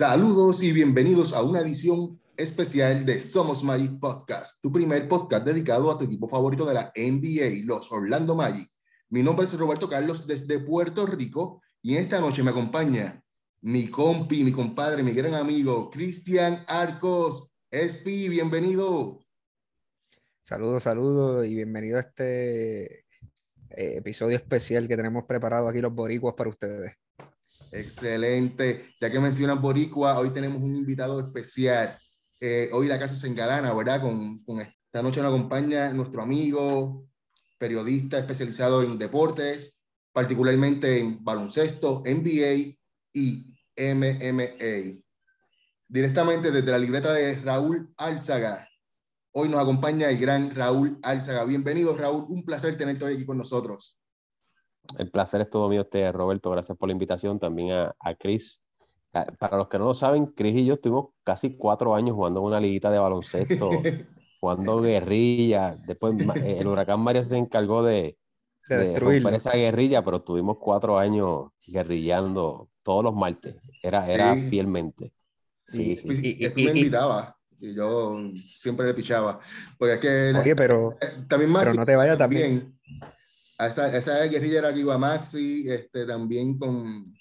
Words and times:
Saludos 0.00 0.62
y 0.62 0.72
bienvenidos 0.72 1.34
a 1.34 1.42
una 1.42 1.60
edición 1.60 2.18
especial 2.34 3.04
de 3.04 3.20
Somos 3.20 3.62
Magic 3.62 4.00
Podcast, 4.00 4.58
tu 4.62 4.72
primer 4.72 5.06
podcast 5.06 5.44
dedicado 5.44 5.90
a 5.90 5.98
tu 5.98 6.06
equipo 6.06 6.26
favorito 6.26 6.64
de 6.64 6.72
la 6.72 6.90
NBA, 6.96 7.66
los 7.66 7.92
Orlando 7.92 8.34
Magic. 8.34 8.66
Mi 9.10 9.22
nombre 9.22 9.44
es 9.44 9.52
Roberto 9.52 9.90
Carlos 9.90 10.26
desde 10.26 10.58
Puerto 10.58 11.04
Rico 11.04 11.60
y 11.82 11.96
esta 11.96 12.18
noche 12.18 12.42
me 12.42 12.48
acompaña 12.48 13.22
mi 13.60 13.90
compi, 13.90 14.42
mi 14.42 14.52
compadre, 14.52 15.02
mi 15.02 15.12
gran 15.12 15.34
amigo 15.34 15.90
Cristian 15.90 16.64
Arcos. 16.66 17.54
Espi, 17.70 18.30
bienvenido. 18.30 19.20
Saludos, 20.40 20.84
saludos 20.84 21.46
y 21.46 21.54
bienvenido 21.54 21.98
a 21.98 22.00
este 22.00 23.00
eh, 23.68 23.96
episodio 23.96 24.36
especial 24.36 24.88
que 24.88 24.96
tenemos 24.96 25.24
preparado 25.24 25.68
aquí 25.68 25.82
los 25.82 25.92
boricuas 25.92 26.32
para 26.32 26.48
ustedes. 26.48 26.99
Excelente. 27.72 28.92
Ya 29.00 29.10
que 29.10 29.20
mencionan 29.20 29.60
Boricua, 29.60 30.18
hoy 30.18 30.30
tenemos 30.30 30.58
un 30.58 30.74
invitado 30.74 31.20
especial. 31.20 31.94
Eh, 32.40 32.70
hoy 32.72 32.88
la 32.88 32.98
casa 32.98 33.14
se 33.14 33.26
engalana, 33.26 33.72
¿verdad? 33.74 34.00
Con, 34.00 34.38
con, 34.40 34.60
esta 34.60 35.02
noche 35.02 35.22
nos 35.22 35.32
acompaña 35.32 35.92
nuestro 35.92 36.22
amigo, 36.22 37.06
periodista 37.58 38.18
especializado 38.18 38.82
en 38.82 38.98
deportes, 38.98 39.78
particularmente 40.12 40.98
en 40.98 41.22
baloncesto, 41.22 42.02
NBA 42.04 42.76
y 43.12 43.54
MMA. 43.76 45.00
Directamente 45.86 46.50
desde 46.50 46.70
la 46.70 46.78
libreta 46.78 47.12
de 47.12 47.36
Raúl 47.36 47.92
Álzaga. 47.96 48.68
Hoy 49.32 49.48
nos 49.48 49.60
acompaña 49.60 50.10
el 50.10 50.18
gran 50.18 50.54
Raúl 50.54 50.98
Álzaga. 51.02 51.44
Bienvenido, 51.44 51.96
Raúl. 51.96 52.26
Un 52.28 52.44
placer 52.44 52.76
tenerte 52.76 53.04
hoy 53.04 53.14
aquí 53.14 53.24
con 53.24 53.38
nosotros. 53.38 53.99
El 54.98 55.10
placer 55.10 55.40
es 55.40 55.50
todo 55.50 55.68
mío, 55.68 55.82
usted, 55.82 56.12
Roberto. 56.12 56.50
Gracias 56.50 56.76
por 56.76 56.88
la 56.88 56.92
invitación. 56.92 57.38
También 57.38 57.72
a, 57.72 57.94
a 57.98 58.14
Chris. 58.14 58.60
Para 59.12 59.56
los 59.56 59.68
que 59.68 59.78
no 59.78 59.86
lo 59.86 59.94
saben, 59.94 60.26
Chris 60.26 60.56
y 60.56 60.66
yo 60.66 60.74
estuvimos 60.74 61.08
casi 61.24 61.56
cuatro 61.56 61.94
años 61.94 62.14
jugando 62.14 62.40
en 62.40 62.46
una 62.46 62.60
liguita 62.60 62.90
de 62.90 62.98
baloncesto, 62.98 63.70
jugando 64.40 64.80
guerrilla. 64.80 65.74
Después 65.86 66.14
el 66.44 66.66
huracán 66.66 67.00
María 67.00 67.24
se 67.24 67.36
encargó 67.36 67.82
de, 67.82 68.16
de, 68.68 68.78
destruir 68.78 69.26
esa 69.34 69.52
guerrilla, 69.52 70.04
pero 70.04 70.18
estuvimos 70.18 70.58
cuatro 70.60 70.96
años 70.96 71.48
guerrillando 71.66 72.68
todos 72.84 73.02
los 73.02 73.14
martes. 73.14 73.72
Era, 73.82 74.08
era 74.08 74.36
Sí. 74.36 74.48
fielmente. 74.48 75.12
Sí, 75.66 75.96
sí. 75.96 76.08
Y, 76.38 76.46
y, 76.46 76.64
me 76.66 76.78
invitaba 76.78 77.36
y 77.60 77.74
yo 77.74 78.16
siempre 78.34 78.86
le 78.86 78.94
pichaba. 78.94 79.38
Porque 79.78 79.94
es 79.94 80.00
que 80.00 80.38
Oye, 80.38 80.56
pero, 80.56 80.96
eh, 81.00 81.24
también 81.28 81.50
más 81.50 81.64
pero 81.64 81.74
no 81.74 81.84
te 81.84 81.96
vayas 81.96 82.16
también. 82.16 82.78
A 83.60 83.66
esa, 83.68 83.94
esa 83.96 84.24
guerrilla 84.24 84.58
era 84.60 84.72
que 84.74 84.80
iba 84.80 84.96
Maxi, 84.96 85.70
este, 85.70 86.06
también 86.06 86.58
con. 86.58 87.12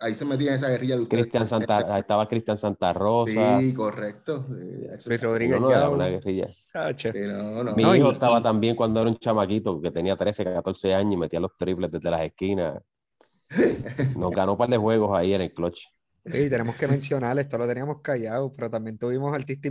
Ahí 0.00 0.14
se 0.14 0.24
metía 0.24 0.50
en 0.50 0.54
esa 0.54 0.68
guerrilla 0.68 0.94
de 0.96 1.02
ustedes. 1.02 1.24
Cristian 1.24 1.48
Santa, 1.48 1.98
estaba 1.98 2.28
Cristian 2.28 2.56
Santa 2.56 2.92
Rosa. 2.92 3.58
Sí, 3.58 3.74
correcto. 3.74 4.46
Eh, 4.56 4.96
sí. 5.00 5.16
Rodríguez 5.16 5.60
No, 5.60 5.66
no, 5.68 5.74
era 5.74 5.88
una 5.88 6.06
guerrilla. 6.06 6.46
Chacho. 6.72 7.10
Sí, 7.10 7.18
no, 7.22 7.64
no. 7.64 7.74
Mi 7.74 7.82
No, 7.82 7.96
hijo 7.96 8.10
y- 8.10 8.12
estaba 8.12 8.38
y- 8.38 8.42
también 8.44 8.76
cuando 8.76 9.00
era 9.00 9.10
un 9.10 9.16
chamaquito 9.18 9.80
que 9.80 9.90
tenía 9.90 10.14
13, 10.16 10.44
14 10.44 10.94
años 10.94 11.14
y 11.14 11.16
metía 11.16 11.40
los 11.40 11.56
triples 11.56 11.90
desde 11.90 12.10
las 12.10 12.20
esquinas. 12.20 12.80
Nos 14.16 14.30
ganó 14.30 14.52
un 14.52 14.58
par 14.58 14.68
de 14.68 14.76
juegos 14.76 15.18
ahí 15.18 15.34
en 15.34 15.40
el 15.40 15.52
clutch. 15.52 15.80
Y 16.26 16.48
tenemos 16.48 16.76
que 16.76 16.86
mencionar, 16.86 17.36
esto 17.38 17.58
lo 17.58 17.66
teníamos 17.66 18.00
callado, 18.02 18.54
pero 18.54 18.68
también 18.70 18.98
tuvimos 18.98 19.34
artista 19.34 19.68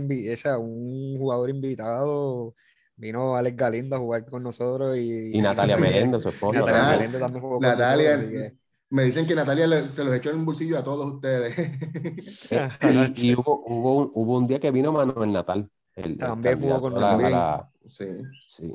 un 0.58 1.16
jugador 1.16 1.48
invitado. 1.48 2.54
Vino 2.98 3.36
Alex 3.36 3.56
Galindo 3.56 3.96
a 3.96 3.98
jugar 4.00 4.26
con 4.26 4.42
nosotros 4.42 4.96
y, 4.98 5.30
Y 5.36 5.40
Natalia 5.40 5.76
Meléndez, 5.76 6.22
su 6.22 6.28
esposa. 6.30 6.58
Natalia 6.60 6.82
Natalia- 7.06 7.18
también. 7.20 7.40
Jugó 7.42 7.54
con 7.54 7.62
Natalia, 7.62 8.16
nosotros, 8.16 8.38
así 8.42 8.50
que- 8.52 8.58
me 8.90 9.04
dicen 9.04 9.26
que 9.26 9.34
Natalia 9.34 9.66
le- 9.66 9.88
se 9.90 10.02
los 10.04 10.14
echó 10.14 10.30
en 10.30 10.38
el 10.40 10.44
bolsillo 10.44 10.78
a 10.78 10.84
todos 10.84 11.14
ustedes. 11.14 11.54
Y, 13.22 13.30
y 13.30 13.34
hubo, 13.36 13.62
hubo, 13.66 13.96
un, 13.98 14.10
hubo 14.14 14.38
un 14.38 14.46
día 14.48 14.58
que 14.58 14.70
vino 14.70 14.92
Manuel 14.92 15.32
Natal. 15.32 15.70
El, 15.94 16.12
el 16.12 16.18
También 16.18 16.60
jugó 16.60 16.80
con 16.80 16.94
la- 17.00 17.16
la- 17.16 17.70
sí, 17.88 18.06
sí, 18.48 18.74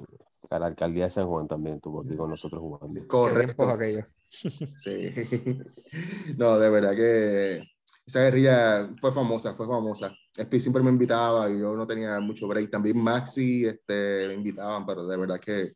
a 0.50 0.60
la 0.60 0.68
alcaldía 0.68 1.06
de 1.06 1.12
San 1.12 1.26
Juan 1.28 1.48
también 1.48 1.78
estuvo 1.78 2.02
aquí 2.02 2.16
con 2.16 2.30
nosotros 2.30 2.62
jugando. 2.62 3.08
Correcto. 3.08 3.70
aquellos. 3.70 4.06
Sí. 4.28 5.14
No, 6.38 6.58
de 6.60 6.70
verdad 6.70 6.96
que 6.96 7.64
esa 8.06 8.22
guerrilla 8.22 8.90
fue 9.00 9.12
famosa, 9.12 9.54
fue 9.54 9.68
famosa. 9.68 10.14
Speed 10.36 10.62
siempre 10.62 10.82
me 10.82 10.90
invitaba 10.90 11.50
y 11.50 11.60
yo 11.60 11.76
no 11.76 11.86
tenía 11.86 12.20
mucho 12.20 12.48
break. 12.48 12.72
También 12.72 13.02
Maxi 13.02 13.66
este, 13.66 14.28
me 14.28 14.34
invitaban, 14.34 14.86
pero 14.86 15.06
de 15.06 15.18
verdad 15.18 15.40
que 15.40 15.74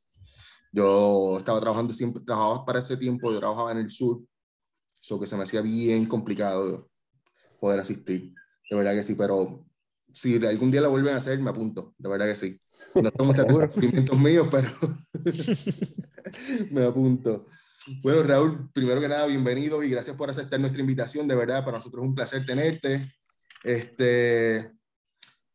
yo 0.71 1.37
estaba 1.37 1.61
trabajando 1.61 1.93
siempre, 1.93 2.23
trabajaba 2.23 2.65
para 2.65 2.79
ese 2.79 2.97
tiempo, 2.97 3.31
yo 3.31 3.39
trabajaba 3.39 3.71
en 3.71 3.79
el 3.79 3.91
sur, 3.91 4.21
eso 5.01 5.19
que 5.19 5.27
se 5.27 5.35
me 5.37 5.43
hacía 5.43 5.61
bien 5.61 6.05
complicado 6.05 6.89
poder 7.59 7.79
asistir. 7.79 8.33
De 8.69 8.75
verdad 8.75 8.93
que 8.93 9.03
sí, 9.03 9.15
pero 9.15 9.65
si 10.11 10.43
algún 10.45 10.71
día 10.71 10.81
la 10.81 10.87
vuelven 10.87 11.13
a 11.13 11.17
hacer, 11.17 11.39
me 11.39 11.51
apunto, 11.51 11.93
de 11.97 12.09
verdad 12.09 12.25
que 12.25 12.35
sí. 12.35 12.59
No 12.95 13.11
Seguro. 13.33 13.69
sentimientos 13.69 14.17
míos, 14.19 14.47
pero 14.51 14.71
me 16.71 16.85
apunto. 16.85 17.45
Bueno, 18.03 18.23
Raúl, 18.23 18.69
primero 18.73 18.99
que 18.99 19.07
nada, 19.07 19.25
bienvenido 19.27 19.81
y 19.83 19.89
gracias 19.89 20.15
por 20.15 20.29
aceptar 20.29 20.59
nuestra 20.59 20.81
invitación. 20.81 21.27
De 21.27 21.35
verdad, 21.35 21.63
para 21.63 21.77
nosotros 21.77 22.03
es 22.03 22.09
un 22.09 22.15
placer 22.15 22.45
tenerte. 22.45 23.13
Este, 23.63 24.73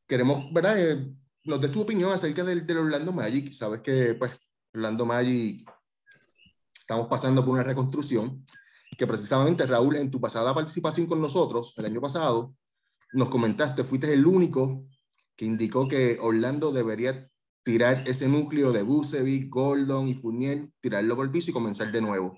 queremos, 0.07 0.53
¿verdad? 0.53 0.79
Eh, 0.79 1.15
nos 1.45 1.61
des 1.61 1.73
tu 1.73 1.81
opinión 1.81 2.13
acerca 2.13 2.45
del, 2.45 2.67
del 2.67 2.79
Orlando 2.79 3.13
Magic. 3.13 3.53
Sabes 3.53 3.81
que, 3.81 4.15
pues, 4.15 4.33
Orlando 4.75 5.07
Magic 5.07 5.69
estamos 6.79 7.07
pasando 7.09 7.45
por 7.45 7.55
una 7.55 7.62
reconstrucción 7.62 8.45
que 8.97 9.07
precisamente, 9.07 9.67
Raúl, 9.67 9.97
en 9.97 10.11
tu 10.11 10.21
pasada 10.21 10.55
participación 10.55 11.07
con 11.07 11.21
nosotros, 11.21 11.75
el 11.79 11.87
año 11.87 12.01
pasado, 12.01 12.55
nos 13.12 13.29
comentaste, 13.29 13.85
fuiste 13.85 14.12
el 14.12 14.27
único 14.27 14.87
que 15.37 15.45
indicó 15.45 15.89
que 15.89 16.19
Orlando 16.21 16.73
debería 16.73 17.29
tirar 17.62 18.03
ese 18.07 18.29
núcleo 18.29 18.73
de 18.73 18.83
Bucevic, 18.83 19.49
Gordon 19.49 20.09
y 20.09 20.15
Fournier, 20.15 20.69
tirarlo 20.81 21.17
por 21.17 21.27
el 21.27 21.31
piso 21.31 21.51
y 21.51 21.55
comenzar 21.55 21.93
de 21.93 22.01
nuevo. 22.01 22.37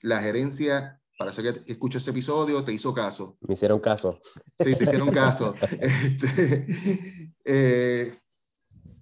La 0.00 0.20
gerencia, 0.20 1.00
parece 1.24 1.42
que 1.42 1.72
escuchó 1.72 1.98
ese 1.98 2.10
episodio, 2.10 2.64
te 2.64 2.72
hizo 2.72 2.92
caso. 2.92 3.36
Me 3.40 3.54
hicieron 3.54 3.80
caso. 3.80 4.20
Sí, 4.58 4.76
te 4.76 4.84
hicieron 4.84 5.10
caso. 5.10 5.54
Este, 5.80 7.34
eh, 7.44 8.18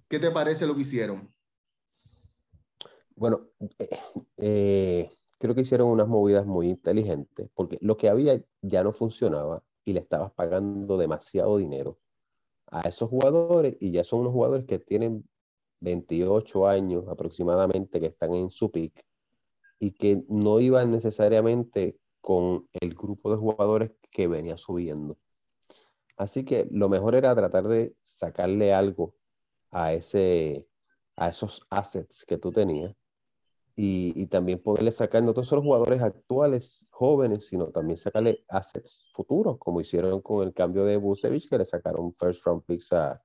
¿Qué 0.07 0.19
te 0.19 0.31
parece 0.31 0.65
lo 0.67 0.75
que 0.75 0.81
hicieron? 0.81 1.33
Bueno, 3.15 3.49
eh, 3.79 3.89
eh, 4.37 5.11
creo 5.37 5.55
que 5.55 5.61
hicieron 5.61 5.89
unas 5.89 6.07
movidas 6.07 6.45
muy 6.45 6.69
inteligentes, 6.69 7.49
porque 7.53 7.77
lo 7.81 7.97
que 7.97 8.09
había 8.09 8.43
ya 8.61 8.83
no 8.83 8.93
funcionaba 8.93 9.63
y 9.83 9.93
le 9.93 9.99
estabas 9.99 10.31
pagando 10.31 10.97
demasiado 10.97 11.57
dinero 11.57 11.99
a 12.67 12.81
esos 12.81 13.09
jugadores 13.09 13.77
y 13.79 13.91
ya 13.91 14.03
son 14.03 14.21
unos 14.21 14.33
jugadores 14.33 14.65
que 14.65 14.79
tienen 14.79 15.27
28 15.81 16.67
años 16.67 17.05
aproximadamente, 17.07 17.99
que 17.99 18.07
están 18.07 18.33
en 18.33 18.49
su 18.49 18.71
pick 18.71 19.05
y 19.79 19.91
que 19.91 20.23
no 20.29 20.59
iban 20.59 20.91
necesariamente 20.91 21.99
con 22.21 22.67
el 22.71 22.93
grupo 22.93 23.31
de 23.31 23.37
jugadores 23.37 23.91
que 24.11 24.27
venía 24.27 24.57
subiendo. 24.57 25.17
Así 26.17 26.45
que 26.45 26.67
lo 26.71 26.87
mejor 26.87 27.15
era 27.15 27.35
tratar 27.35 27.67
de 27.67 27.95
sacarle 28.03 28.73
algo 28.73 29.15
a, 29.71 29.93
ese, 29.93 30.67
a 31.15 31.29
esos 31.29 31.65
assets 31.69 32.25
que 32.25 32.37
tú 32.37 32.51
tenías 32.51 32.95
y, 33.75 34.13
y 34.15 34.27
también 34.27 34.61
poderle 34.61 34.91
sacar 34.91 35.23
no 35.23 35.33
solo 35.43 35.63
jugadores 35.63 36.01
actuales, 36.01 36.87
jóvenes, 36.91 37.47
sino 37.47 37.69
también 37.69 37.97
sacarle 37.97 38.45
assets 38.49 39.09
futuros, 39.13 39.57
como 39.57 39.81
hicieron 39.81 40.21
con 40.21 40.45
el 40.45 40.53
cambio 40.53 40.85
de 40.85 40.97
Busevich, 40.97 41.49
que 41.49 41.57
le 41.57 41.65
sacaron 41.65 42.13
first 42.19 42.45
round 42.45 42.63
picks 42.65 42.93
a, 42.93 43.21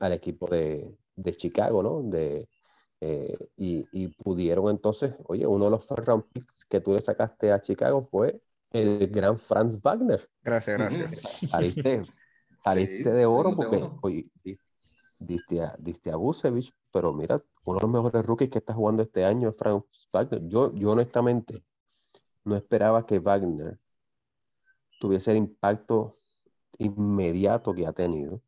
al 0.00 0.12
equipo 0.12 0.46
de, 0.46 0.96
de 1.16 1.34
Chicago, 1.34 1.82
¿no? 1.82 2.02
De, 2.02 2.48
eh, 3.08 3.38
y, 3.56 3.88
y 3.92 4.08
pudieron 4.08 4.68
entonces, 4.70 5.14
oye, 5.26 5.46
uno 5.46 5.66
de 5.66 5.70
los 5.72 5.86
first 5.86 6.06
round 6.08 6.24
picks 6.32 6.64
que 6.64 6.80
tú 6.80 6.92
le 6.94 7.00
sacaste 7.02 7.52
a 7.52 7.60
Chicago 7.60 8.08
fue 8.10 8.40
el 8.72 9.06
gran 9.08 9.38
Franz 9.38 9.80
Wagner. 9.82 10.28
Gracias, 10.42 10.78
gracias. 10.78 11.22
Saliste, 11.22 12.02
saliste 12.56 13.10
Sí, 13.10 13.18
de 13.18 13.26
oro 13.26 13.50
salimos 13.50 13.58
de 13.58 13.66
porque 13.66 13.76
oro. 13.76 13.98
oye, 14.02 14.30
di- 14.44 14.58
diste 15.18 15.62
a, 15.62 15.76
diste 15.78 16.10
a 16.10 16.16
Vucevic, 16.16 16.72
pero 16.92 17.12
mira, 17.12 17.38
uno 17.64 17.78
de 17.78 17.82
los 17.82 17.90
mejores 17.92 18.24
rookies 18.26 18.50
que 18.50 18.58
está 18.58 18.74
jugando 18.74 19.02
este 19.02 19.24
año 19.24 19.48
es 19.50 19.56
Franz 19.56 19.84
Wagner. 20.12 20.42
Yo, 20.48 20.74
yo 20.74 20.90
honestamente 20.92 21.64
no 22.44 22.56
esperaba 22.56 23.06
que 23.06 23.18
Wagner 23.20 23.78
tuviese 24.98 25.30
el 25.32 25.38
impacto 25.38 26.16
inmediato 26.78 27.74
que 27.74 27.86
ha 27.86 27.92
tenido. 27.92 28.42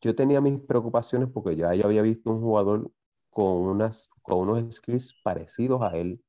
Yo 0.00 0.14
tenía 0.14 0.40
mis 0.40 0.60
preocupaciones 0.62 1.28
porque 1.30 1.56
ya 1.56 1.74
yo 1.74 1.86
había 1.86 2.02
visto 2.02 2.30
un 2.30 2.40
jugador 2.42 2.92
con, 3.38 3.68
unas, 3.68 4.10
con 4.22 4.38
unos 4.48 4.74
skills 4.74 5.14
parecidos 5.22 5.80
a 5.80 5.96
él 5.96 6.20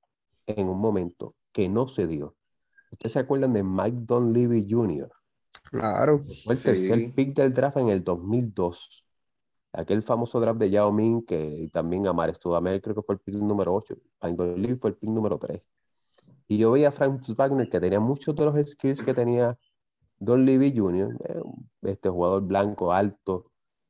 en 0.45 0.69
un 0.69 0.79
momento 0.79 1.33
que 1.51 1.67
no 1.67 1.87
se 1.87 2.05
dio. 2.05 2.35
¿Ustedes 2.91 3.13
se 3.13 3.19
acuerdan 3.19 3.51
de 3.51 3.63
Mike 3.63 3.97
Dunleavy 4.01 4.67
Jr.? 4.69 5.11
Claro. 5.71 6.19
Fue 6.19 6.53
el 6.53 6.59
Sí. 6.59 6.63
tercer 6.65 7.13
pick 7.15 7.35
del 7.35 7.51
draft 7.51 7.77
en 7.77 7.89
el 7.89 8.03
2002. 8.03 9.03
Aquel 9.73 10.03
famoso 10.03 10.39
draft 10.39 10.59
de 10.59 10.69
Yao 10.69 10.91
Ming, 10.91 11.25
que 11.25 11.67
también 11.73 12.05
Amar 12.05 12.33
Studamel, 12.35 12.79
creo 12.79 12.93
que 12.93 13.01
fue 13.01 13.15
el 13.15 13.21
pick 13.21 13.35
número 13.37 13.73
8. 13.73 13.95
Mike 14.21 14.35
Dunleavy 14.37 14.75
fue 14.75 14.91
el 14.91 14.95
pick 14.97 15.09
número 15.09 15.39
3. 15.39 15.63
Y 16.47 16.59
yo 16.59 16.69
veía 16.69 16.89
a 16.89 16.91
Frank 16.91 17.23
Wagner 17.35 17.67
que 17.69 17.79
tenía 17.79 17.99
muchos 17.99 18.35
de 18.35 18.45
los 18.45 18.55
skills 18.69 19.01
que 19.01 19.15
tenía 19.15 19.57
Don 20.19 20.45
Levy 20.45 20.77
Jr., 20.77 21.17
eh, 21.27 21.41
este 21.81 22.09
jugador 22.09 22.43
blanco, 22.43 22.93
alto, 22.93 23.48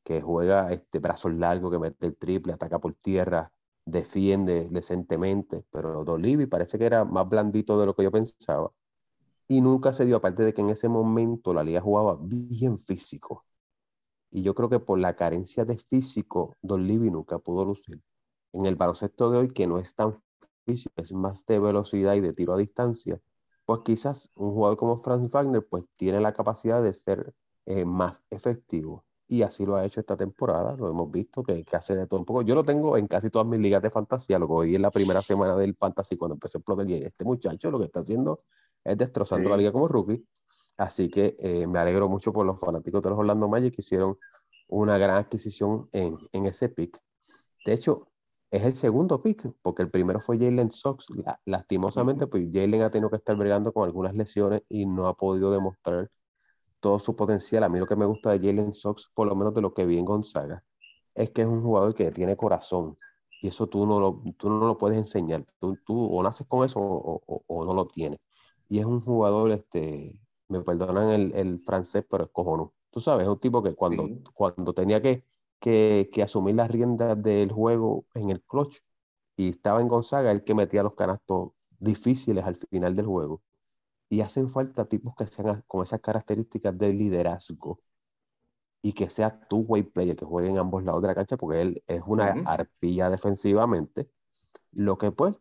que 0.09 0.21
juega 0.21 0.71
este, 0.71 0.97
brazos 0.97 1.33
largos, 1.33 1.71
que 1.71 1.77
mete 1.77 2.07
el 2.07 2.17
triple, 2.17 2.53
ataca 2.53 2.79
por 2.79 2.95
tierra, 2.95 3.53
defiende 3.85 4.67
decentemente, 4.71 5.65
pero 5.69 6.03
Don 6.03 6.19
Levy 6.19 6.47
parece 6.47 6.79
que 6.79 6.85
era 6.85 7.05
más 7.05 7.29
blandito 7.29 7.79
de 7.79 7.85
lo 7.85 7.95
que 7.95 8.01
yo 8.03 8.11
pensaba. 8.11 8.71
Y 9.47 9.61
nunca 9.61 9.93
se 9.93 10.05
dio, 10.07 10.17
aparte 10.17 10.43
de 10.43 10.53
que 10.55 10.61
en 10.61 10.71
ese 10.71 10.89
momento 10.89 11.53
la 11.53 11.63
liga 11.63 11.79
jugaba 11.81 12.17
bien 12.19 12.79
físico. 12.79 13.45
Y 14.31 14.41
yo 14.41 14.55
creo 14.55 14.69
que 14.69 14.79
por 14.79 14.97
la 14.97 15.15
carencia 15.15 15.63
de 15.63 15.77
físico, 15.77 16.57
Don 16.63 16.87
Levy 16.87 17.11
nunca 17.11 17.37
pudo 17.37 17.63
lucir. 17.65 18.01
En 18.53 18.65
el 18.65 18.75
baloncesto 18.75 19.29
de 19.29 19.37
hoy, 19.37 19.47
que 19.49 19.67
no 19.67 19.77
es 19.77 19.93
tan 19.93 20.19
físico, 20.65 20.95
es 20.97 21.13
más 21.13 21.45
de 21.45 21.59
velocidad 21.59 22.15
y 22.15 22.21
de 22.21 22.33
tiro 22.33 22.53
a 22.55 22.57
distancia, 22.57 23.21
pues 23.65 23.81
quizás 23.85 24.31
un 24.33 24.53
jugador 24.53 24.77
como 24.77 24.97
Franz 24.97 25.29
Wagner 25.29 25.67
pues 25.67 25.85
tiene 25.97 26.19
la 26.19 26.33
capacidad 26.33 26.81
de 26.81 26.93
ser 26.93 27.35
eh, 27.67 27.85
más 27.85 28.23
efectivo. 28.31 29.05
Y 29.31 29.43
así 29.43 29.63
lo 29.63 29.75
ha 29.75 29.85
hecho 29.85 29.99
esta 29.99 30.17
temporada, 30.17 30.75
lo 30.75 30.89
hemos 30.89 31.11
visto, 31.11 31.43
que, 31.43 31.63
que, 31.63 31.75
hace 31.75 31.95
de 31.95 32.07
todo 32.07 32.19
un 32.19 32.25
poco. 32.25 32.41
Yo 32.41 32.55
lo 32.55 32.63
tengo 32.63 32.97
en 32.97 33.07
casi 33.07 33.29
todas 33.29 33.47
mis 33.47 33.59
ligas 33.59 33.81
de 33.81 33.91
fantasía, 33.91 34.39
lo 34.39 34.47
que 34.47 34.65
vi 34.65 34.75
en 34.75 34.81
la 34.81 34.89
primera 34.89 35.21
semana 35.21 35.55
del 35.55 35.75
fantasy 35.75 36.17
cuando 36.17 36.33
empezó 36.33 36.57
a 36.57 36.59
explotar. 36.59 36.89
Y 36.89 36.95
este 36.95 37.23
muchacho 37.25 37.69
lo 37.69 37.77
que 37.77 37.85
está 37.85 37.99
haciendo 37.99 38.39
es 38.83 38.97
destrozando 38.97 39.49
la 39.49 39.57
liga 39.57 39.71
como 39.71 39.87
rookie. 39.87 40.25
Así 40.77 41.09
que 41.09 41.35
eh, 41.39 41.67
me 41.67 41.77
alegro 41.77 42.09
mucho 42.09 42.33
por 42.33 42.45
los 42.45 42.59
fanáticos 42.59 43.03
de 43.03 43.09
los 43.11 43.19
Orlando 43.19 43.47
Magic 43.47 43.75
que 43.75 43.81
hicieron 43.81 44.17
una 44.67 44.97
gran 44.97 45.17
adquisición 45.17 45.89
en, 45.91 46.17
en 46.31 46.47
ese 46.47 46.69
pick. 46.69 46.99
De 47.65 47.73
hecho, 47.73 48.09
es 48.51 48.65
el 48.65 48.73
segundo 48.73 49.21
pick, 49.21 49.47
porque 49.61 49.83
el 49.83 49.91
primero 49.91 50.19
fue 50.21 50.39
Jalen 50.39 50.71
Sox. 50.71 51.05
Lastimosamente, 51.45 52.25
pues 52.25 52.47
Jalen 52.51 52.81
ha 52.81 52.89
tenido 52.89 53.11
que 53.11 53.17
estar 53.17 53.35
bregando 53.35 53.71
con 53.73 53.83
algunas 53.83 54.15
lesiones 54.15 54.63
y 54.69 54.87
no 54.87 55.07
ha 55.07 55.15
podido 55.15 55.51
demostrar 55.51 56.09
todo 56.79 56.99
su 56.99 57.15
potencial. 57.15 57.63
A 57.63 57.69
mí 57.69 57.79
lo 57.79 57.87
que 57.87 57.95
me 57.95 58.05
gusta 58.05 58.31
de 58.31 58.39
Jalen 58.39 58.73
Sox, 58.73 59.11
por 59.13 59.27
lo 59.27 59.35
menos 59.35 59.53
de 59.53 59.61
lo 59.61 59.73
que 59.73 59.85
vi 59.85 59.97
en 59.97 60.05
Gonzaga, 60.05 60.63
es 61.15 61.31
que 61.31 61.41
es 61.43 61.47
un 61.47 61.61
jugador 61.63 61.95
que 61.95 62.11
tiene 62.11 62.37
corazón. 62.37 62.97
Y 63.41 63.47
eso 63.49 63.67
tú 63.67 63.85
no 63.85 63.99
lo, 63.99 64.21
tú 64.37 64.49
no 64.49 64.67
lo 64.67 64.77
puedes 64.77 64.97
enseñar. 64.97 65.45
Tú, 65.59 65.77
tú 65.85 66.05
o 66.05 66.23
naces 66.23 66.47
con 66.47 66.65
eso 66.65 66.79
o, 66.81 67.43
o, 67.47 67.65
no 67.65 67.73
lo 67.73 67.85
tienes. 67.87 68.19
Y 68.67 68.79
es 68.79 68.85
un 68.85 69.01
jugador, 69.01 69.51
este, 69.51 70.19
me 70.49 70.61
perdonan 70.61 71.09
el, 71.09 71.33
el 71.35 71.61
francés, 71.65 72.05
pero 72.09 72.25
es. 72.31 72.73
Tú 72.91 72.99
sabes, 73.01 73.23
es 73.23 73.29
un 73.29 73.39
tipo 73.39 73.63
que 73.63 73.75
cuando, 73.75 74.07
cuando 74.33 74.73
tenía 74.73 75.01
que 75.01 75.23
que, 75.59 76.09
que 76.13 76.23
asumir 76.23 76.55
las 76.55 76.71
riendas 76.71 77.21
del 77.21 77.51
juego 77.51 78.05
en 78.13 78.29
el 78.29 78.41
clutch 78.43 78.79
y 79.37 79.49
estaba 79.49 79.81
en 79.81 79.87
Gonzaga 79.87 80.31
el 80.31 80.43
que 80.43 80.55
metía 80.55 80.83
los 80.83 80.95
canastos 80.95 81.51
difíciles 81.79 82.43
al 82.43 82.55
final 82.55 82.95
del 82.95 83.05
juego. 83.05 83.41
Y 84.09 84.21
hacen 84.21 84.49
falta 84.49 84.85
tipos 84.85 85.15
que 85.15 85.27
sean 85.27 85.63
con 85.67 85.83
esas 85.83 86.01
características 86.01 86.77
de 86.77 86.93
liderazgo 86.93 87.79
y 88.81 88.93
que 88.93 89.09
sea 89.09 89.47
tu 89.47 89.59
way 89.61 89.83
player, 89.83 90.15
que 90.15 90.25
juegue 90.25 90.49
en 90.49 90.57
ambos 90.57 90.83
lados 90.83 91.01
de 91.01 91.09
la 91.09 91.15
cancha, 91.15 91.37
porque 91.37 91.61
él 91.61 91.83
es 91.87 92.01
una 92.05 92.31
arpilla 92.45 93.09
defensivamente. 93.09 94.09
Lo 94.71 94.97
que 94.97 95.11
pues 95.11 95.35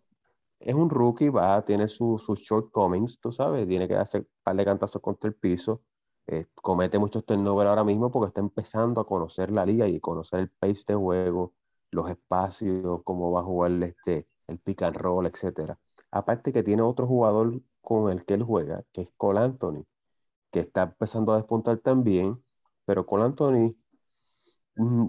es 0.60 0.74
un 0.74 0.90
rookie, 0.90 1.28
va 1.30 1.56
a 1.56 1.64
tener 1.64 1.88
sus 1.88 2.22
shortcomings, 2.40 3.20
tú 3.20 3.32
sabes, 3.32 3.66
tiene 3.68 3.88
que 3.88 3.94
darse 3.94 4.18
un 4.20 4.28
par 4.42 4.56
de 4.56 4.64
cantazos 4.64 5.02
contra 5.02 5.28
el 5.28 5.36
piso, 5.36 5.82
eh, 6.26 6.46
comete 6.54 6.98
muchos 6.98 7.24
turnovers 7.24 7.68
ahora 7.70 7.84
mismo 7.84 8.10
porque 8.10 8.28
está 8.28 8.40
empezando 8.40 9.00
a 9.00 9.06
conocer 9.06 9.50
la 9.50 9.64
liga 9.64 9.86
y 9.88 10.00
conocer 10.00 10.40
el 10.40 10.50
pace 10.50 10.84
de 10.88 10.94
juego, 10.94 11.54
los 11.90 12.10
espacios, 12.10 13.02
cómo 13.04 13.32
va 13.32 13.40
a 13.40 13.44
jugar 13.44 13.72
este, 13.82 14.26
el 14.46 14.58
pick 14.58 14.82
and 14.82 14.96
roll, 14.96 15.26
etc. 15.26 15.74
Aparte 16.10 16.52
que 16.52 16.62
tiene 16.62 16.82
otro 16.82 17.06
jugador 17.06 17.60
con 17.81 18.10
el 18.10 18.25
que 18.25 18.34
él 18.34 18.43
juega, 18.43 18.82
que 18.93 19.02
es 19.02 19.12
Cole 19.16 19.40
Anthony, 19.40 19.84
que 20.50 20.60
está 20.60 20.84
empezando 20.84 21.32
a 21.32 21.37
despuntar 21.37 21.78
también, 21.78 22.43
pero 22.84 23.06
Cole 23.06 23.25
Anthony 23.25 23.76
mm, 24.76 25.06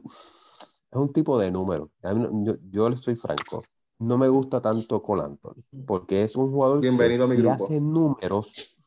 es 0.91 0.99
un 0.99 1.13
tipo 1.13 1.37
de 1.39 1.51
número. 1.51 1.91
Yo, 2.03 2.55
yo, 2.69 2.89
le 2.89 2.97
soy 2.97 3.15
franco, 3.15 3.63
no 3.99 4.17
me 4.17 4.27
gusta 4.27 4.61
tanto 4.61 5.01
Cole 5.01 5.23
Anthony, 5.23 5.63
porque 5.85 6.23
es 6.23 6.35
un 6.35 6.51
jugador 6.51 6.81
que 6.81 7.49
hace 7.49 7.81
números 7.81 8.79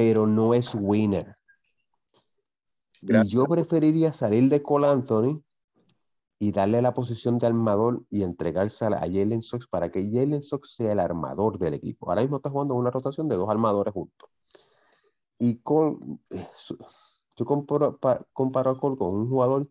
pero 0.00 0.26
no 0.26 0.54
es 0.54 0.74
winner. 0.74 1.36
Y 3.02 3.28
yo 3.28 3.44
preferiría 3.44 4.14
salir 4.14 4.48
de 4.48 4.62
Cole 4.62 4.88
Anthony 4.88 5.42
y 6.42 6.52
darle 6.52 6.80
la 6.80 6.94
posición 6.94 7.38
de 7.38 7.46
armador 7.46 8.02
y 8.08 8.22
entregarse 8.22 8.86
a, 8.86 8.98
Jalen 9.00 9.42
Sox 9.42 9.66
para 9.66 9.90
que 9.90 10.10
Jalen 10.10 10.42
Sox 10.42 10.74
sea 10.74 10.92
el 10.92 11.00
armador 11.00 11.58
del 11.58 11.74
equipo. 11.74 12.08
Ahora 12.08 12.22
mismo 12.22 12.36
está 12.36 12.48
jugando 12.48 12.74
una 12.74 12.90
rotación 12.90 13.28
de 13.28 13.36
dos 13.36 13.50
armadores 13.50 13.92
juntos. 13.92 14.30
Y 15.38 15.58
con, 15.58 16.18
yo 17.36 17.44
comparo, 17.44 17.98
comparo 18.32 18.70
a 18.70 18.78
Cole 18.80 18.96
con 18.96 19.14
un 19.14 19.28
jugador 19.28 19.68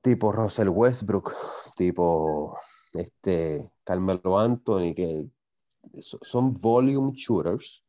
tipo 0.00 0.32
Russell 0.32 0.70
Westbrook, 0.70 1.34
tipo 1.76 2.56
este 2.94 3.70
Carmelo 3.84 4.38
Anthony, 4.38 4.94
que 4.94 5.28
son 6.00 6.54
volume 6.54 7.12
shooters 7.14 7.84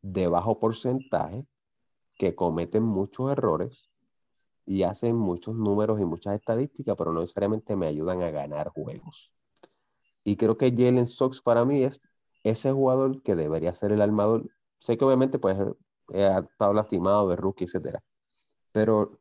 de 0.00 0.28
bajo 0.28 0.58
porcentaje 0.58 1.46
que 2.14 2.34
cometen 2.34 2.84
muchos 2.84 3.30
errores 3.30 3.89
y 4.66 4.82
hacen 4.82 5.16
muchos 5.16 5.54
números 5.54 6.00
y 6.00 6.04
muchas 6.04 6.34
estadísticas, 6.34 6.96
pero 6.96 7.12
no 7.12 7.20
necesariamente 7.20 7.76
me 7.76 7.86
ayudan 7.86 8.22
a 8.22 8.30
ganar 8.30 8.68
juegos. 8.68 9.32
Y 10.22 10.36
creo 10.36 10.56
que 10.56 10.70
Jalen 10.70 11.06
Sox 11.06 11.42
para 11.42 11.64
mí 11.64 11.82
es 11.82 12.00
ese 12.44 12.72
jugador 12.72 13.22
que 13.22 13.34
debería 13.34 13.74
ser 13.74 13.92
el 13.92 14.00
armador. 14.00 14.48
Sé 14.78 14.96
que 14.96 15.04
obviamente 15.04 15.38
pues 15.38 15.56
ha 15.58 16.38
estado 16.40 16.72
lastimado 16.74 17.28
de 17.28 17.36
rookie, 17.36 17.64
etcétera. 17.64 18.02
Pero 18.72 19.20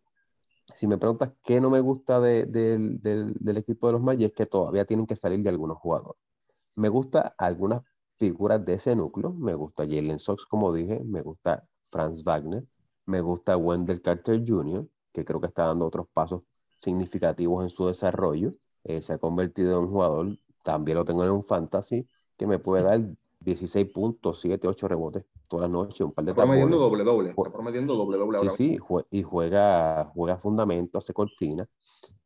si 0.74 0.88
me 0.88 0.97
preguntas 0.97 1.31
qué 1.44 1.59
no 1.59 1.69
me 1.69 1.80
gusta 1.80 2.19
del 2.19 3.57
equipo 3.57 3.88
de 3.88 3.94
los 3.94 4.01
Magic 4.01 4.27
es 4.27 4.33
que 4.33 4.45
todavía 4.45 4.86
tienen 4.86 5.07
que 5.07 5.15
salir 5.15 5.41
de 5.41 5.50
algunos 5.50 5.77
jugadores. 5.77 6.21
Me 6.75 6.89
gusta 6.89 7.33
algunas 7.38 7.81
figuras 8.18 8.63
de 8.63 8.74
ese 8.74 8.95
núcleo. 8.95 9.31
Me 9.33 9.56
gusta 9.56 9.83
Jalen 9.83 10.19
Sox, 10.19 10.45
como 10.45 10.71
dije, 10.74 11.01
me 11.03 11.21
gusta 11.21 11.68
Franz 11.89 12.24
Wagner, 12.24 12.65
me 13.06 13.21
gusta 13.21 13.57
Wendell 13.57 14.01
Carter 14.01 14.44
Jr., 14.47 14.88
que 15.12 15.26
creo 15.26 15.40
que 15.40 15.48
está 15.48 15.66
dando 15.66 15.86
otros 15.86 16.08
pasos 16.12 16.46
significativos 16.78 17.64
en 17.64 17.70
su 17.70 17.88
desarrollo. 17.88 18.54
Eh, 18.84 19.01
se 19.01 19.13
ha 19.13 19.18
convertido 19.18 19.78
en 19.78 19.86
un 19.86 19.92
jugador, 19.92 20.38
también 20.63 20.98
lo 20.98 21.06
tengo 21.06 21.24
en 21.24 21.32
un 21.32 21.44
fantasy, 21.44 22.08
que 22.38 22.48
me 22.48 22.60
puede 22.60 22.84
dar 22.84 23.01
16 23.42 23.92
puntos, 23.92 24.39
7, 24.42 24.68
8 24.68 24.88
rebotes 24.88 25.25
todas 25.48 25.63
las 25.63 25.72
noches, 25.72 26.01
un 26.01 26.13
par 26.13 26.24
de 26.24 26.32
Está 26.32 26.44
promediando 26.44 26.78
doble 26.78 27.04
doble, 27.04 27.30
está 27.30 27.51
promediando 27.51 27.96
doble 27.96 28.18
doble 28.18 28.38
ahora. 28.38 28.50
Sí, 28.51 28.78
sí, 28.78 29.06
y 29.12 29.24
juega, 29.24 30.06
juega 30.13 30.38
fundamento, 30.38 30.98
hace 30.98 31.13
cortina. 31.13 31.68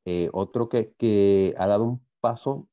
Eh, 0.05 0.29
otro 0.33 0.67
que, 0.67 0.93
que 0.97 1.55
ha 1.57 1.65
dado 1.65 1.85
un 1.85 2.05
paso 2.19 2.67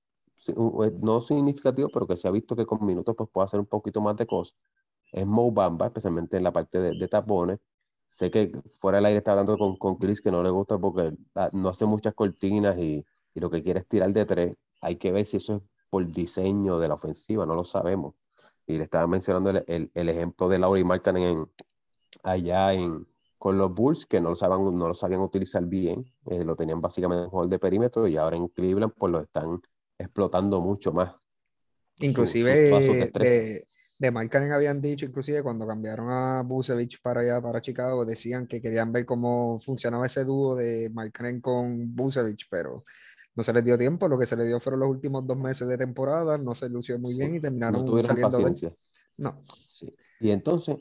eh, 0.48 0.92
no 1.00 1.20
significativo, 1.20 1.88
pero 1.92 2.06
que 2.06 2.16
se 2.16 2.26
ha 2.26 2.30
visto 2.30 2.56
que 2.56 2.66
con 2.66 2.84
minutos 2.84 3.14
pues, 3.16 3.30
puede 3.32 3.46
hacer 3.46 3.60
un 3.60 3.66
poquito 3.66 4.00
más 4.00 4.16
de 4.16 4.26
cosas, 4.26 4.56
es 5.12 5.26
Mo 5.26 5.50
Bamba, 5.50 5.86
especialmente 5.86 6.36
en 6.36 6.44
la 6.44 6.52
parte 6.52 6.80
de, 6.80 6.98
de 6.98 7.08
tapones. 7.08 7.58
Sé 8.10 8.30
que 8.30 8.52
fuera 8.80 8.98
del 8.98 9.06
aire 9.06 9.18
está 9.18 9.30
hablando 9.30 9.56
con, 9.56 9.76
con 9.76 9.96
Chris 9.96 10.20
que 10.20 10.30
no 10.30 10.42
le 10.42 10.50
gusta 10.50 10.78
porque 10.78 11.12
ah, 11.36 11.48
no 11.52 11.70
hace 11.70 11.86
muchas 11.86 12.12
cortinas 12.12 12.76
y, 12.76 13.04
y, 13.34 13.40
lo 13.40 13.50
que 13.50 13.62
quiere 13.62 13.80
es 13.80 13.86
tirar 13.86 14.12
de 14.12 14.26
tres. 14.26 14.56
Hay 14.82 14.96
que 14.96 15.12
ver 15.12 15.24
si 15.24 15.38
eso 15.38 15.56
es 15.56 15.62
por 15.88 16.06
diseño 16.06 16.78
de 16.78 16.88
la 16.88 16.94
ofensiva, 16.94 17.46
no 17.46 17.54
lo 17.54 17.64
sabemos. 17.64 18.14
Y 18.66 18.76
le 18.78 18.84
estaba 18.84 19.06
mencionando 19.06 19.50
el, 19.50 19.64
el, 19.66 19.90
el 19.94 20.08
ejemplo 20.08 20.48
de 20.48 20.58
Laurie 20.58 20.84
Markkanen 20.84 21.46
allá 22.22 22.72
en, 22.72 23.06
con 23.38 23.56
los 23.56 23.72
Bulls, 23.72 24.06
que 24.06 24.20
no 24.20 24.30
lo, 24.30 24.36
sabían, 24.36 24.76
no 24.76 24.88
lo 24.88 24.94
sabían 24.94 25.22
utilizar 25.22 25.64
bien, 25.64 26.04
eh, 26.26 26.44
lo 26.44 26.56
tenían 26.56 26.80
básicamente 26.80 27.24
en 27.24 27.30
juego 27.30 27.46
de 27.46 27.58
perímetro 27.58 28.06
y 28.06 28.16
ahora 28.16 28.36
en 28.36 28.48
Cleveland 28.48 28.92
pues 28.98 29.12
lo 29.12 29.20
están 29.20 29.62
explotando 29.98 30.60
mucho 30.60 30.92
más. 30.92 31.14
Inclusive 32.00 32.54
de, 32.54 33.66
de, 34.00 34.10
de 34.10 34.54
habían 34.54 34.80
dicho, 34.80 35.04
inclusive 35.04 35.42
cuando 35.42 35.66
cambiaron 35.66 36.10
a 36.10 36.42
Busevich 36.42 37.02
para 37.02 37.20
allá, 37.20 37.42
para 37.42 37.60
Chicago, 37.60 38.06
decían 38.06 38.46
que 38.46 38.62
querían 38.62 38.90
ver 38.92 39.04
cómo 39.04 39.58
funcionaba 39.58 40.06
ese 40.06 40.24
dúo 40.24 40.56
de 40.56 40.90
Markkanen 40.94 41.42
con 41.42 41.94
Busevich, 41.94 42.48
pero 42.50 42.82
no 43.34 43.42
se 43.42 43.52
les 43.52 43.62
dio 43.62 43.76
tiempo, 43.76 44.08
lo 44.08 44.18
que 44.18 44.24
se 44.24 44.36
les 44.36 44.46
dio 44.46 44.58
fueron 44.58 44.80
los 44.80 44.88
últimos 44.88 45.26
dos 45.26 45.36
meses 45.36 45.68
de 45.68 45.76
temporada, 45.76 46.38
no 46.38 46.54
se 46.54 46.70
lució 46.70 46.98
muy 46.98 47.14
bien 47.14 47.34
y 47.34 47.40
terminaron 47.40 47.84
no 47.84 48.02
saliendo 48.02 48.38
paciencia. 48.38 48.74
No. 49.18 49.38
Sí. 49.42 49.94
Y 50.18 50.30
entonces, 50.30 50.76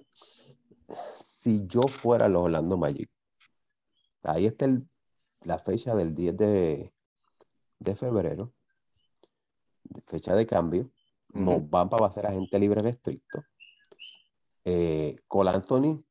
si 1.13 1.67
yo 1.67 1.81
fuera 1.81 2.29
los 2.29 2.43
Orlando 2.43 2.77
Magic, 2.77 3.09
ahí 4.23 4.45
está 4.45 4.63
el, 4.63 4.87
la 5.43 5.59
fecha 5.59 5.93
del 5.93 6.15
10 6.15 6.37
de, 6.37 6.93
de 7.79 7.95
febrero, 7.97 8.53
fecha 10.07 10.33
de 10.35 10.45
cambio. 10.45 10.89
No 11.33 11.67
para 11.67 11.85
va 11.85 12.07
a 12.07 12.11
ser 12.11 12.25
agente 12.27 12.59
libre 12.59 12.81
restricto. 12.81 13.43
Eh, 14.65 15.17
Cole 15.27 15.51
Anthony 15.51 16.03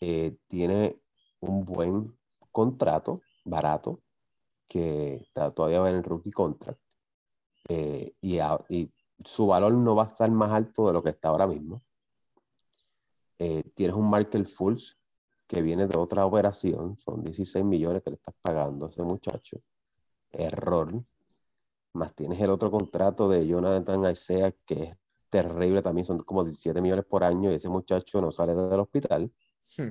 eh, 0.00 0.36
tiene 0.46 1.00
un 1.40 1.64
buen 1.64 2.16
contrato, 2.52 3.22
barato, 3.44 4.02
que 4.68 5.14
está 5.14 5.50
todavía 5.52 5.88
en 5.88 5.96
el 5.96 6.04
rookie 6.04 6.32
contract. 6.32 6.80
Eh, 7.68 8.14
y, 8.20 8.38
y, 8.68 8.92
su 9.24 9.46
valor 9.46 9.72
no 9.72 9.94
va 9.94 10.04
a 10.04 10.06
estar 10.08 10.30
más 10.30 10.50
alto 10.50 10.86
de 10.86 10.92
lo 10.92 11.02
que 11.02 11.10
está 11.10 11.28
ahora 11.28 11.46
mismo. 11.46 11.82
Eh, 13.38 13.62
tienes 13.74 13.96
un 13.96 14.10
Michael 14.10 14.46
Fultz 14.46 14.98
que 15.46 15.62
viene 15.62 15.86
de 15.86 15.98
otra 15.98 16.26
operación, 16.26 16.96
son 16.98 17.22
16 17.22 17.64
millones 17.64 18.02
que 18.02 18.10
le 18.10 18.16
estás 18.16 18.34
pagando 18.42 18.86
a 18.86 18.90
ese 18.90 19.02
muchacho. 19.02 19.62
Error. 20.30 21.02
Más 21.96 22.14
tienes 22.14 22.40
el 22.40 22.50
otro 22.50 22.70
contrato 22.70 23.28
de 23.28 23.46
Jonathan 23.46 24.10
Isaiah 24.10 24.52
que 24.66 24.84
es 24.84 24.98
terrible 25.30 25.82
también, 25.82 26.06
son 26.06 26.18
como 26.20 26.44
17 26.44 26.80
millones 26.80 27.04
por 27.06 27.24
año 27.24 27.50
y 27.50 27.54
ese 27.54 27.68
muchacho 27.68 28.20
no 28.20 28.30
sale 28.32 28.54
del 28.54 28.80
hospital. 28.80 29.32
Hmm. 29.76 29.88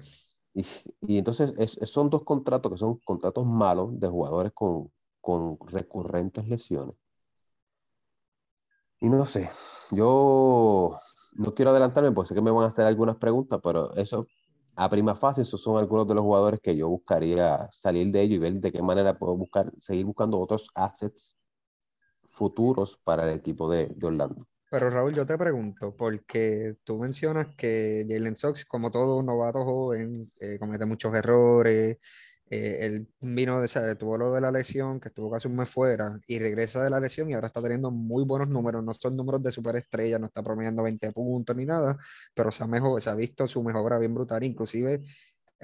Y, 1.02 1.18
entonces 1.18 1.52
son 1.90 2.10
dos 2.10 2.24
contratos 2.24 2.72
que 2.72 2.78
son 2.78 3.00
contratos 3.00 3.46
malos 3.46 4.00
de 4.00 4.08
jugadores 4.08 4.54
con, 4.54 4.92
con 5.20 5.58
recurrentes 5.68 6.48
lesiones. 6.48 6.96
Y 9.02 9.10
no 9.10 9.26
sé, 9.26 9.50
yo 9.92 10.98
no 11.34 11.54
quiero 11.54 11.72
adelantarme 11.72 12.12
porque 12.12 12.30
sé 12.30 12.36
que 12.36 12.42
me 12.42 12.52
van 12.52 12.64
a 12.64 12.68
hacer 12.68 12.86
algunas 12.86 13.18
preguntas, 13.18 13.60
pero 13.62 13.94
eso 13.96 14.28
a 14.76 14.90
prima 14.90 15.16
fase, 15.16 15.42
esos 15.42 15.62
son 15.62 15.78
algunos 15.78 16.08
de 16.08 16.16
los 16.16 16.24
jugadores 16.24 16.60
que 16.62 16.76
yo 16.76 16.90
buscaría 16.90 17.70
salir 17.72 18.12
de 18.12 18.22
ello 18.22 18.36
y 18.36 18.40
ver 18.40 18.54
de 18.56 18.72
qué 18.72 18.82
manera 18.82 19.18
puedo 19.18 19.36
buscar, 19.38 19.72
seguir 19.80 20.06
buscando 20.06 20.40
otros 20.40 20.68
assets 20.76 21.36
futuros 22.36 23.00
para 23.04 23.24
el 23.24 23.38
equipo 23.38 23.72
de, 23.72 23.88
de 23.88 24.08
Orlando. 24.08 24.48
Pero 24.70 24.90
Raúl, 24.90 25.14
yo 25.14 25.26
te 25.26 25.38
pregunto, 25.38 25.96
porque 25.96 26.76
tú 26.84 26.98
mencionas 26.98 27.48
que 27.56 28.06
Jalen 28.10 28.36
Sox, 28.36 28.66
como 28.66 28.92
todo 28.92 29.24
novato 29.24 29.64
joven, 29.64 30.32
eh, 30.40 30.58
comete 30.60 30.86
muchos 30.86 31.16
errores. 31.16 31.98
Eh, 32.50 32.86
él 32.86 33.08
vino 33.22 33.62
de, 33.62 33.96
tuvo 33.96 34.18
lo 34.18 34.34
de 34.34 34.42
la 34.42 34.52
lesión, 34.52 35.00
que 35.00 35.08
estuvo 35.10 35.32
casi 35.32 35.48
un 35.48 35.56
mes 35.56 35.70
fuera, 35.70 36.20
y 36.28 36.40
regresa 36.40 36.84
de 36.84 36.90
la 36.90 37.00
lesión 37.00 37.30
y 37.30 37.34
ahora 37.34 37.48
está 37.48 37.62
teniendo 37.62 37.90
muy 37.92 38.26
buenos 38.26 38.50
números. 38.50 38.84
No 38.84 38.94
son 38.94 39.16
números 39.16 39.42
de 39.44 39.52
superestrella, 39.52 40.20
no 40.20 40.26
está 40.28 40.44
promediando 40.44 40.84
20 40.84 41.12
puntos 41.14 41.56
ni 41.56 41.66
nada, 41.66 41.98
pero 42.34 42.52
se 42.52 42.64
ha, 42.64 42.68
mejor, 42.68 43.02
se 43.02 43.10
ha 43.10 43.16
visto 43.16 43.48
su 43.48 43.64
mejora 43.64 43.98
bien 43.98 44.14
brutal. 44.14 44.44
Inclusive 44.44 45.02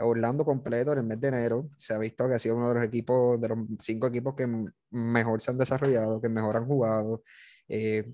Orlando 0.03 0.45
completo 0.45 0.93
en 0.93 0.99
el 0.99 1.05
mes 1.05 1.19
de 1.21 1.27
enero, 1.29 1.69
se 1.75 1.93
ha 1.93 1.97
visto 1.97 2.27
que 2.27 2.35
ha 2.35 2.39
sido 2.39 2.55
uno 2.55 2.69
de 2.69 2.75
los 2.75 2.85
equipos, 2.85 3.39
de 3.41 3.49
los 3.49 3.59
cinco 3.79 4.07
equipos 4.07 4.35
que 4.35 4.47
mejor 4.91 5.41
se 5.41 5.51
han 5.51 5.57
desarrollado, 5.57 6.21
que 6.21 6.29
mejor 6.29 6.57
han 6.57 6.65
jugado. 6.67 7.23
Eh, 7.67 8.13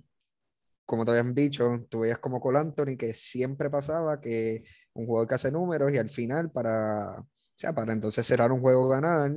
como 0.86 1.06
te 1.06 1.12
habían 1.12 1.34
dicho, 1.34 1.86
tú 1.89 2.01
veías 2.01 2.20
como 2.20 2.39
Cole 2.41 2.60
Anthony 2.60 2.98
que 2.98 3.13
siempre 3.13 3.70
pasaba 3.70 4.22
que 4.22 4.63
un 4.94 5.06
jugador 5.06 5.27
que 5.27 5.36
hace 5.36 5.51
números 5.51 5.91
y 5.94 5.98
al 5.98 6.10
final 6.10 6.51
para, 6.51 7.20
o 7.20 7.27
sea, 7.56 7.74
para 7.74 7.94
entonces 7.94 8.25
cerrar 8.25 8.51
un 8.51 8.62
juego 8.62 8.88
ganar, 8.88 9.32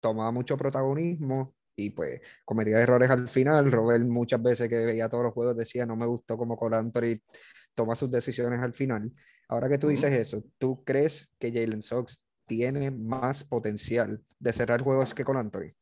tomaba 0.00 0.30
mucho 0.30 0.56
protagonismo 0.56 1.54
y 1.76 1.90
pues 1.90 2.20
cometía 2.44 2.80
errores 2.80 3.10
al 3.10 3.28
final. 3.28 3.72
Robert 3.72 4.04
muchas 4.04 4.42
veces 4.42 4.68
que 4.68 4.86
veía 4.86 5.08
todos 5.08 5.24
los 5.24 5.32
juegos 5.32 5.56
decía 5.56 5.86
no 5.86 5.96
me 5.96 6.06
gustó 6.06 6.36
como 6.38 6.56
Cole 6.56 6.76
Anthony 6.76 7.18
toma 7.74 7.96
sus 7.96 8.10
decisiones 8.10 8.60
al 8.60 8.74
final. 8.74 9.12
Ahora 9.48 9.68
que 9.68 9.78
tú 9.78 9.88
dices 9.88 10.10
eso, 10.12 10.42
¿tú 10.58 10.82
crees 10.84 11.32
que 11.38 11.52
Jalen 11.52 11.82
Sox 11.82 12.26
tiene 12.46 12.90
más 12.90 13.44
potencial 13.44 14.22
de 14.38 14.52
cerrar 14.52 14.82
juegos 14.82 15.14
que 15.14 15.24
Cole 15.24 15.40
Anthony? 15.40 15.72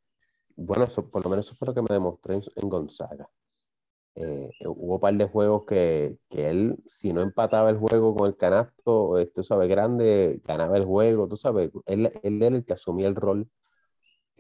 Bueno, 0.57 0.87
por 0.89 1.25
lo 1.25 1.31
menos 1.31 1.47
eso 1.47 1.55
fue 1.55 1.69
lo 1.69 1.75
que 1.75 1.83
me 1.83 1.89
demostré 1.91 2.35
en 2.35 2.69
Gonzaga. 2.69 3.29
Eh, 4.17 4.51
hubo 4.67 4.95
un 4.95 5.01
par 5.01 5.15
de 5.15 5.25
juegos 5.25 5.65
que, 5.67 6.19
que, 6.29 6.51
él, 6.51 6.77
si 6.85 7.13
no 7.13 7.23
empataba 7.23 7.71
el 7.71 7.79
juego 7.79 8.15
con 8.15 8.29
el 8.29 8.37
canasto, 8.37 9.15
tú 9.33 9.43
sabes, 9.43 9.69
grande, 9.69 10.41
ganaba 10.45 10.77
el 10.77 10.85
juego, 10.85 11.27
tú 11.27 11.37
sabes, 11.37 11.71
él, 11.87 12.11
él 12.23 12.43
era 12.43 12.57
el 12.57 12.65
que 12.65 12.75
asumía 12.75 13.09
el 13.09 13.15
rol 13.15 13.49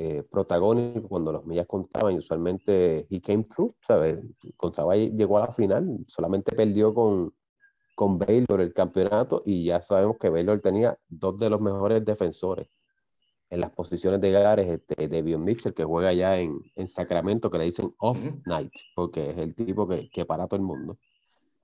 eh, 0.02 0.22
protagónico 0.22 1.08
cuando 1.08 1.30
los 1.30 1.44
millas 1.44 1.66
contaban 1.66 2.14
y 2.14 2.18
usualmente 2.18 3.06
he 3.10 3.20
came 3.20 3.44
through, 3.44 3.74
¿sabes? 3.82 4.18
González 4.56 5.12
llegó 5.12 5.36
a 5.36 5.46
la 5.46 5.52
final, 5.52 5.98
solamente 6.06 6.56
perdió 6.56 6.94
con, 6.94 7.34
con 7.94 8.18
Baylor 8.18 8.60
el 8.60 8.72
campeonato 8.72 9.42
y 9.44 9.64
ya 9.64 9.82
sabemos 9.82 10.16
que 10.18 10.30
Baylor 10.30 10.60
tenía 10.60 10.98
dos 11.08 11.38
de 11.38 11.50
los 11.50 11.60
mejores 11.60 12.04
defensores 12.04 12.68
en 13.50 13.60
las 13.60 13.70
posiciones 13.70 14.20
de 14.20 14.30
Gares 14.30 14.68
este, 14.68 15.08
de 15.08 15.22
Bion 15.22 15.44
Mitchell, 15.44 15.74
que 15.74 15.84
juega 15.84 16.12
ya 16.12 16.38
en, 16.38 16.60
en, 16.76 16.88
Sacramento, 16.88 17.50
que 17.50 17.58
le 17.58 17.64
dicen 17.64 17.92
off 17.98 18.18
night, 18.46 18.72
porque 18.94 19.30
es 19.30 19.38
el 19.38 19.54
tipo 19.54 19.88
que, 19.88 20.08
que 20.08 20.24
para 20.24 20.46
todo 20.46 20.56
el 20.56 20.62
mundo. 20.62 20.98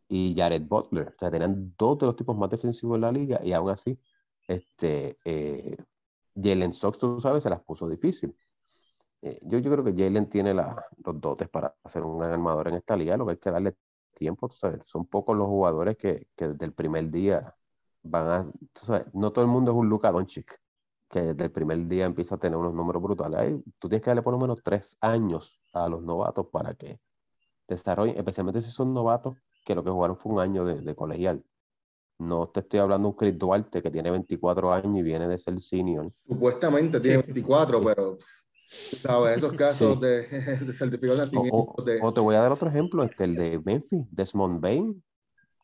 Y 0.09 0.35
Jared 0.37 0.63
Butler, 0.63 1.09
o 1.09 1.19
sea, 1.19 1.31
tenían 1.31 1.75
dos 1.79 1.99
de 1.99 2.07
los 2.07 2.17
tipos 2.17 2.37
más 2.37 2.51
defensivos 2.51 2.97
en 2.97 3.01
la 3.03 3.13
liga, 3.13 3.41
y 3.43 3.53
aún 3.53 3.71
así, 3.71 3.99
este, 4.49 5.19
eh, 5.25 5.77
Jalen 6.35 6.73
Sox, 6.73 6.99
tú 6.99 7.21
sabes, 7.21 7.43
se 7.45 7.51
las 7.51 7.63
puso 7.63 7.89
difícil. 7.89 8.37
Eh, 9.23 9.39
yo, 9.43 9.59
yo 9.59 9.71
creo 9.71 9.85
que 9.85 9.93
Jalen 9.93 10.29
tiene 10.29 10.55
la, 10.55 10.85
los 11.05 11.21
dotes 11.21 11.49
para 11.49 11.75
ser 11.85 12.03
un 12.03 12.19
gran 12.19 12.33
armador 12.33 12.69
en 12.69 12.75
esta 12.77 12.97
liga, 12.97 13.17
lo 13.17 13.27
que 13.27 13.33
hay 13.33 13.39
que 13.39 13.51
darle 13.51 13.77
tiempo, 14.17 14.49
tú 14.49 14.57
sabes, 14.57 14.85
son 14.85 15.07
pocos 15.07 15.37
los 15.37 15.47
jugadores 15.47 15.97
que, 15.97 16.27
que 16.35 16.49
desde 16.49 16.67
el 16.67 16.73
primer 16.73 17.11
día 17.11 17.55
van 18.03 18.29
a, 18.29 18.45
tú 18.73 18.87
sabes, 18.87 19.07
no 19.15 19.33
todo 19.33 19.45
el 19.45 19.51
mundo 19.51 19.73
es 19.73 19.77
un 19.77 19.89
Luka 19.89 20.11
Doncic 20.11 20.61
que 21.09 21.21
desde 21.21 21.45
el 21.45 21.53
primer 21.53 21.87
día 21.87 22.05
empieza 22.05 22.35
a 22.35 22.39
tener 22.39 22.59
unos 22.59 22.75
números 22.75 23.03
brutales. 23.03 23.39
Ahí, 23.39 23.63
tú 23.79 23.89
tienes 23.89 24.03
que 24.03 24.11
darle 24.11 24.23
por 24.23 24.33
lo 24.33 24.41
menos 24.41 24.61
tres 24.63 24.97
años 25.01 25.61
a 25.73 25.89
los 25.89 26.03
novatos 26.03 26.47
para 26.51 26.75
que 26.75 26.99
desarrollen, 27.69 28.17
especialmente 28.17 28.63
si 28.63 28.71
son 28.71 28.93
novatos 28.93 29.37
que 29.65 29.75
lo 29.75 29.83
que 29.85 29.91
jugaron 29.91 30.17
fue 30.17 30.33
un 30.33 30.41
año 30.41 30.65
de, 30.65 30.95
colegial. 30.95 31.45
No 32.19 32.47
te 32.47 32.61
estoy 32.61 32.81
hablando 32.81 33.09
de 33.09 33.11
un 33.11 33.17
Chris 33.17 33.39
Duarte 33.39 33.83
que 33.83 33.91
tiene 33.91 34.11
24 34.11 34.73
años 34.73 34.97
y 34.97 35.03
viene 35.03 35.29
de 35.29 35.39
ser 35.39 35.61
senior. 35.61 36.11
Supuestamente 36.15 36.99
tiene 36.99 37.19
24, 37.19 37.83
pero 37.83 38.19
¿sabes? 38.67 39.39
Esos 39.39 39.53
casos 39.57 40.01
de, 40.01 40.27
de 40.67 40.75
certificado 40.75 41.15
de 41.15 41.25
nacimiento. 41.25 41.75
O, 42.03 42.13
te 42.13 42.21
voy 42.21 42.35
a 42.35 42.41
dar 42.41 42.53
otro 42.53 42.69
ejemplo, 42.69 43.03
este, 43.03 43.25
el 43.25 43.37
de 43.37 43.61
Memphis, 43.65 44.05
Desmond 44.11 44.61
Bain, 44.61 45.03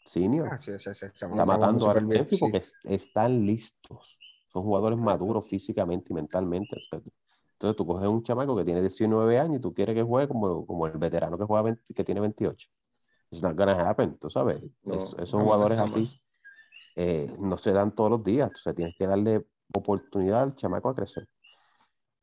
senior. 0.04 0.49
Ah, 0.50 0.59
sí, 0.59 0.73
sí, 0.78 0.90
está 0.90 1.28
matando 1.28 1.90
a 1.90 2.00
Memphis 2.00 2.40
porque 2.40 2.62
están 2.85 3.47
listos 3.47 4.18
son 4.52 4.62
jugadores 4.62 4.99
maduros 4.99 5.47
físicamente 5.47 6.09
y 6.11 6.14
mentalmente. 6.14 6.76
Entonces 6.92 7.76
tú 7.76 7.87
coges 7.87 8.09
un 8.09 8.23
chamaco 8.23 8.56
que 8.56 8.64
tiene 8.64 8.80
19 8.80 9.38
años 9.38 9.56
y 9.56 9.61
tú 9.61 9.73
quieres 9.73 9.94
que 9.94 10.02
juegue 10.02 10.28
como, 10.28 10.66
como 10.66 10.87
el 10.87 10.99
veterano 10.99 11.38
que, 11.38 11.44
juega 11.44 11.76
que 11.94 12.04
tiene 12.04 12.21
28. 12.21 12.68
It's 13.30 13.42
not 13.42 13.56
gonna 13.56 13.88
happen, 13.88 14.18
tú 14.18 14.28
sabes. 14.28 14.62
esos 14.85 15.42
jugadores 15.42 15.78
así 15.78 16.21
eh, 16.97 17.35
no 17.40 17.56
se 17.56 17.73
dan 17.73 17.94
todos 17.94 18.11
los 18.11 18.25
días. 18.25 18.49
Entonces 18.49 18.75
tienes 18.75 18.94
que 18.99 19.06
darle 19.06 19.47
oportunidad 19.75 20.42
al 20.42 20.54
chamaco 20.54 20.90
a 20.90 20.94
crecer. 20.94 21.26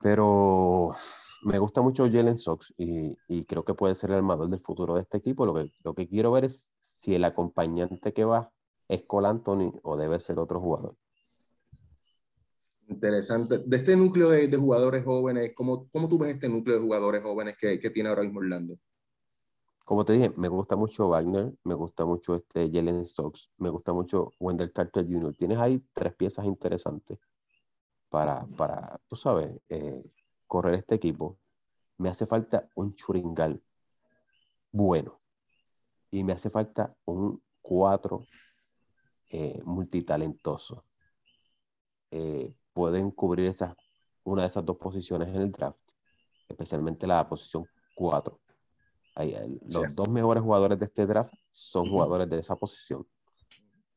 Pero 0.01 0.95
me 1.43 1.59
gusta 1.59 1.81
mucho 1.81 2.09
Jalen 2.11 2.37
Sox 2.37 2.73
y, 2.77 3.17
y, 3.27 3.45
creo 3.45 3.63
que 3.63 3.73
puede 3.73 3.95
ser 3.95 4.11
el 4.11 4.17
armador 4.17 4.49
del 4.49 4.61
futuro 4.61 4.95
de 4.95 5.01
este 5.01 5.17
equipo. 5.17 5.45
Lo 5.45 5.53
que, 5.53 5.71
lo 5.83 5.93
que 5.93 6.07
quiero 6.07 6.31
ver 6.31 6.45
es 6.45 6.71
si 6.79 7.15
el 7.15 7.23
acompañante 7.25 8.13
que 8.13 8.25
va 8.25 8.51
es 8.87 9.03
Cole 9.03 9.27
Anthony 9.27 9.73
o 9.83 9.97
debe 9.97 10.19
ser 10.19 10.39
otro 10.39 10.59
jugador. 10.59 10.95
Interesante. 12.87 13.59
De 13.65 13.77
este 13.77 13.95
núcleo 13.95 14.29
de, 14.29 14.55
jugadores 14.57 15.05
jóvenes, 15.05 15.51
¿cómo, 15.55 15.87
¿cómo, 15.89 16.09
tú 16.09 16.17
ves 16.17 16.33
este 16.33 16.49
núcleo 16.49 16.77
de 16.77 16.81
jugadores 16.81 17.21
jóvenes 17.21 17.55
que, 17.59 17.79
que, 17.79 17.89
tiene 17.91 18.09
ahora 18.09 18.23
mismo 18.23 18.39
Orlando? 18.39 18.79
Como 19.85 20.03
te 20.05 20.13
dije, 20.13 20.31
me 20.37 20.47
gusta 20.47 20.75
mucho 20.75 21.07
Wagner, 21.09 21.53
me 21.63 21.75
gusta 21.75 22.05
mucho 22.05 22.35
este 22.35 22.69
Jalen 22.71 23.05
Sox, 23.05 23.49
me 23.57 23.69
gusta 23.69 23.93
mucho 23.93 24.31
Wendell 24.39 24.73
Carter 24.73 25.05
Jr. 25.05 25.35
Tienes 25.35 25.59
ahí 25.59 25.83
tres 25.93 26.15
piezas 26.15 26.45
interesantes 26.45 27.19
para, 28.09 28.45
para 28.57 28.99
tú 29.07 29.15
sabes, 29.15 29.61
eh, 29.69 30.01
correr 30.47 30.75
este 30.75 30.95
equipo. 30.95 31.37
Me 31.97 32.09
hace 32.09 32.25
falta 32.25 32.69
un 32.75 32.95
churingal 32.95 33.61
bueno 34.71 35.19
y 36.11 36.23
me 36.23 36.33
hace 36.33 36.49
falta 36.49 36.95
un 37.05 37.41
cuatro 37.61 38.25
eh, 39.29 39.61
multitalentoso. 39.63 40.85
Eh, 42.11 42.53
pueden 42.73 43.11
cubrir 43.11 43.49
esas, 43.49 43.75
una 44.23 44.43
de 44.43 44.47
esas 44.47 44.65
dos 44.65 44.77
posiciones 44.77 45.27
en 45.29 45.41
el 45.41 45.51
draft, 45.51 45.77
especialmente 46.47 47.05
la 47.05 47.27
posición 47.27 47.65
4. 47.95 48.39
los 49.15 49.95
dos 49.95 50.09
mejores 50.09 50.41
jugadores 50.41 50.79
de 50.79 50.85
este 50.85 51.05
draft 51.05 51.33
son 51.51 51.89
jugadores 51.89 52.29
de 52.29 52.39
esa 52.39 52.55
posición. 52.55 53.05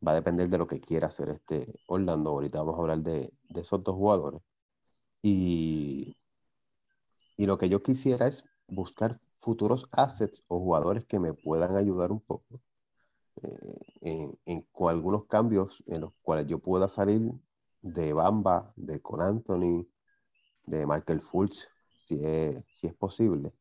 Va 0.06 0.12
a 0.12 0.14
depender 0.16 0.48
de 0.48 0.58
lo 0.58 0.66
que 0.66 0.80
quiera 0.80 1.08
hacer 1.08 1.30
este 1.30 1.80
Orlando. 1.86 2.30
Ahorita 2.30 2.58
vamos 2.58 2.76
a 2.76 2.82
hablar 2.82 2.98
de, 3.00 3.32
de 3.48 3.60
esos 3.60 3.82
dos 3.84 3.94
jugadores. 3.94 4.42
Y, 5.22 6.16
y 7.36 7.46
lo 7.46 7.58
que 7.58 7.68
yo 7.68 7.82
quisiera 7.82 8.26
es 8.26 8.44
buscar 8.66 9.20
futuros 9.36 9.88
assets 9.92 10.42
o 10.48 10.58
jugadores 10.58 11.04
que 11.04 11.20
me 11.20 11.34
puedan 11.34 11.76
ayudar 11.76 12.12
un 12.12 12.20
poco 12.20 12.60
eh, 13.42 13.80
en, 14.00 14.38
en, 14.46 14.66
algunos 14.88 15.26
cambios 15.26 15.82
en 15.86 16.02
los 16.02 16.12
cuales 16.22 16.46
yo 16.46 16.58
pueda 16.58 16.88
salir 16.88 17.32
de 17.80 18.12
Bamba, 18.12 18.72
de 18.76 19.00
Con 19.00 19.22
Anthony, 19.22 19.86
de 20.66 20.86
Michael 20.86 21.20
Fultz, 21.20 21.68
si 21.94 22.24
es, 22.24 22.64
si 22.68 22.86
es 22.86 22.94
posible. 22.94 23.52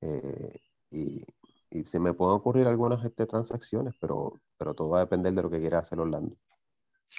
Eh, 0.00 0.60
y, 0.90 1.24
y, 1.70 1.84
se 1.84 1.98
me 1.98 2.14
pueden 2.14 2.36
ocurrir 2.36 2.66
algunas 2.66 3.04
este, 3.04 3.26
transacciones, 3.26 3.94
pero, 4.00 4.40
pero 4.58 4.74
todo 4.74 4.90
va 4.90 4.98
a 4.98 5.04
depender 5.04 5.32
de 5.34 5.42
lo 5.42 5.50
que 5.50 5.60
quiera 5.60 5.78
hacer 5.78 6.00
Orlando. 6.00 6.36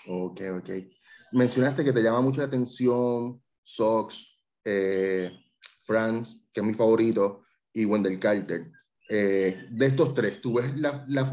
Ok, 0.07 0.41
ok. 0.57 0.69
Mencionaste 1.33 1.83
que 1.83 1.93
te 1.93 2.01
llama 2.01 2.21
mucho 2.21 2.41
la 2.41 2.47
atención 2.47 3.41
Sox, 3.63 4.37
eh, 4.63 5.31
Franz, 5.83 6.47
que 6.53 6.61
es 6.61 6.65
mi 6.65 6.73
favorito, 6.73 7.43
y 7.73 7.85
Wendell 7.85 8.19
Carter. 8.19 8.71
Eh, 9.09 9.67
de 9.69 9.85
estos 9.85 10.13
tres, 10.13 10.41
¿tú 10.41 10.53
ves 10.53 10.77
la, 10.77 11.05
la, 11.07 11.29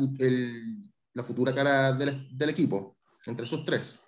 la 1.15 1.23
futura 1.23 1.55
cara 1.55 1.93
del, 1.93 2.29
del, 2.37 2.51
equipo 2.51 2.99
entre 3.27 3.45
esos 3.45 3.65
tres? 3.65 4.01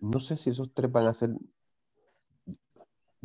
No 0.00 0.20
sé 0.20 0.36
si 0.36 0.50
esos 0.50 0.72
tres 0.72 0.90
van 0.92 1.06
a 1.06 1.14
ser. 1.14 1.30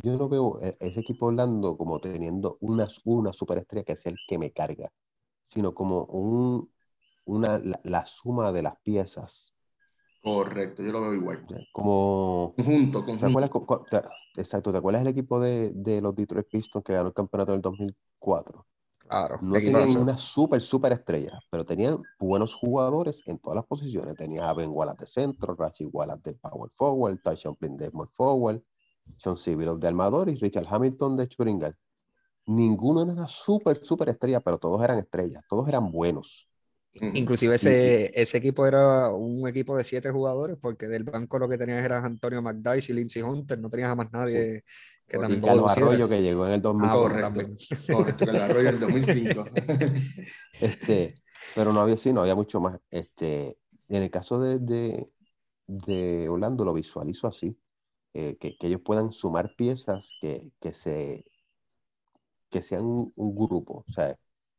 Yo 0.03 0.17
no 0.17 0.29
veo 0.29 0.59
e, 0.61 0.77
ese 0.79 1.01
equipo 1.01 1.27
Orlando 1.27 1.77
como 1.77 1.99
teniendo 1.99 2.57
una, 2.61 2.87
una 3.05 3.33
superestrella 3.33 3.83
que 3.83 3.95
sea 3.95 4.11
el 4.11 4.17
que 4.27 4.37
me 4.37 4.51
carga, 4.51 4.91
sino 5.45 5.73
como 5.73 6.05
un, 6.05 6.71
una, 7.25 7.61
la 7.83 8.05
suma 8.05 8.51
de 8.51 8.63
las 8.63 8.75
piezas 8.81 9.53
Correcto, 10.21 10.83
yo 10.83 10.91
lo 10.91 11.01
veo 11.01 11.13
igual. 11.13 11.45
Como... 11.71 12.53
Conjunto, 12.57 13.03
conjunto. 13.05 13.85
exacto, 14.35 14.71
¿te 14.71 14.77
acuerdas 14.77 15.03
del 15.03 15.13
equipo 15.13 15.39
de, 15.39 15.71
de, 15.71 16.01
los 16.01 16.13
Detroit 16.13 16.47
Pistons 16.49 16.83
que 16.83 16.93
ganó 16.93 17.07
el 17.07 17.13
campeonato 17.13 17.53
en 17.53 17.57
el 17.57 17.61
2004? 17.61 18.65
Claro. 18.99 19.37
No 19.41 19.53
tenían 19.53 19.97
una 19.97 20.17
súper, 20.17 20.61
súper 20.61 20.91
estrella, 20.91 21.39
pero 21.49 21.65
tenían 21.65 22.01
buenos 22.19 22.53
jugadores 22.53 23.23
en 23.25 23.39
todas 23.39 23.55
las 23.55 23.65
posiciones. 23.65 24.15
Tenías 24.15 24.43
a 24.43 24.53
Ben 24.53 24.69
Wallace 24.69 24.99
de 24.99 25.07
centro, 25.07 25.55
Rachi 25.55 25.85
Wallace 25.85 26.21
de 26.25 26.33
power 26.35 26.69
forward, 26.75 27.19
Tyson 27.23 27.55
Plin 27.55 27.77
de 27.77 27.89
small 27.89 28.09
forward, 28.09 28.61
John 29.23 29.37
Civilov 29.37 29.79
de 29.79 29.87
armador 29.87 30.29
y 30.29 30.35
Richard 30.35 30.67
Hamilton 30.69 31.17
de 31.17 31.27
Churingal. 31.27 31.75
Ninguno 32.45 33.03
era 33.03 33.11
una 33.11 33.27
súper, 33.27 33.83
súper 33.83 34.09
estrella, 34.09 34.39
pero 34.39 34.57
todos 34.57 34.83
eran 34.83 34.97
estrellas, 34.97 35.43
todos 35.47 35.67
eran 35.67 35.91
buenos. 35.91 36.49
Inclusive 36.93 37.55
ese, 37.55 38.11
ese 38.19 38.37
equipo 38.39 38.65
era 38.65 39.09
un 39.09 39.47
equipo 39.47 39.77
de 39.77 39.83
siete 39.83 40.09
jugadores, 40.09 40.57
porque 40.59 40.87
del 40.87 41.03
banco 41.03 41.37
lo 41.37 41.47
que 41.47 41.57
tenías 41.57 41.85
era 41.85 42.03
Antonio 42.03 42.41
McDyess 42.41 42.89
y 42.89 42.93
Lindsey 42.93 43.21
Hunter, 43.21 43.59
no 43.59 43.69
tenías 43.69 43.91
a 43.91 43.95
más 43.95 44.11
nadie 44.11 44.63
que 45.07 45.17
y 45.17 45.19
también 45.19 45.41
Carlos 45.41 45.71
Arroyo 45.71 46.09
que 46.09 46.21
llegó 46.21 46.45
en 46.47 46.53
el 46.53 46.61
2004. 46.61 47.25
Ah, 47.25 47.31
correcto, 47.33 48.17
Carlos 48.25 48.41
Arroyo 48.41 48.69
en 48.69 48.75
el 48.75 48.79
2005. 48.79 49.45
este, 50.61 51.15
pero 51.55 51.73
no 51.73 51.81
había, 51.81 51.97
sí, 51.97 52.11
no 52.11 52.21
había 52.21 52.35
mucho 52.35 52.59
más. 52.59 52.79
Este, 52.89 53.57
en 53.87 54.03
el 54.03 54.09
caso 54.09 54.39
de, 54.39 54.59
de, 54.59 55.05
de 55.67 56.29
Orlando 56.29 56.65
lo 56.65 56.73
visualizo 56.73 57.27
así, 57.27 57.57
eh, 58.13 58.37
que, 58.37 58.57
que, 58.57 58.67
ellos 58.67 58.81
puedan 58.83 59.11
sumar 59.11 59.55
piezas 59.55 60.11
que, 60.21 60.51
que, 60.59 60.73
se, 60.73 61.25
que 62.49 62.61
sean 62.63 62.85
un, 62.85 63.13
un 63.15 63.35
grupo, 63.35 63.85
o 63.87 63.91
sea, 63.91 64.17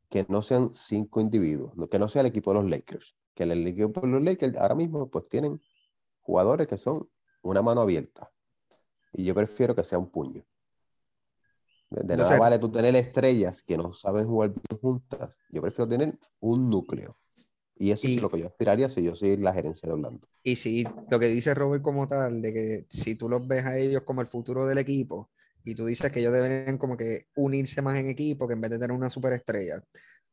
que 0.09 0.25
no 0.29 0.41
sean 0.41 0.73
cinco 0.73 1.21
individuos, 1.21 1.73
que 1.89 1.99
no 1.99 2.07
sea 2.07 2.21
el 2.21 2.27
equipo 2.27 2.51
de 2.51 2.61
los 2.61 2.69
Lakers, 2.69 3.15
que 3.33 3.43
el 3.43 3.67
equipo 3.67 4.01
de 4.01 4.07
los 4.07 4.23
Lakers 4.23 4.57
ahora 4.57 4.75
mismo 4.75 5.09
pues 5.09 5.27
tienen 5.29 5.61
jugadores 6.21 6.67
que 6.67 6.77
son 6.77 7.09
una 7.41 7.61
mano 7.61 7.81
abierta 7.81 8.31
y 9.13 9.25
yo 9.25 9.35
prefiero 9.35 9.75
que 9.75 9.83
sea 9.83 9.99
un 9.99 10.09
puño. 10.09 10.43
De 11.89 12.15
nada 12.15 12.39
vale 12.39 12.57
tú 12.57 12.71
tener 12.71 12.95
estrellas 12.95 13.63
que 13.63 13.75
no 13.75 13.91
saben 13.91 14.25
jugar 14.25 14.51
bien 14.51 14.81
juntas. 14.81 15.37
Yo 15.49 15.61
prefiero 15.61 15.89
tener 15.89 16.17
un 16.39 16.69
núcleo. 16.69 17.17
Y 17.75 17.91
eso 17.91 18.07
es 18.07 18.21
lo 18.21 18.29
que 18.29 18.39
yo 18.39 18.47
aspiraría 18.47 18.89
si 18.89 19.03
yo 19.03 19.15
soy 19.15 19.37
la 19.37 19.53
gerencia 19.53 19.87
de 19.87 19.93
Orlando. 19.93 20.27
Y 20.43 20.55
si 20.55 20.85
lo 21.09 21.19
que 21.19 21.27
dice 21.27 21.53
Robert 21.55 21.81
como 21.81 22.05
tal, 22.05 22.41
de 22.41 22.53
que 22.53 22.85
si 22.89 23.15
tú 23.15 23.27
los 23.27 23.47
ves 23.47 23.65
a 23.65 23.77
ellos 23.77 24.03
como 24.03 24.21
el 24.21 24.27
futuro 24.27 24.67
del 24.67 24.77
equipo, 24.77 25.31
y 25.63 25.75
tú 25.75 25.85
dices 25.85 26.11
que 26.11 26.19
ellos 26.19 26.33
deberían 26.33 26.77
como 26.77 26.97
que 26.97 27.25
unirse 27.35 27.81
más 27.81 27.97
en 27.97 28.07
equipo 28.07 28.47
que 28.47 28.53
en 28.53 28.61
vez 28.61 28.71
de 28.71 28.79
tener 28.79 28.95
una 28.95 29.09
superestrella. 29.09 29.81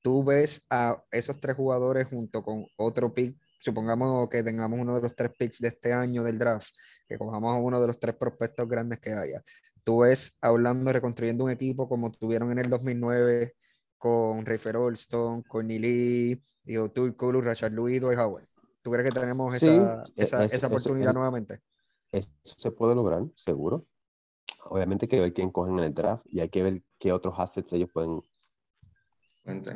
Tú 0.00 0.25
ves 0.25 0.66
a 0.71 1.02
esos 1.11 1.40
tres 1.40 1.57
jugadores 1.57 2.07
junto 2.07 2.42
con 2.42 2.66
otro 2.76 3.12
pick, 3.12 3.37
supongamos 3.59 4.28
que 4.28 4.42
tengamos 4.42 4.78
uno 4.78 4.95
de 4.95 5.02
los 5.02 5.14
tres 5.14 5.33
picks 5.37 5.59
de 5.61 5.68
este 5.68 5.92
año 5.92 6.23
del 6.23 6.38
draft, 6.38 6.71
que 7.07 7.18
cojamos 7.18 7.54
a 7.54 7.59
uno 7.59 7.80
de 7.80 7.88
los 7.88 7.99
tres 7.99 8.14
prospectos 8.14 8.68
grandes 8.68 9.00
que 9.00 9.11
haya. 9.11 9.42
Tú 9.85 10.00
ves 10.00 10.38
hablando, 10.40 10.92
reconstruyendo 10.92 11.45
un 11.45 11.50
equipo 11.50 11.88
como 11.88 12.11
tuvieron 12.12 12.52
en 12.52 12.59
el 12.59 12.71
2009 12.71 13.55
con 13.98 14.46
Rafer 14.46 14.76
Olston, 14.76 15.42
con 15.42 15.66
Nili, 15.66 16.40
Tul 16.94 17.16
Kulu, 17.16 17.40
Rashad 17.40 17.72
Louis, 17.72 18.00
y 18.00 18.04
Howard. 18.04 18.46
¿Tú 18.82 18.90
crees 18.92 19.12
que 19.12 19.20
tenemos 19.20 19.54
esa, 19.54 20.04
e, 20.04 20.22
esa, 20.22 20.44
esa 20.44 20.66
oportunidad 20.68 21.12
nuevamente? 21.12 21.61
Eso 22.11 22.30
se 22.44 22.70
puede 22.70 22.94
lograr, 22.94 23.22
seguro 23.34 23.87
obviamente 24.64 25.04
hay 25.04 25.08
que 25.08 25.20
ver 25.20 25.32
quién 25.32 25.50
cogen 25.50 25.78
en 25.78 25.84
el 25.84 25.94
draft 25.94 26.24
y 26.26 26.40
hay 26.40 26.48
que 26.48 26.62
ver 26.62 26.82
qué 26.98 27.12
otros 27.12 27.34
assets 27.38 27.72
ellos 27.72 27.90
pueden 27.92 28.20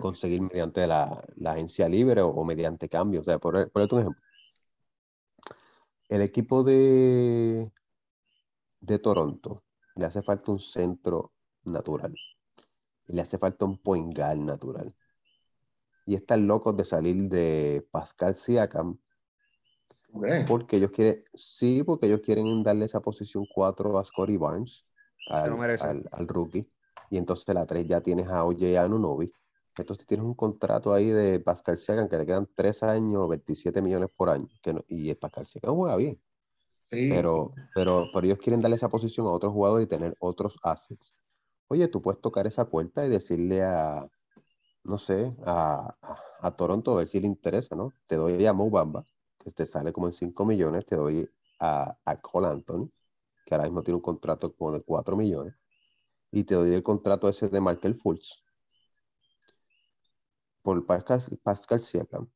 conseguir 0.00 0.42
mediante 0.42 0.87
la, 0.87 1.24
la, 1.37 1.52
agencia 1.52 1.88
libre 1.88 2.20
o, 2.20 2.44
mediante 2.44 2.90
cambios. 2.90 3.22
O 3.22 3.24
sea, 3.24 3.38
por, 3.38 3.70
por 3.70 3.82
un 3.82 4.00
ejemplo. 4.00 4.22
El 6.08 6.20
equipo 6.20 6.62
de, 6.62 7.72
de 8.80 8.98
Toronto 8.98 9.64
le 9.96 10.04
hace 10.04 10.22
falta 10.22 10.52
un 10.52 10.61
centro 10.61 11.32
natural. 11.64 12.14
Y 13.07 13.15
le 13.15 13.23
hace 13.23 13.38
falta 13.38 13.65
un 13.65 13.79
point 13.79 14.17
guard 14.17 14.38
natural. 14.38 14.95
Y 16.07 16.15
están 16.15 16.47
locos 16.47 16.77
de 16.77 16.85
salir 16.85 17.29
de 17.29 17.87
Pascal 17.91 18.35
Siakam 18.37 18.99
porque 20.47 20.77
ellos 20.77 20.91
quieren, 20.91 21.25
sí, 21.35 21.83
porque 21.83 22.07
ellos 22.07 22.21
quieren 22.21 22.62
darle 22.62 22.85
esa 22.85 23.01
posición 23.01 23.47
4 23.53 23.99
a 23.99 24.05
Scotty 24.05 24.37
Barnes, 24.37 24.85
al, 25.29 26.09
al, 26.12 26.29
rookie. 26.29 26.69
Y 27.11 27.17
entonces 27.17 27.55
la 27.55 27.65
3 27.65 27.87
ya 27.87 28.01
tienes 28.01 28.29
a 28.29 28.45
OJ 28.45 28.79
Anunobi. 28.79 29.33
Entonces 29.77 30.07
tienes 30.07 30.27
un 30.27 30.35
contrato 30.35 30.93
ahí 30.93 31.09
de 31.09 31.41
Pascal 31.41 31.79
Siakam 31.79 32.09
que 32.09 32.19
le 32.19 32.27
quedan 32.27 32.49
3 32.55 32.83
años, 32.83 33.29
27 33.29 33.81
millones 33.81 34.11
por 34.15 34.29
año. 34.29 34.49
Que 34.61 34.85
y 34.88 35.09
el 35.09 35.17
Pascal 35.17 35.47
Siakam 35.47 35.75
juega 35.75 35.97
bien. 35.97 36.21
Pero, 36.91 37.55
pero, 37.75 38.09
pero 38.12 38.27
ellos 38.27 38.38
quieren 38.38 38.61
darle 38.61 38.77
esa 38.77 38.91
posición 38.91 39.27
a 39.27 39.31
otro 39.31 39.51
jugador 39.51 39.81
y 39.81 39.87
tener 39.87 40.15
otros 40.19 40.59
assets. 40.62 41.15
Oye, 41.68 41.88
tú 41.88 42.03
puedes 42.03 42.20
tocar 42.20 42.46
esa 42.46 42.68
puerta 42.68 43.05
y 43.07 43.09
decirle 43.09 43.62
a, 43.62 44.09
no 44.85 44.98
sé, 44.98 45.35
a, 45.44 45.96
a, 46.40 46.57
Toronto 46.57 46.92
a 46.92 46.96
ver 46.96 47.09
si 47.09 47.20
le 47.20 47.27
interesa, 47.27 47.75
¿no? 47.77 47.92
Te 48.07 48.16
doy 48.16 48.44
a 48.46 48.53
Mo 48.53 48.70
Bamba 48.70 49.05
que 49.38 49.51
te 49.51 49.66
sale 49.66 49.92
como 49.92 50.07
en 50.07 50.12
5 50.12 50.44
millones, 50.44 50.87
te 50.87 50.96
doy 50.96 51.29
a, 51.59 51.96
a 52.05 52.16
Cole 52.16 52.48
Anthony, 52.48 52.90
que 53.44 53.55
ahora 53.55 53.64
mismo 53.64 53.83
tiene 53.83 53.96
un 53.96 54.03
contrato 54.03 54.55
como 54.55 54.72
de 54.72 54.83
4 54.83 55.16
millones, 55.16 55.55
y 56.31 56.44
te 56.44 56.55
doy 56.55 56.72
el 56.72 56.83
contrato 56.83 57.29
ese 57.29 57.48
de 57.48 57.61
Markel 57.61 57.94
Fultz 57.96 58.42
por 60.62 60.87
Pascal, 60.87 61.22
Pascal 61.42 61.81
Siakam. 61.81 62.29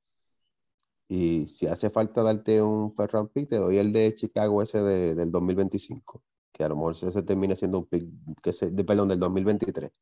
Y 1.08 1.46
si 1.46 1.66
hace 1.66 1.90
falta 1.90 2.22
darte 2.22 2.60
un 2.60 2.92
Ferran 2.94 3.28
pick, 3.28 3.48
te 3.48 3.56
doy 3.56 3.78
el 3.78 3.92
de 3.92 4.12
Chicago 4.14 4.60
ese 4.60 4.82
de, 4.82 5.14
del 5.14 5.30
2025, 5.30 6.22
que 6.56 6.64
a 6.64 6.68
lo 6.70 6.76
mejor 6.76 6.96
se, 6.96 7.22
termina 7.22 7.54
siendo 7.54 7.80
un 7.80 7.86
pick, 7.86 8.08
que 8.42 8.52
se, 8.52 8.70
de, 8.70 8.82
perdón, 8.82 9.08
del 9.08 9.18
2023 9.18 9.92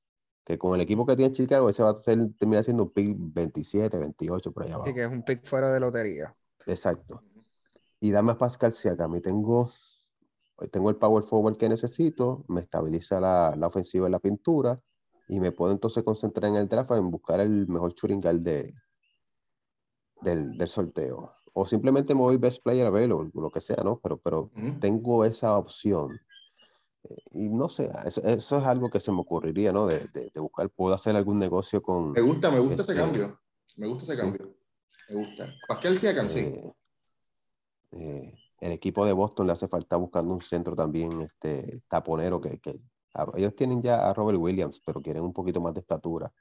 que 0.44 0.58
con 0.58 0.74
el 0.74 0.82
equipo 0.82 1.06
que 1.06 1.16
tiene 1.16 1.32
Chicago, 1.32 1.70
ese 1.70 1.82
va 1.82 1.90
a 1.90 1.96
ser, 1.96 2.18
termina 2.38 2.62
siendo 2.62 2.84
un 2.84 2.90
pick 2.90 3.16
27, 3.18 3.98
28, 3.98 4.52
por 4.52 4.64
allá 4.64 4.74
abajo. 4.74 4.88
Sí, 4.88 4.94
que 4.94 5.02
es 5.02 5.10
un 5.10 5.22
pick 5.22 5.44
fuera 5.46 5.72
de 5.72 5.80
lotería. 5.80 6.36
Exacto. 6.66 7.22
Y 7.98 8.10
dame 8.10 8.32
a 8.32 8.38
Pascal 8.38 8.72
Siakam. 8.72 9.16
Y 9.16 9.20
tengo, 9.22 9.72
tengo 10.70 10.90
el 10.90 10.96
power 10.96 11.24
forward 11.24 11.56
que 11.56 11.68
necesito, 11.68 12.44
me 12.48 12.60
estabiliza 12.60 13.20
la, 13.20 13.54
la, 13.56 13.68
ofensiva 13.68 14.06
en 14.06 14.12
la 14.12 14.18
pintura 14.18 14.76
y 15.28 15.40
me 15.40 15.50
puedo 15.50 15.72
entonces 15.72 16.04
concentrar 16.04 16.50
en 16.50 16.56
el 16.56 16.68
draft 16.68 16.90
en 16.90 17.10
buscar 17.10 17.40
el 17.40 17.66
mejor 17.66 17.94
churingal 17.94 18.42
de, 18.42 18.74
del, 20.20 20.58
del, 20.58 20.68
sorteo. 20.68 21.32
O 21.54 21.64
simplemente 21.64 22.14
me 22.14 22.20
voy 22.20 22.36
best 22.36 22.62
player 22.62 22.86
available, 22.86 23.30
lo 23.32 23.50
que 23.50 23.60
sea, 23.60 23.82
¿no? 23.82 23.98
Pero, 24.00 24.18
pero 24.18 24.50
tengo 24.80 25.24
esa 25.24 25.56
opción. 25.56 26.20
Y 27.32 27.48
no 27.48 27.68
sé, 27.68 27.90
eso, 28.04 28.22
es 28.24 28.52
algo 28.52 28.88
que 28.90 29.00
se 29.00 29.12
me 29.12 29.20
ocurriría, 29.20 29.72
¿no? 29.72 29.86
De, 29.86 30.08
de, 30.08 30.40
buscar, 30.40 30.70
puedo 30.70 30.94
hacer 30.94 31.16
algún 31.16 31.38
negocio 31.38 31.82
con... 31.82 32.12
Me 32.12 32.20
gusta, 32.20 32.50
me 32.50 32.58
gusta 32.58 32.82
ese 32.82 32.92
este 32.92 32.94
cambio. 32.94 33.40
Me 33.76 33.86
gusta 33.86 34.04
ese 34.04 34.22
cambio. 34.22 34.54
Me 35.08 35.16
gusta. 35.16 35.52
Pascal 35.68 35.98
Siakam, 35.98 36.30
sí. 36.30 36.38
Eh, 36.38 36.74
eh, 37.92 38.34
el 38.60 38.72
equipo 38.72 39.04
de 39.04 39.12
Boston 39.12 39.46
le 39.46 39.52
hace 39.52 39.68
falta 39.68 39.96
buscando 39.96 40.32
un 40.32 40.40
centro 40.40 40.74
también 40.74 41.20
este, 41.20 41.82
taponero 41.88 42.40
que, 42.40 42.58
que 42.58 42.80
ellos 43.36 43.54
tienen 43.54 43.82
ya 43.82 44.08
a 44.08 44.14
Robert 44.14 44.38
Williams, 44.38 44.80
pero 44.84 45.02
quieren 45.02 45.22
un 45.22 45.32
poquito 45.32 45.60
más 45.60 45.74
de 45.74 45.80
estatura 45.80 46.32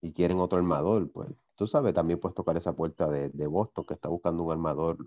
y 0.00 0.12
quieren 0.12 0.40
otro 0.40 0.58
armador, 0.58 1.10
pues 1.12 1.28
tú 1.54 1.66
sabes, 1.66 1.94
también 1.94 2.18
puedes 2.18 2.34
tocar 2.34 2.56
esa 2.56 2.74
puerta 2.74 3.08
de, 3.08 3.28
de 3.30 3.46
Boston 3.46 3.84
que 3.86 3.94
está 3.94 4.08
buscando 4.08 4.42
un 4.42 4.52
armador 4.52 4.98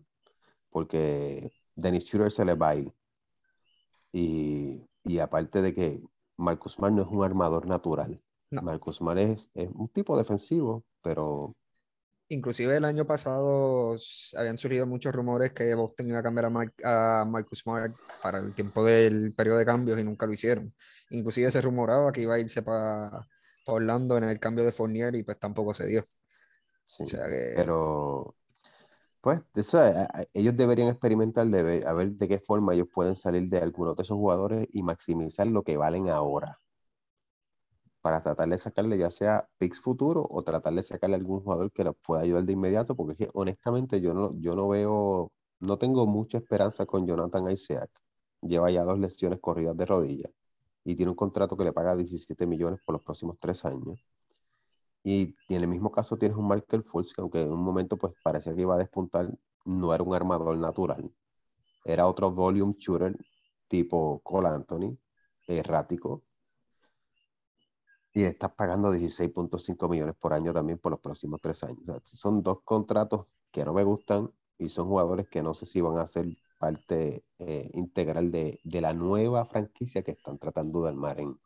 porque 0.70 1.52
Dennis 1.76 2.06
Schroeder 2.06 2.32
se 2.32 2.46
le 2.46 2.54
va 2.56 2.70
a 2.70 2.76
ir. 2.76 2.94
Y, 4.18 4.88
y 5.04 5.20
aparte 5.20 5.62
de 5.62 5.74
que 5.74 6.02
Marcus 6.38 6.76
Smart 6.76 6.94
no 6.94 7.02
es 7.02 7.08
un 7.10 7.24
armador 7.24 7.68
natural. 7.68 8.22
Marcus 8.50 8.98
Smart 8.98 9.20
es, 9.20 9.50
es, 9.54 9.70
un 9.74 9.90
tipo 9.90 10.18
defensivo, 10.18 10.86
pero 11.02 11.54
Inclusive 12.28 12.78
el 12.78 12.86
año 12.86 13.06
pasado 13.06 13.96
habían 14.36 14.58
surgido 14.58 14.88
muchos 14.88 15.14
rumores 15.14 15.52
que 15.52 15.76
Boston 15.76 16.08
iba 16.08 16.20
a 16.20 16.24
cambiar 16.24 16.46
a, 16.84 17.22
a 17.22 17.26
Marcus 17.26 17.60
Smart 17.60 17.94
para 18.24 18.40
el 18.40 18.56
tiempo 18.56 18.84
del 18.84 19.34
periodo 19.36 19.60
de 19.60 19.66
cambios 19.66 20.00
y 20.00 20.04
nunca 20.04 20.26
lo 20.26 20.34
hicieron. 20.34 20.74
Inclusive 21.12 21.52
se 21.52 21.62
rumoraba 21.62 22.12
que 22.12 22.22
iba 22.22 22.34
a 22.34 22.40
irse 22.40 22.64
para 22.64 23.28
Orlando 23.68 24.18
en 24.18 24.24
el 24.24 24.40
cambio 24.40 24.66
de 24.66 24.72
Fournier 24.72 25.14
y 25.14 25.22
pues 25.22 25.38
tampoco 25.38 25.76
se 25.76 25.86
dio. 25.86 26.04
Pero, 27.56 28.36
pues, 29.26 29.42
eso, 29.56 29.80
ellos 30.34 30.56
deberían 30.56 30.88
experimentar 30.90 31.48
de 31.48 31.84
a 31.88 31.94
ver 31.94 32.12
de 32.12 32.28
qué 32.28 32.40
forma 32.40 32.76
ellos 32.76 32.88
pueden 32.94 33.16
salir 33.16 33.50
de 33.50 33.58
algunos 33.58 33.96
de 33.96 34.04
esos 34.04 34.18
jugadores 34.18 34.68
y 34.72 34.84
maximizar 34.84 35.48
lo 35.48 35.64
que 35.64 35.78
valen 35.78 36.10
ahora 36.10 36.60
para 38.02 38.22
tratar 38.22 38.48
de 38.50 38.58
sacarle 38.60 39.00
ya 39.00 39.10
sea 39.10 39.50
picks 39.58 39.82
futuro 39.82 40.28
o 40.30 40.44
tratar 40.44 40.74
de 40.76 40.84
sacarle 40.84 41.16
algún 41.16 41.42
jugador 41.42 41.72
que 41.72 41.84
los 41.84 41.96
pueda 42.06 42.22
ayudar 42.22 42.44
de 42.44 42.54
inmediato, 42.54 42.96
porque 42.96 43.30
honestamente 43.34 44.00
yo 44.00 44.14
no, 44.14 44.40
yo 44.40 44.56
no 44.56 44.68
veo, 44.68 45.32
no 45.60 45.78
tengo 45.80 46.06
mucha 46.06 46.38
esperanza 46.38 46.86
con 46.86 47.08
Jonathan 47.08 47.52
Isaac. 47.52 47.90
Lleva 48.42 48.70
ya 48.70 48.84
dos 48.84 49.00
lesiones 49.00 49.40
corridas 49.40 49.76
de 49.78 49.86
rodilla 49.88 50.30
y 50.84 50.96
tiene 50.96 51.10
un 51.12 51.16
contrato 51.16 51.58
que 51.58 51.64
le 51.66 51.74
paga 51.74 51.96
17 51.96 52.46
millones 52.48 52.80
por 52.86 52.94
los 52.94 53.02
próximos 53.04 53.38
tres 53.40 53.66
años. 53.66 54.06
Y, 55.06 55.36
en 55.50 55.62
el 55.62 55.68
mismo 55.68 55.92
caso 55.92 56.18
tienes 56.18 56.36
un 56.38 56.48
Michael 56.48 56.84
Fultz, 56.84 57.14
que 57.14 57.22
aunque 57.22 57.42
en 57.44 57.54
un 57.54 57.64
momento 57.64 57.96
pues 57.98 58.14
parecía 58.24 58.56
que 58.56 58.62
iba 58.62 58.74
a 58.76 58.80
despuntar, 58.80 59.30
no 59.64 59.94
era 59.94 60.04
un 60.04 60.16
armador 60.16 60.58
natural. 60.58 61.14
Era 61.86 62.08
otro 62.08 62.32
volume 62.32 62.74
shooter 62.80 63.16
tipo 63.68 64.22
Cole 64.24 64.48
Anthony, 64.50 64.98
errático, 65.48 66.24
y 68.14 68.22
le 68.24 68.30
estás 68.30 68.52
pagando 68.54 68.92
16.5 68.92 69.90
millones 69.90 70.16
por 70.16 70.34
año 70.34 70.54
también 70.54 70.80
por 70.80 70.92
los 70.92 71.02
próximos 71.02 71.40
tres 71.42 71.64
años. 71.64 72.02
son 72.06 72.42
dos 72.42 72.62
contratos 72.64 73.28
que 73.52 73.64
no 73.64 73.74
me 73.74 73.84
gustan 73.84 74.32
y 74.58 74.70
son 74.70 74.88
jugadores 74.88 75.28
que 75.30 75.44
no 75.44 75.54
sé 75.54 75.66
si 75.68 75.82
van 75.82 76.00
a 76.00 76.08
ser 76.08 76.28
parte 76.60 77.26
eh, 77.40 77.70
integral 77.74 78.32
de, 78.32 78.60
de, 78.64 78.82
la 78.82 78.94
nueva 78.94 79.46
franquicia 79.46 80.02
que 80.04 80.12
están 80.12 80.40
tratando 80.40 80.82
de 80.84 80.90
armar 80.90 81.20
en, 81.22 81.38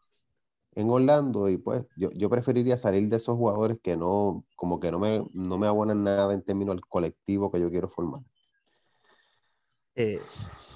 en 0.73 0.89
Orlando. 0.89 1.49
Y 1.49 1.57
pues 1.57 1.85
yo, 1.95 2.09
yo, 2.11 2.29
preferiría 2.29 2.77
salir 2.77 3.07
de 3.09 3.17
esos 3.17 3.37
jugadores 3.37 3.77
que 3.81 3.97
no, 3.97 4.45
como 4.55 4.79
que 4.79 4.91
no 4.91 4.99
me, 4.99 5.25
no 5.33 5.57
me 5.57 5.67
abonan 5.67 6.03
nada 6.03 6.33
en 6.33 6.43
términos 6.43 6.75
del 6.75 6.85
colectivo 6.85 7.51
que 7.51 7.59
yo 7.59 7.69
quiero 7.69 7.89
formar. 7.89 8.21
Eh, 9.95 10.19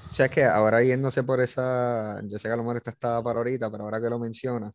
o 0.10 0.12
sea, 0.12 0.30
que 0.30 0.44
ahora 0.44 0.84
yéndose 0.84 1.24
por 1.24 1.42
esa, 1.42 2.22
yo 2.26 2.38
sé 2.38 2.48
que 2.48 2.54
a 2.54 2.58
lo 2.58 2.64
mejor 2.64 2.78
esta 2.78 2.92
estaba 2.92 3.24
para 3.24 3.40
ahorita, 3.40 3.72
pero 3.72 3.86
ahora 3.86 4.02
que 4.02 4.10
lo 4.10 4.20
mencionas, 4.20 4.74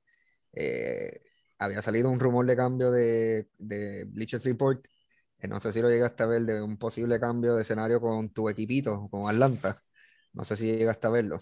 eh, 0.52 1.20
había 1.58 1.82
salido 1.82 2.10
un 2.10 2.18
rumor 2.18 2.46
de 2.46 2.56
cambio 2.56 2.90
de, 2.90 3.48
de 3.58 4.04
Bleachers 4.04 4.44
Report, 4.44 4.84
eh, 5.40 5.48
no 5.48 5.60
sé 5.60 5.70
si 5.72 5.80
lo 5.80 5.88
llegaste 5.88 6.22
a 6.22 6.26
ver, 6.26 6.42
de 6.42 6.62
un 6.62 6.76
posible 6.78 7.20
cambio 7.20 7.54
de 7.54 7.62
escenario 7.62 8.00
con 8.00 8.30
tu 8.30 8.48
equipito, 8.48 9.08
con 9.10 9.28
Atlanta. 9.28 9.76
No 10.32 10.44
sé 10.44 10.56
si 10.56 10.76
llegaste 10.76 11.06
a 11.06 11.10
verlo. 11.10 11.38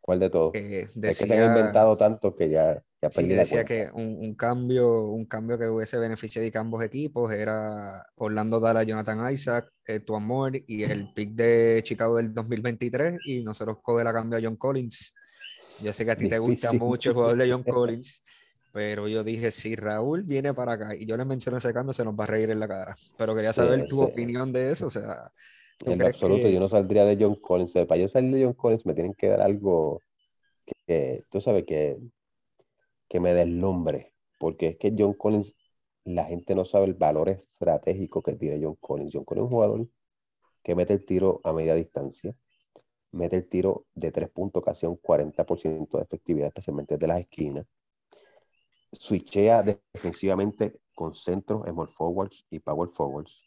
¿Cuál 0.00 0.20
de 0.20 0.30
todos? 0.30 0.54
Eh, 0.54 0.86
es 0.86 1.00
que 1.00 1.12
se 1.12 1.38
han 1.38 1.56
inventado 1.56 1.96
tanto 1.96 2.34
que 2.34 2.48
ya, 2.48 2.82
ya 3.00 3.10
sí, 3.10 3.26
decía 3.28 3.64
que 3.64 3.90
un, 3.92 4.18
un, 4.18 4.34
cambio, 4.34 5.02
un 5.02 5.24
cambio 5.24 5.56
que 5.56 5.68
hubiese 5.68 5.98
beneficiado 5.98 6.48
a 6.52 6.60
ambos 6.60 6.82
equipos 6.82 7.32
era 7.32 8.04
Orlando 8.16 8.58
dar 8.58 8.76
a 8.76 8.82
Jonathan 8.82 9.32
Isaac, 9.32 9.70
eh, 9.86 10.00
tu 10.00 10.16
amor 10.16 10.60
y 10.66 10.82
el 10.82 11.12
pick 11.12 11.30
de 11.30 11.80
Chicago 11.84 12.16
del 12.16 12.34
2023 12.34 13.20
y 13.24 13.42
nosotros 13.42 13.78
coger 13.82 14.08
a 14.08 14.12
cambio 14.12 14.38
a 14.38 14.42
John 14.42 14.56
Collins. 14.56 15.14
Yo 15.80 15.92
sé 15.92 16.04
que 16.04 16.10
a 16.10 16.16
ti 16.16 16.28
te 16.28 16.38
gusta 16.38 16.72
mucho 16.72 17.10
el 17.10 17.14
jugador 17.14 17.36
de 17.38 17.52
John 17.52 17.62
Collins. 17.64 18.22
Pero 18.72 19.08
yo 19.08 19.24
dije, 19.24 19.50
si 19.50 19.76
Raúl 19.76 20.24
viene 20.24 20.52
para 20.52 20.72
acá 20.72 20.94
y 20.94 21.06
yo 21.06 21.16
le 21.16 21.24
menciono 21.24 21.58
ese 21.58 21.72
cambio, 21.72 21.92
se 21.92 22.04
nos 22.04 22.14
va 22.14 22.24
a 22.24 22.26
reír 22.26 22.50
en 22.50 22.60
la 22.60 22.68
cara. 22.68 22.94
Pero 23.16 23.34
quería 23.34 23.52
saber 23.52 23.86
tu 23.88 24.02
opinión 24.02 24.52
de 24.52 24.72
eso. 24.72 24.86
O 24.86 24.90
sea, 24.90 25.32
en 25.84 26.02
absoluto, 26.02 26.48
yo 26.48 26.60
no 26.60 26.68
saldría 26.68 27.04
de 27.04 27.16
John 27.18 27.36
Collins. 27.36 27.72
Para 27.72 28.00
yo 28.00 28.08
salir 28.08 28.34
de 28.34 28.44
John 28.44 28.54
Collins 28.54 28.84
me 28.84 28.94
tienen 28.94 29.14
que 29.14 29.28
dar 29.28 29.40
algo 29.40 30.02
que, 30.86 31.24
tú 31.30 31.40
sabes, 31.40 31.64
que, 31.64 31.98
que 33.08 33.20
me 33.20 33.34
deslumbre. 33.34 34.14
Porque 34.38 34.68
es 34.68 34.76
que 34.78 34.94
John 34.96 35.14
Collins, 35.14 35.56
la 36.04 36.24
gente 36.24 36.54
no 36.54 36.64
sabe 36.64 36.86
el 36.86 36.94
valor 36.94 37.28
estratégico 37.28 38.22
que 38.22 38.36
tiene 38.36 38.60
John 38.62 38.76
Collins. 38.80 39.12
John 39.14 39.24
Collins 39.24 39.46
es 39.46 39.50
un 39.50 39.56
jugador 39.56 39.88
que 40.62 40.74
mete 40.74 40.94
el 40.94 41.04
tiro 41.04 41.40
a 41.44 41.52
media 41.52 41.74
distancia, 41.74 42.34
mete 43.12 43.36
el 43.36 43.48
tiro 43.48 43.86
de 43.94 44.12
tres 44.12 44.30
puntos, 44.30 44.62
casi 44.64 44.86
un 44.86 44.96
40% 45.00 45.98
de 45.98 46.04
efectividad, 46.04 46.48
especialmente 46.48 46.98
de 46.98 47.06
las 47.06 47.20
esquinas 47.20 47.66
switchea 48.92 49.62
defensivamente 49.62 50.80
con 50.94 51.14
centros, 51.14 51.66
small 51.66 51.88
forwards 51.88 52.44
y 52.50 52.58
power 52.58 52.88
forwards. 52.90 53.42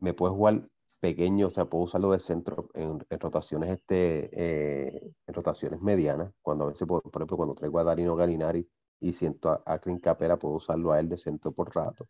Me 0.00 0.14
puede 0.14 0.34
jugar 0.34 0.68
pequeño, 1.00 1.48
o 1.48 1.50
sea, 1.50 1.66
puedo 1.66 1.84
usarlo 1.84 2.10
de 2.12 2.18
centro 2.20 2.68
en, 2.74 3.00
rotaciones 3.20 3.70
este, 3.70 4.30
eh, 4.32 5.14
en 5.26 5.34
rotaciones 5.34 5.80
medianas. 5.82 6.32
Cuando 6.42 6.64
a 6.64 6.68
veces, 6.68 6.86
por, 6.88 7.02
ejemplo, 7.04 7.36
cuando 7.36 7.54
traigo 7.54 7.78
a 7.78 7.84
Darino 7.84 8.16
Galinari 8.16 8.68
y 9.00 9.12
siento 9.12 9.50
a, 9.50 9.62
a 9.66 9.78
Capera, 9.78 10.38
puedo 10.38 10.56
usarlo 10.56 10.92
a 10.92 11.00
él 11.00 11.08
de 11.08 11.18
centro 11.18 11.52
por 11.52 11.74
rato. 11.74 12.08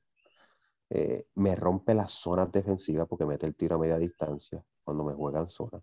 Eh, 0.91 1.27
me 1.35 1.57
rompe 1.57 1.95
las 1.95 2.13
zonas 2.13 2.53
defensivas 2.53 3.09
porque 3.09 3.27
mete 3.27 3.47
el 3.47 3.57
tiro 3.57 3.77
a 3.77 3.79
media 3.79 3.99
distancia 3.99 4.65
cuando 4.85 5.05
me 5.05 5.15
juegan 5.15 5.49
zona. 5.49 5.81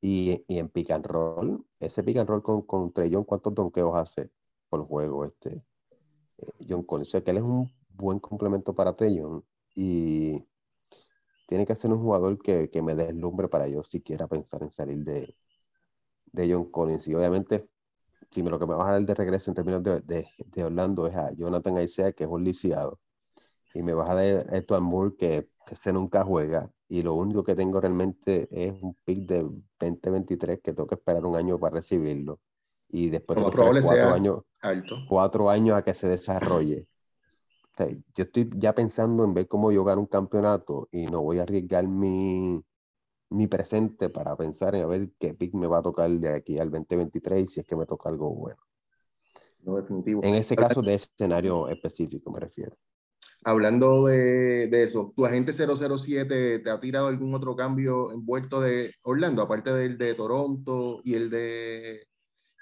Y, 0.00 0.44
y, 0.48 0.58
en 0.58 0.68
pick 0.68 0.90
and 0.92 1.06
roll, 1.06 1.66
ese 1.80 2.02
pick 2.04 2.18
and 2.18 2.28
roll 2.28 2.42
con, 2.42 2.62
con 2.62 2.92
Trellón, 2.92 3.24
¿cuántos 3.24 3.54
donkeos 3.54 3.96
hace? 3.96 4.30
por 4.68 4.86
juego 4.86 5.24
este 5.24 5.64
eh, 6.38 6.52
John 6.68 6.82
Collins. 6.84 7.08
O 7.08 7.10
sea 7.12 7.22
que 7.22 7.30
él 7.30 7.38
es 7.38 7.42
un 7.42 7.70
buen 7.90 8.18
complemento 8.18 8.74
para 8.74 8.94
Treyon 8.94 9.44
y 9.74 10.44
tiene 11.46 11.66
que 11.66 11.74
ser 11.74 11.92
un 11.92 12.00
jugador 12.02 12.38
que, 12.38 12.70
que, 12.70 12.82
me 12.82 12.94
deslumbre 12.94 13.48
para 13.48 13.68
yo 13.68 13.82
siquiera 13.82 14.26
pensar 14.26 14.62
en 14.62 14.70
salir 14.70 14.98
de, 15.04 15.36
de 16.32 16.52
John 16.52 16.70
Collins. 16.70 17.08
Y 17.08 17.14
obviamente, 17.14 17.68
si 18.30 18.42
me 18.42 18.50
lo 18.50 18.58
que 18.58 18.66
me 18.66 18.74
vas 18.74 18.88
a 18.88 18.92
dar 18.92 19.02
de 19.02 19.14
regreso 19.14 19.50
en 19.50 19.54
términos 19.54 19.82
de, 19.82 20.00
de, 20.00 20.28
de 20.38 20.64
Orlando 20.64 21.06
es 21.06 21.14
a 21.16 21.32
Jonathan 21.32 21.78
Isaiah, 21.78 22.12
que 22.12 22.24
es 22.24 22.30
un 22.30 22.44
lisiado, 22.44 23.00
y 23.74 23.82
me 23.82 23.94
vas 23.94 24.10
a 24.10 24.14
dar 24.14 24.46
a 24.50 24.56
Eto 24.56 24.80
Moore, 24.80 25.14
que 25.16 25.48
ese 25.70 25.92
nunca 25.92 26.24
juega, 26.24 26.70
y 26.88 27.02
lo 27.02 27.14
único 27.14 27.44
que 27.44 27.54
tengo 27.54 27.80
realmente 27.80 28.48
es 28.50 28.72
un 28.82 28.96
pick 29.04 29.20
de 29.26 29.42
2023 29.80 30.60
que 30.62 30.72
tengo 30.72 30.86
que 30.86 30.94
esperar 30.96 31.24
un 31.24 31.36
año 31.36 31.58
para 31.58 31.76
recibirlo 31.76 32.40
y 32.88 33.10
después 33.10 33.36
de 33.36 33.42
cuatro 33.42 34.12
años, 34.12 34.42
cuatro 35.08 35.50
años 35.50 35.76
a 35.76 35.82
que 35.82 35.94
se 35.94 36.08
desarrolle. 36.08 36.86
Yo 38.14 38.24
estoy 38.24 38.48
ya 38.56 38.74
pensando 38.74 39.24
en 39.24 39.34
ver 39.34 39.48
cómo 39.48 39.72
yo 39.72 39.84
gano 39.84 40.00
un 40.00 40.06
campeonato 40.06 40.88
y 40.90 41.06
no 41.06 41.22
voy 41.22 41.38
a 41.38 41.42
arriesgar 41.42 41.86
mi, 41.86 42.62
mi 43.30 43.46
presente 43.46 44.08
para 44.08 44.36
pensar 44.36 44.74
en 44.74 44.82
a 44.82 44.86
ver 44.86 45.10
qué 45.18 45.34
pick 45.34 45.54
me 45.54 45.66
va 45.66 45.78
a 45.78 45.82
tocar 45.82 46.10
de 46.10 46.34
aquí 46.34 46.58
al 46.58 46.70
2023 46.70 47.50
si 47.50 47.60
es 47.60 47.66
que 47.66 47.76
me 47.76 47.86
toca 47.86 48.08
algo 48.08 48.34
bueno. 48.34 48.60
No, 49.60 49.76
definitivo. 49.76 50.22
En 50.22 50.34
ese 50.34 50.54
caso 50.54 50.80
de 50.80 50.94
ese 50.94 51.08
escenario 51.12 51.68
específico 51.68 52.30
me 52.30 52.40
refiero. 52.40 52.76
Hablando 53.44 54.06
de, 54.06 54.68
de, 54.68 54.82
eso, 54.84 55.12
¿tu 55.14 55.24
agente 55.24 55.52
007 55.52 56.60
te 56.60 56.70
ha 56.70 56.80
tirado 56.80 57.08
algún 57.08 57.34
otro 57.34 57.54
cambio 57.54 58.10
envuelto 58.12 58.60
de 58.60 58.92
Orlando, 59.02 59.42
aparte 59.42 59.72
del 59.72 59.98
de 59.98 60.14
Toronto 60.14 61.00
y 61.04 61.14
el 61.14 61.30
de 61.30 62.08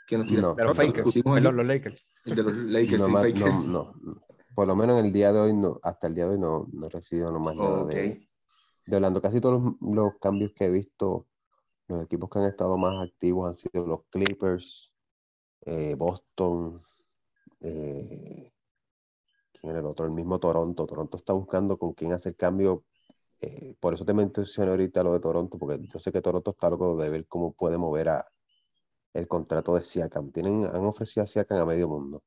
que 0.07 0.19
nos 0.19 0.31
no. 0.31 0.55
los 0.55 1.67
Lakers. 1.67 2.07
El 2.25 2.37
de 2.37 2.43
los 2.43 2.55
Lakers 2.71 3.03
no, 3.03 3.09
más, 3.09 3.35
no, 3.35 3.95
no, 4.03 4.25
Por 4.55 4.67
lo 4.67 4.77
menos 4.77 4.99
en 4.99 5.07
el 5.07 5.13
día 5.13 5.33
de 5.33 5.41
hoy, 5.41 5.53
no, 5.53 5.79
hasta 5.83 6.07
el 6.07 6.15
día 6.15 6.27
de 6.27 6.35
hoy 6.35 6.39
no, 6.39 6.67
no 6.73 6.87
he 6.87 6.91
recibido 6.91 7.31
nomás 7.31 7.57
nada 7.57 7.85
de, 7.85 8.29
de 8.87 8.97
Orlando. 8.97 9.21
Casi 9.21 9.41
todos 9.41 9.63
los, 9.63 9.75
los, 9.81 10.13
cambios 10.21 10.53
que 10.55 10.67
he 10.67 10.71
visto, 10.71 11.27
los 11.89 12.05
equipos 12.05 12.31
que 12.31 12.39
han 12.39 12.47
estado 12.47 12.77
más 12.79 13.03
activos 13.03 13.49
han 13.49 13.57
sido 13.57 13.87
los 13.87 14.01
Clippers, 14.11 14.93
eh, 15.63 15.95
Boston, 15.97 16.81
eh, 17.61 18.53
¿quién 19.53 19.71
era 19.71 19.81
el 19.81 19.87
otro? 19.87 20.05
El 20.05 20.13
mismo 20.13 20.39
Toronto. 20.39 20.87
Toronto 20.87 21.17
está 21.17 21.33
buscando 21.33 21.79
con 21.79 21.95
quién 21.95 22.13
hacer 22.13 22.37
cambio. 22.37 22.85
Eh, 23.41 23.75
por 23.81 23.95
eso 23.95 24.05
te 24.05 24.15
mencioné 24.15 24.71
ahorita 24.71 25.03
lo 25.03 25.13
de 25.13 25.21
Toronto, 25.21 25.59
porque 25.59 25.85
yo 25.87 25.99
sé 25.99 26.13
que 26.13 26.23
Toronto 26.23 26.53
está 26.53 26.71
loco 26.71 26.97
de 26.97 27.11
ver 27.11 27.27
cómo 27.27 27.53
puede 27.53 27.79
mover 27.79 28.11
a, 28.11 28.27
el 29.15 29.29
contrato 29.29 29.75
de 29.75 29.83
Siakam. 29.83 30.31
Tienen, 30.33 30.65
han 30.65 30.85
ofrecido 30.85 31.25
a 31.25 31.27
Siakam 31.27 31.59
a 31.59 31.67
medio 31.67 31.89
mundo. 31.89 32.23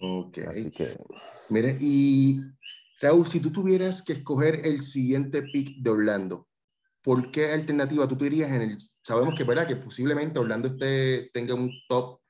Ok. 0.00 0.38
Así 0.48 0.70
que... 0.70 0.96
Mire, 1.50 1.76
y 1.80 2.40
Raúl, 3.00 3.26
si 3.28 3.40
tú 3.40 3.50
tuvieras 3.50 4.02
que 4.02 4.14
escoger 4.14 4.66
el 4.66 4.82
siguiente 4.82 5.42
pick 5.42 5.76
de 5.78 5.90
Orlando, 5.90 6.48
¿por 7.02 7.30
qué 7.30 7.52
alternativa 7.52 8.08
tú 8.08 8.16
te 8.16 8.26
irías 8.26 8.50
en 8.50 8.62
el... 8.62 8.78
Sabemos 9.02 9.34
que, 9.36 9.44
¿verdad? 9.44 9.66
Que 9.66 9.76
posiblemente 9.76 10.38
Orlando 10.38 10.68
esté, 10.68 11.30
tenga 11.32 11.54
un 11.54 11.70
top 11.88 12.20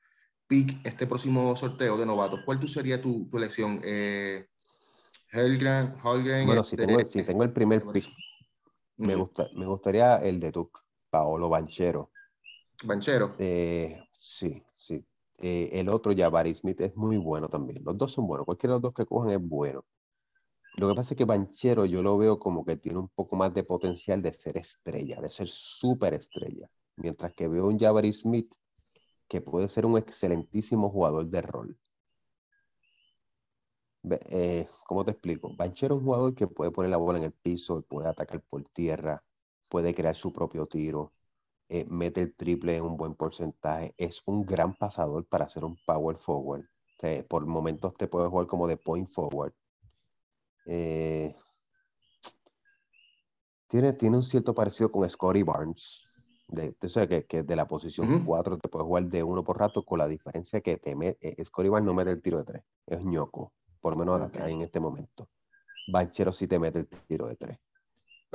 pick 0.47 0.85
este 0.85 1.07
próximo 1.07 1.55
sorteo 1.55 1.97
de 1.97 2.05
novatos. 2.05 2.41
¿Cuál 2.45 2.59
tú 2.59 2.67
sería 2.67 3.01
tu, 3.01 3.27
tu 3.29 3.37
elección? 3.37 3.81
Eh, 3.83 4.47
Helgren, 5.31 5.93
Holgren. 6.01 6.45
Bueno, 6.45 6.63
si 6.63 6.75
tengo, 6.75 6.99
si 7.03 7.23
tengo 7.23 7.43
el 7.43 7.51
primer 7.51 7.83
pick, 7.91 8.09
me, 8.97 9.15
gusta, 9.15 9.47
me 9.55 9.65
gustaría 9.65 10.17
el 10.17 10.39
de 10.39 10.51
Tuc, 10.51 10.83
Paolo 11.09 11.49
Banchero. 11.49 12.11
Banchero. 12.83 13.35
Eh, 13.39 14.03
sí. 14.11 14.63
Eh, 15.39 15.69
el 15.73 15.89
otro, 15.89 16.13
Jabari 16.15 16.55
Smith, 16.55 16.81
es 16.81 16.95
muy 16.95 17.17
bueno 17.17 17.47
también. 17.49 17.83
Los 17.83 17.97
dos 17.97 18.11
son 18.13 18.27
buenos. 18.27 18.45
Cualquiera 18.45 18.73
de 18.73 18.75
los 18.77 18.81
dos 18.83 18.93
que 18.93 19.05
cojan 19.05 19.31
es 19.31 19.41
bueno. 19.41 19.85
Lo 20.77 20.89
que 20.89 20.95
pasa 20.95 21.13
es 21.13 21.17
que 21.17 21.25
Banchero 21.25 21.85
yo 21.85 22.03
lo 22.03 22.17
veo 22.17 22.39
como 22.39 22.63
que 22.65 22.77
tiene 22.77 22.99
un 22.99 23.09
poco 23.09 23.35
más 23.35 23.53
de 23.53 23.63
potencial 23.63 24.21
de 24.21 24.33
ser 24.33 24.57
estrella, 24.57 25.19
de 25.21 25.29
ser 25.29 25.47
súper 25.47 26.13
estrella. 26.13 26.69
Mientras 26.95 27.33
que 27.33 27.47
veo 27.47 27.67
un 27.67 27.79
Jabari 27.79 28.13
Smith 28.13 28.55
que 29.27 29.41
puede 29.41 29.69
ser 29.69 29.85
un 29.85 29.97
excelentísimo 29.97 30.89
jugador 30.89 31.27
de 31.27 31.41
rol. 31.41 31.77
Eh, 34.29 34.67
¿Cómo 34.85 35.03
te 35.03 35.11
explico? 35.11 35.53
Banchero 35.55 35.95
es 35.95 35.99
un 35.99 36.05
jugador 36.05 36.35
que 36.35 36.47
puede 36.47 36.71
poner 36.71 36.91
la 36.91 36.97
bola 36.97 37.19
en 37.19 37.25
el 37.25 37.33
piso, 37.33 37.81
puede 37.81 38.07
atacar 38.07 38.41
por 38.41 38.63
tierra, 38.69 39.23
puede 39.67 39.93
crear 39.93 40.15
su 40.15 40.31
propio 40.31 40.65
tiro, 40.67 41.13
eh, 41.69 41.85
mete 41.89 42.21
el 42.21 42.35
triple 42.35 42.77
en 42.77 42.83
un 42.83 42.95
buen 42.95 43.15
porcentaje, 43.15 43.93
es 43.97 44.21
un 44.25 44.45
gran 44.45 44.73
pasador 44.73 45.25
para 45.25 45.45
hacer 45.45 45.65
un 45.65 45.77
power 45.85 46.17
forward. 46.17 46.65
por 47.27 47.45
momentos 47.45 47.93
te 47.93 48.07
puede 48.07 48.29
jugar 48.29 48.47
como 48.47 48.67
de 48.67 48.77
point 48.77 49.09
forward. 49.11 49.53
Eh, 50.65 51.35
tiene, 53.67 53.93
tiene 53.93 54.17
un 54.17 54.23
cierto 54.23 54.53
parecido 54.55 54.91
con 54.91 55.09
Scotty 55.09 55.43
Barnes. 55.43 56.03
De, 56.49 56.73
que, 57.09 57.25
que, 57.25 57.43
de 57.43 57.55
la 57.57 57.67
posición 57.67 58.23
4 58.23 58.57
te 58.57 58.69
puede 58.69 58.85
jugar 58.85 59.03
de 59.07 59.21
uno 59.21 59.43
por 59.43 59.59
rato, 59.59 59.83
con 59.83 59.99
la 59.99 60.07
diferencia 60.07 60.61
que 60.61 60.77
te 60.77 60.95
eh, 61.19 61.43
Scotty 61.43 61.67
Barnes 61.67 61.85
no 61.85 61.93
mete 61.93 62.11
el 62.11 62.21
tiro 62.21 62.37
de 62.37 62.45
3, 62.45 62.63
es 62.85 63.03
ñoco, 63.03 63.51
por 63.81 63.97
lo 63.97 63.99
menos 63.99 64.33
en 64.33 64.61
este 64.61 64.79
momento. 64.79 65.27
Banchero 65.91 66.31
sí 66.31 66.47
te 66.47 66.57
mete 66.57 66.79
el 66.79 66.87
tiro 66.87 67.27
de 67.27 67.35
3. 67.35 67.59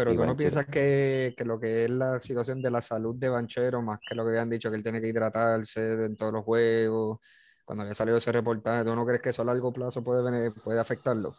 Pero 0.05 0.17
tú 0.17 0.27
no 0.27 0.37
piensas 0.37 0.67
que, 0.67 1.35
que, 1.37 1.45
lo 1.45 1.61
que 1.61 1.85
es 1.85 1.91
la 1.91 2.21
situación 2.21 2.61
de 2.61 2.71
la 2.71 2.83
salud 2.83 3.15
de 3.17 3.29
Banchero, 3.29 3.83
más 3.83 3.99
que 4.07 4.15
lo 4.15 4.25
que 4.25 4.31
habían 4.31 4.51
dicho, 4.51 4.71
que 4.71 4.77
él 4.77 4.83
tiene 4.83 5.01
que 5.01 5.09
hidratarse 5.09 6.07
en 6.07 6.17
todos 6.17 6.33
los 6.33 6.43
juegos, 6.43 7.19
cuando 7.65 7.83
había 7.83 7.95
salido 7.95 8.17
ese 8.17 8.33
reportaje, 8.33 8.85
¿tú 8.85 8.95
no 8.97 9.07
crees 9.07 9.23
que 9.23 9.29
eso 9.29 9.43
a 9.43 9.45
largo 9.45 9.73
plazo 9.73 10.03
puede, 10.03 10.51
puede 10.51 10.81
afectarlo? 10.81 11.33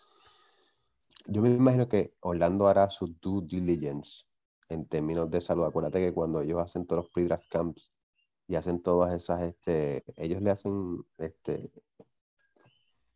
Yo 1.25 1.41
me 1.41 1.49
imagino 1.49 1.87
que 1.87 2.15
Orlando 2.21 2.67
hará 2.67 2.89
su 2.89 3.15
due 3.21 3.43
diligence 3.45 4.25
en 4.69 4.87
términos 4.87 5.29
de 5.29 5.41
salud. 5.41 5.65
Acuérdate 5.65 5.99
que 5.99 6.13
cuando 6.13 6.41
ellos 6.41 6.59
hacen 6.59 6.85
todos 6.85 7.03
los 7.03 7.11
pre-draft 7.11 7.45
camps 7.49 7.93
y 8.47 8.55
hacen 8.55 8.81
todas 8.81 9.13
esas, 9.13 9.41
este, 9.41 10.03
ellos 10.17 10.41
le 10.41 10.51
hacen, 10.51 11.03
este, 11.17 11.71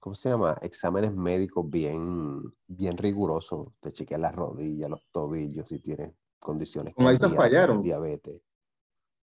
¿cómo 0.08 0.16
se 0.16 0.30
llama? 0.30 0.56
Exámenes 0.62 1.14
médicos 1.14 1.70
bien, 1.70 2.42
bien 2.66 2.96
rigurosos. 2.96 3.74
Te 3.82 3.92
chequean 3.92 4.22
las 4.22 4.34
rodillas, 4.34 4.90
los 4.90 5.02
tobillos, 5.12 5.68
si 5.68 5.80
tienes 5.80 6.14
condiciones. 6.40 6.94
Con 6.96 7.14
Isaac 7.14 7.34
fallaron. 7.34 7.84
Diabetes. 7.84 8.42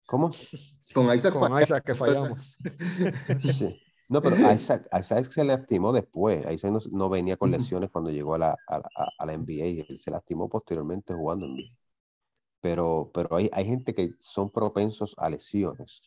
¿Cómo? 0.06 0.30
Con 0.94 1.14
Isaac, 1.14 1.34
Con 1.34 1.60
Isaac 1.60 1.84
que 1.84 1.94
fallamos. 1.94 2.56
sí. 3.52 3.82
No, 4.08 4.22
pero 4.22 4.36
a 4.46 4.54
Isaac, 4.54 4.88
se 5.30 5.44
lastimó 5.44 5.92
después. 5.92 6.50
Isaac 6.50 6.72
no, 6.72 6.78
no 6.90 7.10
venía 7.10 7.36
con 7.36 7.50
lesiones 7.50 7.90
cuando 7.90 8.10
llegó 8.10 8.34
a 8.34 8.38
la, 8.38 8.56
a, 8.68 8.82
a, 9.18 9.26
la 9.26 9.36
NBA 9.36 9.66
y 9.66 9.86
él 9.86 10.00
se 10.00 10.10
lastimó 10.10 10.48
posteriormente 10.48 11.12
jugando 11.12 11.44
en 11.46 11.52
NBA. 11.52 11.76
Pero, 12.60 13.10
pero 13.12 13.36
hay, 13.36 13.50
hay 13.52 13.66
gente 13.66 13.94
que 13.94 14.14
son 14.20 14.50
propensos 14.50 15.14
a 15.18 15.28
lesiones. 15.28 16.00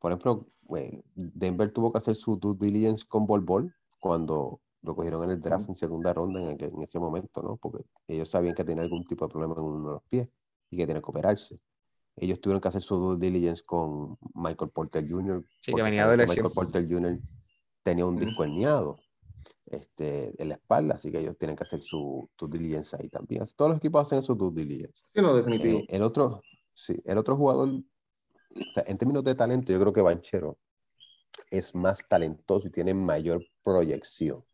Por 0.00 0.12
ejemplo, 0.12 0.48
Denver 1.14 1.72
tuvo 1.72 1.92
que 1.92 1.98
hacer 1.98 2.14
su 2.14 2.36
due 2.36 2.56
diligence 2.58 3.04
con 3.06 3.26
Bol 3.26 3.40
Bol 3.40 3.74
cuando 3.98 4.60
lo 4.82 4.94
cogieron 4.94 5.24
en 5.24 5.30
el 5.30 5.40
draft 5.40 5.68
en 5.68 5.74
segunda 5.74 6.12
ronda 6.12 6.40
en, 6.40 6.62
en, 6.62 6.82
ese 6.82 6.98
momento, 6.98 7.42
¿no? 7.42 7.56
Porque 7.56 7.84
ellos 8.06 8.28
sabían 8.28 8.54
que 8.54 8.64
tenía 8.64 8.82
algún 8.82 9.04
tipo 9.04 9.26
de 9.26 9.30
problema 9.30 9.54
en 9.56 9.64
uno 9.64 9.86
de 9.88 9.92
los 9.92 10.02
pies 10.02 10.28
y 10.70 10.76
que 10.76 10.86
tenía 10.86 11.02
que 11.02 11.10
operarse 11.10 11.60
ellos 12.20 12.40
tuvieron 12.40 12.60
que 12.60 12.68
hacer 12.68 12.82
su 12.82 12.96
due 12.96 13.16
diligence 13.18 13.62
con 13.64 14.18
Michael 14.34 14.70
Porter 14.70 15.08
Jr. 15.08 15.44
Sí, 15.60 15.72
que 15.72 15.82
venía 15.82 16.06
de 16.08 16.16
lesión. 16.16 16.46
Michael 16.46 16.54
Porter 16.54 16.88
Jr. 16.88 17.18
tenía 17.82 18.06
un 18.06 18.16
disco 18.16 18.44
herniado 18.44 18.98
este, 19.66 20.40
en 20.40 20.48
la 20.48 20.54
espalda, 20.56 20.96
así 20.96 21.10
que 21.10 21.20
ellos 21.20 21.36
tienen 21.38 21.56
que 21.56 21.62
hacer 21.62 21.80
su 21.80 22.28
due 22.38 22.48
diligence 22.48 22.96
ahí 22.98 23.08
también. 23.08 23.44
Todos 23.56 23.70
los 23.70 23.78
equipos 23.78 24.04
hacen 24.04 24.22
su 24.22 24.34
due 24.34 24.52
diligence. 24.52 25.00
Sí, 25.14 25.22
no, 25.22 25.34
definitivo. 25.34 25.78
Eh, 25.80 25.86
el, 25.88 26.02
otro, 26.02 26.42
sí, 26.74 27.00
el 27.04 27.18
otro 27.18 27.36
jugador, 27.36 27.70
en 28.50 28.98
términos 28.98 29.24
de 29.24 29.34
talento, 29.34 29.72
yo 29.72 29.80
creo 29.80 29.92
que 29.92 30.00
Banchero 30.00 30.58
es 31.50 31.74
más 31.74 32.06
talentoso 32.08 32.68
y 32.68 32.70
tiene 32.70 32.94
mayor 32.94 33.44
proyección. 33.62 34.44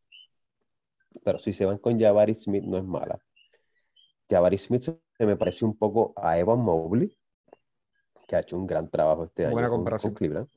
Pero 1.25 1.39
si 1.39 1.53
se 1.53 1.65
van 1.65 1.79
con 1.79 1.99
Jabari 1.99 2.35
Smith, 2.35 2.65
no 2.65 2.77
es 2.77 2.85
mala. 2.85 3.19
Jabari 4.29 4.59
Smith 4.59 4.83
se 4.83 5.27
me 5.27 5.37
parece 5.37 5.65
un 5.65 5.77
poco 5.77 6.13
a 6.17 6.39
Evan 6.39 6.61
Mobley, 6.61 7.17
que 8.27 8.37
ha 8.37 8.41
hecho 8.41 8.57
un 8.57 8.67
gran 8.67 8.91
trabajo 8.91 9.25
este 9.25 9.47
año 9.47 9.71
con, 9.71 10.15
Cleveland. 10.15 10.49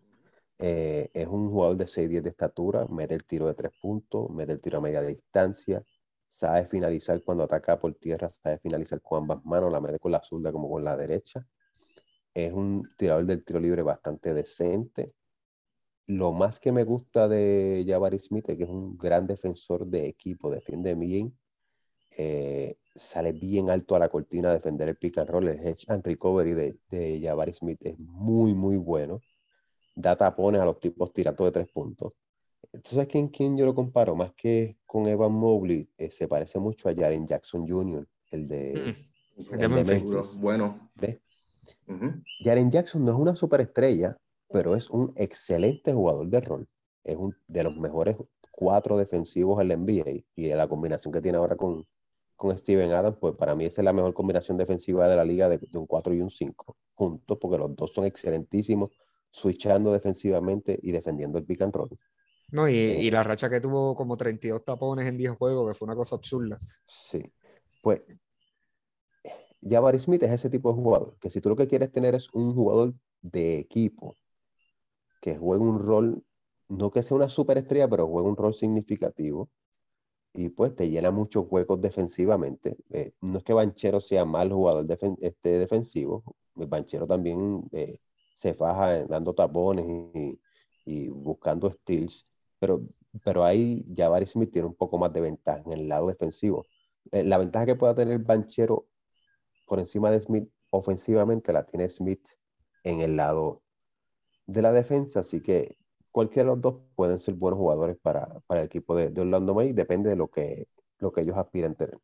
Eh, 0.60 1.10
es 1.14 1.28
un 1.28 1.52
jugador 1.52 1.78
de 1.78 1.86
6-10 1.86 2.24
de 2.24 2.30
estatura, 2.30 2.86
mete 2.88 3.14
el 3.14 3.26
tiro 3.26 3.46
de 3.46 3.54
tres 3.54 3.72
puntos, 3.80 4.30
mete 4.32 4.54
el 4.54 4.62
tiro 4.62 4.80
a 4.80 4.82
media 4.82 5.02
distancia, 5.02 5.84
sabe 6.28 6.66
finalizar 6.66 7.22
cuando 7.24 7.44
ataca 7.44 7.80
por 7.80 7.94
tierra, 7.94 8.30
sabe 8.30 8.58
finalizar 8.58 9.00
con 9.02 9.22
ambas 9.22 9.46
manos, 9.46 9.72
la 9.72 9.80
mete 9.80 10.00
con 10.00 10.12
la 10.12 10.22
zurda 10.24 10.52
como 10.52 10.70
con 10.70 10.84
la 10.84 10.96
derecha. 10.96 11.46
Es 12.38 12.54
un 12.54 12.88
tirador 12.96 13.26
del 13.26 13.44
tiro 13.44 13.60
libre 13.60 13.82
bastante 13.82 14.32
decente. 14.32 15.16
Lo 16.06 16.34
más 16.34 16.60
que 16.60 16.72
me 16.72 16.84
gusta 16.84 17.28
de 17.28 17.84
Jabari 17.88 18.20
Smith 18.20 18.48
es 18.50 18.58
que 18.58 18.66
es 18.66 18.70
un 18.70 18.96
gran 18.96 19.26
defensor 19.26 19.88
de 19.88 20.06
equipo, 20.06 20.52
defiende 20.52 20.94
bien. 20.94 21.36
Eh, 22.16 22.78
sale 22.94 23.32
bien 23.32 23.72
alto 23.72 23.96
a 23.96 24.00
la 24.00 24.10
cortina 24.10 24.52
a 24.52 24.54
defender 24.54 24.88
el 24.88 24.98
pick 24.98 25.18
and 25.18 25.32
roll. 25.32 25.48
El 25.48 25.58
hedge 25.58 25.86
and 25.88 26.06
recovery 26.06 26.54
de, 26.54 26.80
de 26.92 27.20
Jabari 27.20 27.54
Smith 27.54 27.84
es 27.88 27.98
muy, 27.98 28.54
muy 28.54 28.78
bueno. 28.78 29.16
Da 29.96 30.16
tapones 30.16 30.62
a 30.62 30.66
los 30.66 30.80
tipos 30.80 31.12
tirando 31.12 31.44
de 31.44 31.50
tres 31.50 31.68
puntos. 31.70 32.14
Entonces, 32.72 33.08
¿quién, 33.08 33.30
quién 33.30 33.58
yo 33.58 33.66
lo 33.66 33.74
comparo? 33.74 34.16
Más 34.16 34.34
que 34.34 34.78
con 34.86 35.08
Evan 35.08 35.34
Mobley, 35.34 35.90
eh, 35.98 36.12
se 36.12 36.28
parece 36.28 36.60
mucho 36.60 36.88
a 36.88 36.94
Jaren 36.94 37.26
Jackson 37.26 37.68
Jr., 37.68 38.08
el 38.30 38.48
de, 38.48 38.74
mm. 38.76 39.54
el 39.54 39.60
de 39.60 39.68
Memphis. 39.68 40.38
Bueno. 40.40 40.92
Jaren 42.44 42.72
Jackson 42.72 43.04
no 43.04 43.12
es 43.12 43.18
una 43.18 43.36
superestrella, 43.36 44.18
pero 44.50 44.76
es 44.76 44.90
un 44.90 45.12
excelente 45.16 45.94
jugador 45.94 46.28
de 46.28 46.42
rol. 46.42 46.68
Es 47.04 47.16
un 47.16 47.36
de 47.48 47.64
los 47.64 47.78
mejores 47.78 48.18
cuatro 48.52 48.98
defensivos 48.98 49.62
en 49.62 49.68
la 49.68 49.76
NBA 49.76 50.24
y 50.36 50.50
la 50.50 50.68
combinación 50.68 51.14
que 51.14 51.22
tiene 51.22 51.38
ahora 51.38 51.56
con, 51.56 51.86
con 52.36 52.58
Steven 52.58 52.92
Adams, 52.92 53.18
pues 53.20 53.36
para 53.36 53.56
mí 53.56 53.66
esa 53.66 53.82
es 53.82 53.86
la 53.86 53.94
mejor 53.94 54.14
combinación 54.14 54.58
defensiva 54.58 55.08
de 55.08 55.16
la 55.16 55.24
liga 55.24 55.50
de, 55.50 55.60
un 55.74 55.86
4 55.86 56.14
y 56.14 56.22
un 56.22 56.30
5 56.30 56.78
juntos, 56.94 57.38
porque 57.40 57.58
los 57.58 57.76
dos 57.76 57.94
son 57.94 58.06
excelentísimos, 58.06 58.92
switchando 59.30 59.92
defensivamente 59.92 60.80
y 60.82 60.92
defendiendo 60.92 61.38
el 61.38 61.46
pick 61.46 61.62
and 61.62 61.76
roll. 61.76 61.90
No, 62.52 62.68
y, 62.68 62.74
y, 62.74 63.08
eh, 63.08 63.12
la 63.12 63.24
racha 63.24 63.50
que 63.50 63.60
tuvo 63.60 63.96
como 63.96 64.16
32 64.16 64.64
tapones 64.64 65.06
en 65.06 65.18
10 65.18 65.32
juegos, 65.34 65.68
que 65.68 65.78
fue 65.78 65.86
una 65.86 65.96
cosa 65.96 66.16
absurda. 66.16 66.58
Sí, 66.86 67.22
pues 67.82 68.02
Jabari 69.62 70.00
Smith 70.00 70.24
es 70.24 70.32
ese 70.32 70.50
tipo 70.50 70.70
de 70.70 70.76
jugador, 70.76 71.18
que 71.20 71.30
si 71.30 71.42
tú 71.42 71.50
lo 71.50 71.56
que 71.56 71.68
quieres 71.68 71.92
tener 71.92 72.16
es 72.16 72.30
un 72.34 72.54
jugador 72.54 72.94
de 73.22 73.60
equipo, 73.60 74.16
que 75.22 75.38
juegue 75.38 75.64
un 75.64 75.80
rol, 75.80 76.24
no 76.70 76.92
que 76.92 77.04
sea 77.04 77.18
una 77.18 77.30
superestrella, 77.30 77.90
pero 77.90 78.08
juegue 78.08 78.30
un 78.30 78.38
rol 78.38 78.54
significativo, 78.54 79.50
y 80.34 80.50
pues 80.50 80.76
te 80.76 80.90
llena 80.90 81.12
muchos 81.12 81.46
huecos 81.50 81.82
defensivamente. 81.82 82.78
Eh, 82.92 83.14
no 83.22 83.40
es 83.40 83.44
que 83.44 83.54
Banchero 83.54 84.00
sea 84.00 84.26
mal 84.26 84.52
jugador 84.52 84.86
este, 85.20 85.58
defensivo, 85.58 86.24
Banchero 86.56 87.08
también 87.08 87.64
eh, 87.72 88.00
se 88.36 88.54
faja 88.54 89.06
dando 89.06 89.34
tapones 89.34 89.86
y, 90.16 90.40
y, 90.86 91.10
buscando 91.10 91.72
steals, 91.72 92.28
pero, 92.60 92.80
pero 93.24 93.44
ahí 93.44 93.86
Jabari 93.96 94.26
Smith 94.26 94.52
tiene 94.52 94.68
un 94.68 94.76
poco 94.76 94.98
más 94.98 95.12
de 95.14 95.22
ventaja 95.22 95.64
en 95.66 95.74
el 95.74 95.88
lado 95.88 96.08
defensivo. 96.08 96.66
Eh, 97.12 97.24
la 97.24 97.38
ventaja 97.38 97.66
que 97.66 97.76
pueda 97.76 97.96
tener 97.96 98.20
Banchero 98.20 98.88
por 99.68 99.80
encima 99.80 100.10
de 100.10 100.22
Smith 100.22 100.50
ofensivamente 100.72 101.54
la 101.54 101.66
tiene 101.66 101.90
Smith 101.90 102.28
en 102.84 103.02
el 103.02 103.18
lado 103.18 103.62
de 104.46 104.62
la 104.62 104.72
defensa, 104.72 105.20
así 105.20 105.42
que 105.42 105.78
cualquiera 106.12 106.50
de 106.50 106.56
los 106.56 106.62
dos 106.62 106.76
pueden 106.96 107.20
ser 107.20 107.36
buenos 107.36 107.60
jugadores 107.60 107.98
para, 108.02 108.40
para 108.48 108.62
el 108.62 108.66
equipo 108.66 108.96
de, 108.96 109.12
de, 109.12 109.22
Orlando 109.22 109.54
May, 109.54 109.74
depende 109.74 110.10
de 110.10 110.16
lo 110.16 110.30
que, 110.30 110.68
lo 111.00 111.12
que 111.12 111.22
ellos 111.22 111.38
aspiren 111.38 111.76
tener. 111.76 112.00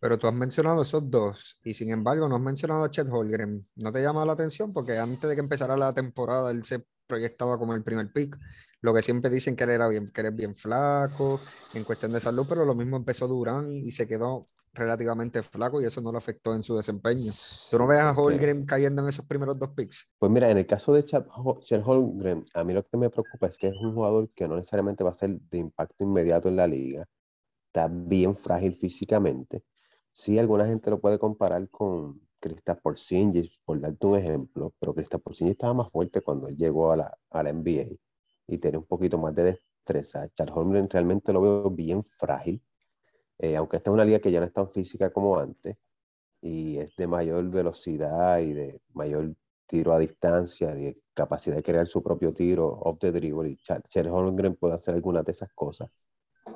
Pero 0.00 0.18
tú 0.18 0.26
has 0.26 0.34
mencionado 0.34 0.82
esos 0.82 1.10
dos 1.10 1.60
y 1.62 1.74
sin 1.74 1.90
embargo 1.90 2.28
no 2.28 2.36
has 2.36 2.42
mencionado 2.42 2.84
a 2.84 2.90
Chet 2.90 3.08
Holgren. 3.08 3.66
¿No 3.76 3.90
te 3.90 4.02
llama 4.02 4.24
la 4.24 4.32
atención? 4.32 4.72
Porque 4.72 4.98
antes 4.98 5.30
de 5.30 5.34
que 5.34 5.40
empezara 5.40 5.76
la 5.76 5.94
temporada 5.94 6.50
él 6.50 6.64
se 6.64 6.84
proyectaba 7.06 7.58
como 7.58 7.74
el 7.74 7.82
primer 7.82 8.12
pick. 8.12 8.38
Lo 8.80 8.92
que 8.92 9.02
siempre 9.02 9.30
dicen 9.30 9.56
que 9.56 9.64
él 9.64 9.70
era 9.70 9.88
bien, 9.88 10.08
que 10.08 10.20
eres 10.20 10.36
bien 10.36 10.54
flaco 10.54 11.40
en 11.74 11.84
cuestión 11.84 12.12
de 12.12 12.20
salud, 12.20 12.46
pero 12.48 12.64
lo 12.64 12.74
mismo 12.74 12.96
empezó 12.96 13.28
Durán 13.28 13.70
y 13.70 13.90
se 13.92 14.06
quedó 14.06 14.46
relativamente 14.74 15.42
flaco 15.42 15.80
y 15.80 15.84
eso 15.84 16.00
no 16.00 16.12
lo 16.12 16.18
afectó 16.18 16.54
en 16.54 16.62
su 16.62 16.76
desempeño. 16.76 17.32
¿Tú 17.70 17.78
no 17.78 17.86
ves 17.86 18.00
a 18.00 18.12
Holgren 18.12 18.66
cayendo 18.66 19.02
en 19.02 19.08
esos 19.08 19.24
primeros 19.24 19.58
dos 19.58 19.70
picks? 19.70 20.14
Pues 20.18 20.30
mira, 20.30 20.50
en 20.50 20.58
el 20.58 20.66
caso 20.66 20.92
de 20.92 21.04
Chet 21.04 21.26
Holgren, 21.84 22.42
a 22.54 22.64
mí 22.64 22.72
lo 22.72 22.84
que 22.86 22.96
me 22.96 23.10
preocupa 23.10 23.46
es 23.46 23.56
que 23.56 23.68
es 23.68 23.74
un 23.80 23.94
jugador 23.94 24.30
que 24.34 24.48
no 24.48 24.56
necesariamente 24.56 25.04
va 25.04 25.10
a 25.10 25.14
ser 25.14 25.38
de 25.38 25.58
impacto 25.58 26.04
inmediato 26.04 26.48
en 26.48 26.56
la 26.56 26.66
liga. 26.66 27.06
Está 27.66 27.88
bien 27.88 28.36
frágil 28.36 28.76
físicamente. 28.76 29.64
Sí, 30.12 30.38
alguna 30.38 30.66
gente 30.66 30.90
lo 30.90 31.00
puede 31.00 31.18
comparar 31.18 31.68
con 31.70 32.20
Kristaps 32.38 32.82
Porzingis, 32.82 33.60
por 33.64 33.80
darte 33.80 34.06
un 34.06 34.18
ejemplo, 34.18 34.74
pero 34.78 34.94
Kristaps 34.94 35.24
Porzingis 35.24 35.52
estaba 35.52 35.74
más 35.74 35.90
fuerte 35.90 36.20
cuando 36.20 36.50
llegó 36.50 36.92
a 36.92 36.96
la, 36.96 37.18
a 37.30 37.42
la 37.42 37.52
NBA 37.52 37.96
y 38.46 38.58
tiene 38.58 38.78
un 38.78 38.84
poquito 38.84 39.18
más 39.18 39.34
de 39.34 39.44
destreza. 39.44 40.28
Charles 40.30 40.54
Holmgren 40.56 40.88
realmente 40.90 41.32
lo 41.32 41.40
veo 41.40 41.70
bien 41.70 42.04
frágil 42.04 42.62
eh, 43.44 43.56
aunque 43.56 43.76
esta 43.76 43.90
es 43.90 43.94
una 43.94 44.04
liga 44.06 44.20
que 44.20 44.30
ya 44.30 44.40
no 44.40 44.46
es 44.46 44.52
tan 44.52 44.70
física 44.70 45.12
como 45.12 45.38
antes 45.38 45.76
y 46.40 46.78
es 46.78 46.96
de 46.96 47.06
mayor 47.06 47.50
velocidad 47.50 48.38
y 48.40 48.52
de 48.54 48.82
mayor 48.94 49.34
tiro 49.66 49.92
a 49.92 49.98
distancia, 49.98 50.74
de 50.74 50.98
capacidad 51.12 51.56
de 51.56 51.62
crear 51.62 51.86
su 51.86 52.02
propio 52.02 52.32
tiro 52.32 52.66
off 52.68 52.98
the 53.00 53.12
dribble 53.12 53.50
y 53.50 53.56
Charles 53.56 54.12
Holmgren 54.12 54.56
puede 54.56 54.74
hacer 54.74 54.94
algunas 54.94 55.24
de 55.24 55.32
esas 55.32 55.50
cosas. 55.54 55.90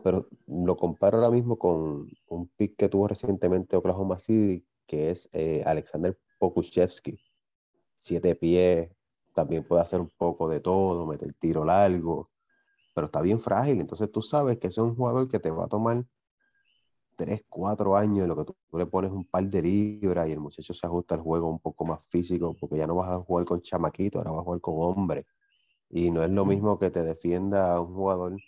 Pero 0.02 0.28
lo 0.46 0.76
comparo 0.76 1.18
ahora 1.18 1.30
mismo 1.30 1.58
con 1.58 2.08
un 2.28 2.48
pick 2.56 2.76
que 2.76 2.88
tuvo 2.88 3.08
recientemente 3.08 3.76
Oklahoma 3.76 4.18
City, 4.18 4.66
que 4.86 5.10
es 5.10 5.28
eh, 5.32 5.62
Alexander 5.66 6.18
Pokushevsky. 6.38 7.18
Siete 7.98 8.34
pies, 8.34 8.90
también 9.34 9.64
puede 9.64 9.82
hacer 9.82 10.00
un 10.00 10.10
poco 10.16 10.48
de 10.48 10.60
todo, 10.60 11.06
meter 11.06 11.34
tiro 11.34 11.64
largo, 11.64 12.30
pero 12.94 13.06
está 13.06 13.20
bien 13.22 13.40
frágil. 13.40 13.80
Entonces 13.80 14.10
tú 14.10 14.22
sabes 14.22 14.58
que 14.58 14.68
ese 14.68 14.80
es 14.80 14.86
un 14.86 14.96
jugador 14.96 15.28
que 15.28 15.38
te 15.38 15.50
va 15.50 15.64
a 15.64 15.68
tomar 15.68 16.04
3, 17.18 17.44
4 17.48 17.96
años 17.96 18.22
en 18.22 18.28
lo 18.28 18.36
que 18.36 18.44
tú, 18.44 18.56
le 18.78 18.86
pones 18.86 19.10
un 19.10 19.24
par 19.24 19.44
de 19.48 19.60
libras 19.60 20.28
y 20.28 20.32
el 20.32 20.38
muchacho 20.40 20.72
se 20.72 20.86
ajusta 20.86 21.16
al 21.16 21.20
juego 21.20 21.50
un 21.50 21.58
poco 21.58 21.84
más 21.84 21.98
físico, 22.08 22.56
porque 22.58 22.76
ya 22.76 22.86
no 22.86 22.94
vas 22.94 23.10
a 23.10 23.18
jugar 23.18 23.44
con 23.44 23.60
chamaquito, 23.60 24.18
ahora 24.18 24.30
vas 24.30 24.40
a 24.40 24.44
jugar 24.44 24.60
con 24.60 24.74
hombre. 24.78 25.26
Y 25.90 26.10
no 26.12 26.22
es 26.22 26.30
lo 26.30 26.44
mismo 26.44 26.78
que 26.78 26.90
te 26.90 27.02
defienda 27.02 27.80
un 27.80 27.94
jugador 27.94 28.38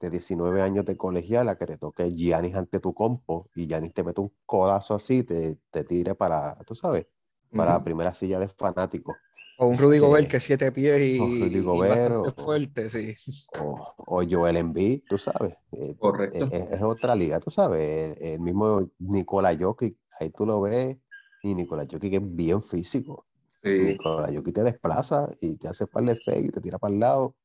de 0.00 0.10
19 0.10 0.60
años 0.62 0.84
de 0.84 0.96
colegial 0.96 1.48
a 1.48 1.56
que 1.56 1.66
te 1.66 1.78
toque 1.78 2.10
Giannis 2.10 2.56
ante 2.56 2.78
tu 2.80 2.92
compo 2.94 3.48
y 3.54 3.66
Giannis 3.66 3.94
te 3.94 4.04
mete 4.04 4.20
un 4.20 4.32
codazo 4.44 4.94
así, 4.94 5.24
te, 5.24 5.56
te 5.70 5.84
tire 5.84 6.14
para, 6.14 6.54
tú 6.66 6.74
sabes, 6.74 7.06
para 7.54 7.72
la 7.72 7.84
primera 7.84 8.12
silla 8.12 8.38
de 8.38 8.48
fanático. 8.48 9.16
O 9.62 9.66
un 9.66 9.76
Rudy 9.76 9.98
Gobert 9.98 10.26
que 10.26 10.40
siete 10.40 10.72
pies 10.72 10.98
y, 11.02 11.18
Rudy 11.18 11.60
Gobert, 11.60 12.40
fuerte, 12.40 12.88
sí. 12.88 13.12
O, 13.60 13.74
o, 13.98 14.22
Joel 14.26 14.56
Embiid, 14.56 15.02
tú 15.06 15.18
sabes. 15.18 15.54
Eh, 15.72 15.94
Correcto. 15.98 16.48
Es, 16.50 16.80
otra 16.80 17.14
liga, 17.14 17.38
tú 17.40 17.50
sabes. 17.50 18.16
El, 18.18 18.40
mismo 18.40 18.90
Nikola 18.98 19.54
Jokic, 19.54 19.98
ahí 20.18 20.30
tú 20.30 20.46
lo 20.46 20.62
ves, 20.62 20.96
y 21.42 21.54
Nikola 21.54 21.84
Jokic 21.90 22.14
es 22.14 22.34
bien 22.34 22.62
físico. 22.62 23.26
Sí. 23.62 23.80
Nikola 23.80 24.32
Jokic 24.34 24.54
te 24.54 24.62
desplaza 24.62 25.28
y 25.42 25.56
te 25.58 25.68
hace 25.68 25.86
par 25.86 26.04
de 26.04 26.16
fake 26.16 26.46
y 26.46 26.50
te 26.52 26.62
tira 26.62 26.78
para 26.78 26.94
el 26.94 27.00
lado 27.00 27.36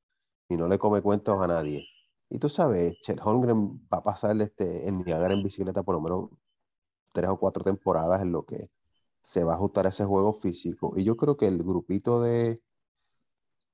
y 0.47 0.55
no 0.55 0.69
le 0.69 0.77
come 0.77 1.01
cuentos 1.01 1.37
a 1.43 1.47
nadie. 1.47 1.85
Y 2.29 2.39
tú 2.39 2.47
sabes, 2.47 2.93
Chet 3.01 3.19
Holmgren 3.21 3.77
va 3.93 3.97
a 3.97 4.03
pasar 4.03 4.41
este, 4.41 4.87
en 4.87 4.99
Niagara 4.99 5.33
en 5.33 5.43
bicicleta 5.43 5.83
por 5.83 5.95
lo 5.95 6.01
menos 6.01 6.29
tres 7.11 7.29
o 7.29 7.37
cuatro 7.37 7.61
temporadas 7.61 8.21
en 8.21 8.31
lo 8.31 8.45
que 8.45 8.69
se 9.25 9.43
va 9.43 9.53
a 9.53 9.55
ajustar 9.55 9.87
a 9.87 9.89
ese 9.89 10.05
juego 10.05 10.33
físico. 10.33 10.93
Y 10.95 11.03
yo 11.03 11.17
creo 11.17 11.35
que 11.35 11.47
el 11.47 11.57
grupito 11.57 12.21
de 12.21 12.61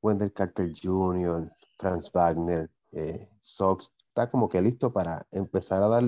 Wendell 0.01 0.31
Carter 0.31 0.71
Jr., 0.81 1.51
Franz 1.77 2.09
Wagner, 2.13 2.71
eh, 2.93 3.29
Sox, 3.41 3.91
está 4.07 4.31
como 4.31 4.47
que 4.47 4.61
listo 4.61 4.93
para 4.93 5.27
empezar 5.29 5.83
a 5.83 5.89
dar 5.89 6.03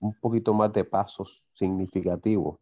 un 0.00 0.14
poquito 0.20 0.54
más 0.54 0.72
de 0.72 0.84
pasos 0.84 1.44
significativos 1.50 2.58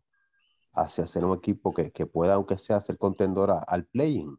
hacia 0.74 1.06
ser 1.06 1.24
un 1.24 1.38
equipo 1.38 1.72
que, 1.72 1.90
que 1.90 2.04
pueda, 2.04 2.34
aunque 2.34 2.58
sea, 2.58 2.82
ser 2.82 2.98
contendor 2.98 3.50
al 3.66 3.86
playing. 3.86 4.38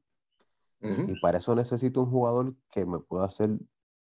Y 0.80 1.20
para 1.22 1.40
eso 1.40 1.56
necesito 1.56 2.02
un 2.02 2.12
jugador 2.12 2.56
que 2.72 2.86
me 2.86 3.00
pueda 3.00 3.26
hacer 3.26 3.50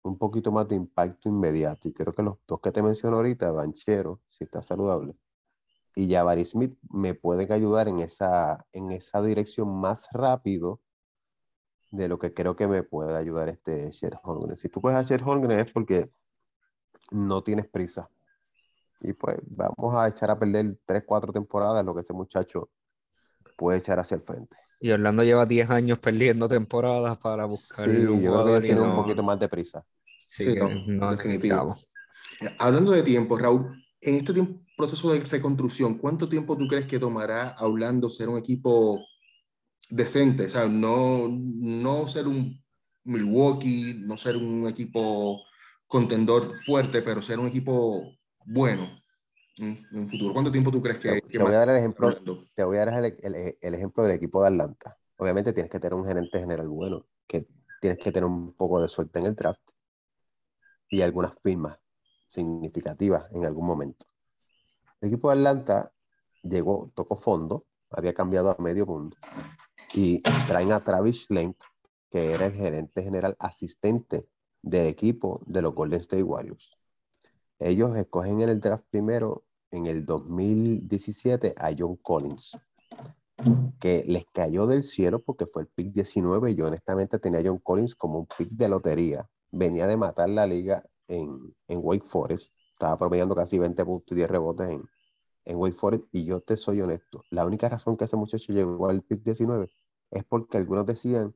un 0.03 0.17
poquito 0.19 0.51
más 0.51 0.67
de 0.67 0.75
impacto 0.75 1.29
inmediato. 1.29 1.87
Y 1.87 1.93
creo 1.93 2.13
que 2.13 2.21
los 2.21 2.37
dos 2.47 2.59
que 2.61 2.71
te 2.71 2.83
menciono 2.83 3.17
ahorita, 3.17 3.51
Banchero, 3.51 4.21
si 4.27 4.43
está 4.43 4.61
saludable, 4.61 5.15
y 5.95 6.11
Jabari 6.11 6.45
Smith 6.45 6.77
me 6.89 7.13
pueden 7.13 7.51
ayudar 7.51 7.87
en 7.87 7.99
esa, 7.99 8.65
en 8.71 8.91
esa 8.91 9.21
dirección 9.21 9.79
más 9.79 10.07
rápido 10.11 10.81
de 11.91 12.07
lo 12.07 12.17
que 12.17 12.33
creo 12.33 12.55
que 12.55 12.67
me 12.67 12.81
puede 12.83 13.15
ayudar 13.15 13.49
este 13.49 13.91
Sher 13.91 14.19
Holmgren. 14.23 14.57
Si 14.57 14.69
tú 14.69 14.81
puedes 14.81 14.97
a 14.97 15.03
Sher 15.03 15.21
Holmgren 15.23 15.59
es 15.59 15.71
porque 15.71 16.09
no 17.11 17.43
tienes 17.43 17.67
prisa. 17.67 18.07
Y 19.01 19.13
pues 19.13 19.37
vamos 19.45 19.93
a 19.95 20.07
echar 20.07 20.31
a 20.31 20.39
perder 20.39 20.77
3, 20.85 21.03
4 21.05 21.33
temporadas 21.33 21.85
lo 21.85 21.93
que 21.93 22.01
ese 22.01 22.13
muchacho 22.13 22.71
puede 23.57 23.77
echar 23.77 23.99
hacia 23.99 24.15
el 24.15 24.21
frente. 24.21 24.57
Y 24.79 24.91
Orlando 24.91 25.23
lleva 25.23 25.45
10 25.45 25.69
años 25.69 25.99
perdiendo 25.99 26.47
temporadas 26.47 27.17
para 27.17 27.45
buscar 27.45 27.89
sí, 27.89 27.97
un 28.05 28.25
jugador 28.25 28.61
que 28.61 28.67
tiene 28.67 28.81
un 28.81 28.95
poquito 28.95 29.21
más 29.21 29.39
de 29.39 29.47
prisa. 29.47 29.85
Sí, 30.25 30.55
no, 30.87 31.11
necesitamos. 31.11 31.93
Hablando 32.57 32.91
de 32.91 33.03
tiempo, 33.03 33.37
Raúl, 33.37 33.82
en 34.05 34.15
este 34.15 34.33
tiempo, 34.33 34.61
proceso 34.75 35.11
de 35.11 35.19
reconstrucción, 35.21 35.97
¿cuánto 35.97 36.27
tiempo 36.27 36.57
tú 36.57 36.67
crees 36.67 36.87
que 36.87 36.99
tomará 36.99 37.49
a 37.49 37.67
Orlando 37.67 38.09
ser 38.09 38.29
un 38.29 38.37
equipo 38.37 38.99
decente? 39.89 40.45
O 40.45 40.49
sea, 40.49 40.67
no, 40.67 41.27
no 41.29 42.07
ser 42.07 42.27
un 42.27 42.61
Milwaukee, 43.05 44.01
no 44.05 44.17
ser 44.17 44.37
un 44.37 44.67
equipo 44.67 45.41
contendor 45.87 46.59
fuerte, 46.65 47.01
pero 47.01 47.21
ser 47.21 47.39
un 47.39 47.47
equipo 47.47 48.17
bueno 48.45 48.89
en, 49.57 49.77
el 49.93 50.09
futuro. 50.09 50.33
¿Cuánto 50.33 50.51
tiempo 50.51 50.71
tú 50.71 50.81
crees 50.81 50.99
que, 50.99 51.21
te, 51.21 51.37
voy 51.37 51.53
a 51.53 51.59
dar 51.59 51.69
el 51.69 51.77
ejemplo, 51.77 52.13
te 52.53 52.63
voy 52.63 52.77
a 52.77 52.85
dar 52.85 53.05
el, 53.05 53.15
el, 53.21 53.57
el, 53.59 53.73
ejemplo 53.73 54.03
del 54.03 54.15
equipo 54.15 54.41
de 54.41 54.49
Atlanta. 54.49 54.97
Obviamente 55.17 55.53
tienes 55.53 55.71
que 55.71 55.79
tener 55.79 55.93
un 55.93 56.05
gerente 56.05 56.39
general 56.39 56.67
bueno, 56.67 57.05
que 57.27 57.47
tienes 57.79 57.99
que 57.99 58.11
tener 58.11 58.25
un 58.25 58.53
poco 58.53 58.81
de 58.81 58.87
suerte 58.87 59.19
en 59.19 59.27
el 59.27 59.35
draft 59.35 59.61
y 60.89 61.01
algunas 61.01 61.33
firmas 61.41 61.77
significativas 62.33 63.31
en 63.31 63.45
algún 63.45 63.65
momento. 63.65 64.05
El 65.01 65.09
equipo 65.09 65.29
de 65.29 65.37
Atlanta 65.37 65.93
llegó, 66.41 66.91
tocó 66.95 67.15
fondo, 67.15 67.65
había 67.89 68.13
cambiado 68.13 68.49
a 68.49 68.61
medio 68.61 68.85
mundo 68.85 69.17
y 69.93 70.21
traen 70.47 70.71
a 70.71 70.83
Travis 70.83 71.25
Schlenk, 71.25 71.57
que 72.09 72.31
era 72.31 72.47
el 72.47 72.53
gerente 72.53 73.03
general 73.03 73.35
asistente 73.39 74.27
del 74.61 74.87
equipo 74.87 75.41
de 75.45 75.61
los 75.61 75.75
Golden 75.75 75.99
State 75.99 76.23
Warriors. 76.23 76.71
Ellos 77.59 77.95
escogen 77.95 78.41
en 78.41 78.49
el 78.49 78.59
draft 78.59 78.85
primero, 78.89 79.43
en 79.71 79.85
el 79.85 80.05
2017, 80.05 81.55
a 81.57 81.71
John 81.77 81.97
Collins, 81.97 82.57
que 83.79 84.03
les 84.07 84.25
cayó 84.31 84.67
del 84.67 84.83
cielo 84.83 85.19
porque 85.19 85.45
fue 85.45 85.63
el 85.63 85.67
pick 85.67 85.93
19 85.93 86.51
y 86.51 86.55
yo 86.55 86.67
honestamente 86.67 87.19
tenía 87.19 87.39
a 87.39 87.43
John 87.45 87.59
Collins 87.59 87.95
como 87.95 88.19
un 88.19 88.27
pick 88.37 88.49
de 88.51 88.69
lotería. 88.69 89.29
Venía 89.51 89.87
de 89.87 89.97
matar 89.97 90.29
la 90.29 90.47
liga 90.47 90.83
en, 91.13 91.55
en 91.67 91.79
Wake 91.81 92.07
Forest, 92.07 92.53
estaba 92.71 92.97
promediando 92.97 93.35
casi 93.35 93.59
20 93.59 93.85
puntos 93.85 94.11
y 94.11 94.15
10 94.15 94.29
rebotes 94.29 94.69
en, 94.69 94.83
en 95.45 95.57
Wake 95.57 95.77
Forest. 95.77 96.05
Y 96.11 96.25
yo 96.25 96.41
te 96.41 96.57
soy 96.57 96.81
honesto, 96.81 97.23
la 97.29 97.45
única 97.45 97.69
razón 97.69 97.97
que 97.97 98.05
ese 98.05 98.17
muchacho 98.17 98.53
llegó 98.53 98.89
al 98.89 99.01
pick 99.03 99.23
19 99.23 99.69
es 100.11 100.23
porque 100.25 100.57
algunos 100.57 100.85
decían 100.85 101.35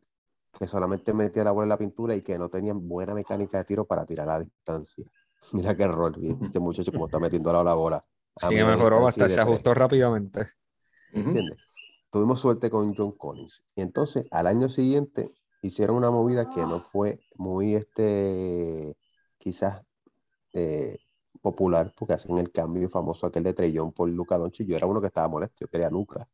que 0.58 0.68
solamente 0.68 1.14
metía 1.14 1.44
la 1.44 1.52
bola 1.52 1.66
en 1.66 1.70
la 1.70 1.78
pintura 1.78 2.16
y 2.16 2.22
que 2.22 2.38
no 2.38 2.50
tenían 2.50 2.88
buena 2.88 3.14
mecánica 3.14 3.60
de 3.60 3.64
tiro 3.66 3.86
para 3.86 4.06
tirar 4.06 4.30
a 4.30 4.40
distancia. 4.40 5.06
Mira 5.54 5.76
qué 5.76 5.84
error, 5.84 6.18
este 6.42 6.60
muchacho 6.60 6.92
como 6.92 7.06
está 7.06 7.20
metiendo 7.20 7.52
la 7.64 7.74
bola. 7.74 8.04
Sí, 8.36 8.56
mejoró 8.56 9.02
bastante, 9.02 9.34
se 9.34 9.42
ajustó 9.42 9.74
rápidamente. 9.74 10.48
¿Entiendes? 11.12 11.58
Tuvimos 12.12 12.40
suerte 12.40 12.70
con 12.70 12.94
John 12.96 13.14
Collins. 13.14 13.64
Y 13.76 13.82
entonces, 13.82 14.26
al 14.32 14.48
año 14.48 14.70
siguiente, 14.70 15.32
hicieron 15.62 15.98
una 15.98 16.12
movida 16.12 16.50
que 16.50 16.62
no 16.62 16.82
fue 16.82 17.20
muy, 17.36 17.76
este, 17.76 18.96
quizás 19.48 19.82
eh, 20.52 20.98
popular, 21.42 21.94
porque 21.96 22.16
hacen 22.16 22.38
el 22.38 22.52
cambio 22.52 22.90
famoso 22.90 23.26
aquel 23.26 23.44
de 23.44 23.54
Trellón 23.54 23.94
por 23.94 24.10
Luca 24.10 24.38
Doncic. 24.38 24.68
Yo 24.68 24.76
era 24.76 24.88
uno 24.88 25.00
que 25.00 25.08
estaba 25.08 25.30
molesto, 25.30 25.56
yo 25.62 25.68
quería 25.70 25.88
a 25.88 25.92
Luca. 25.92 26.26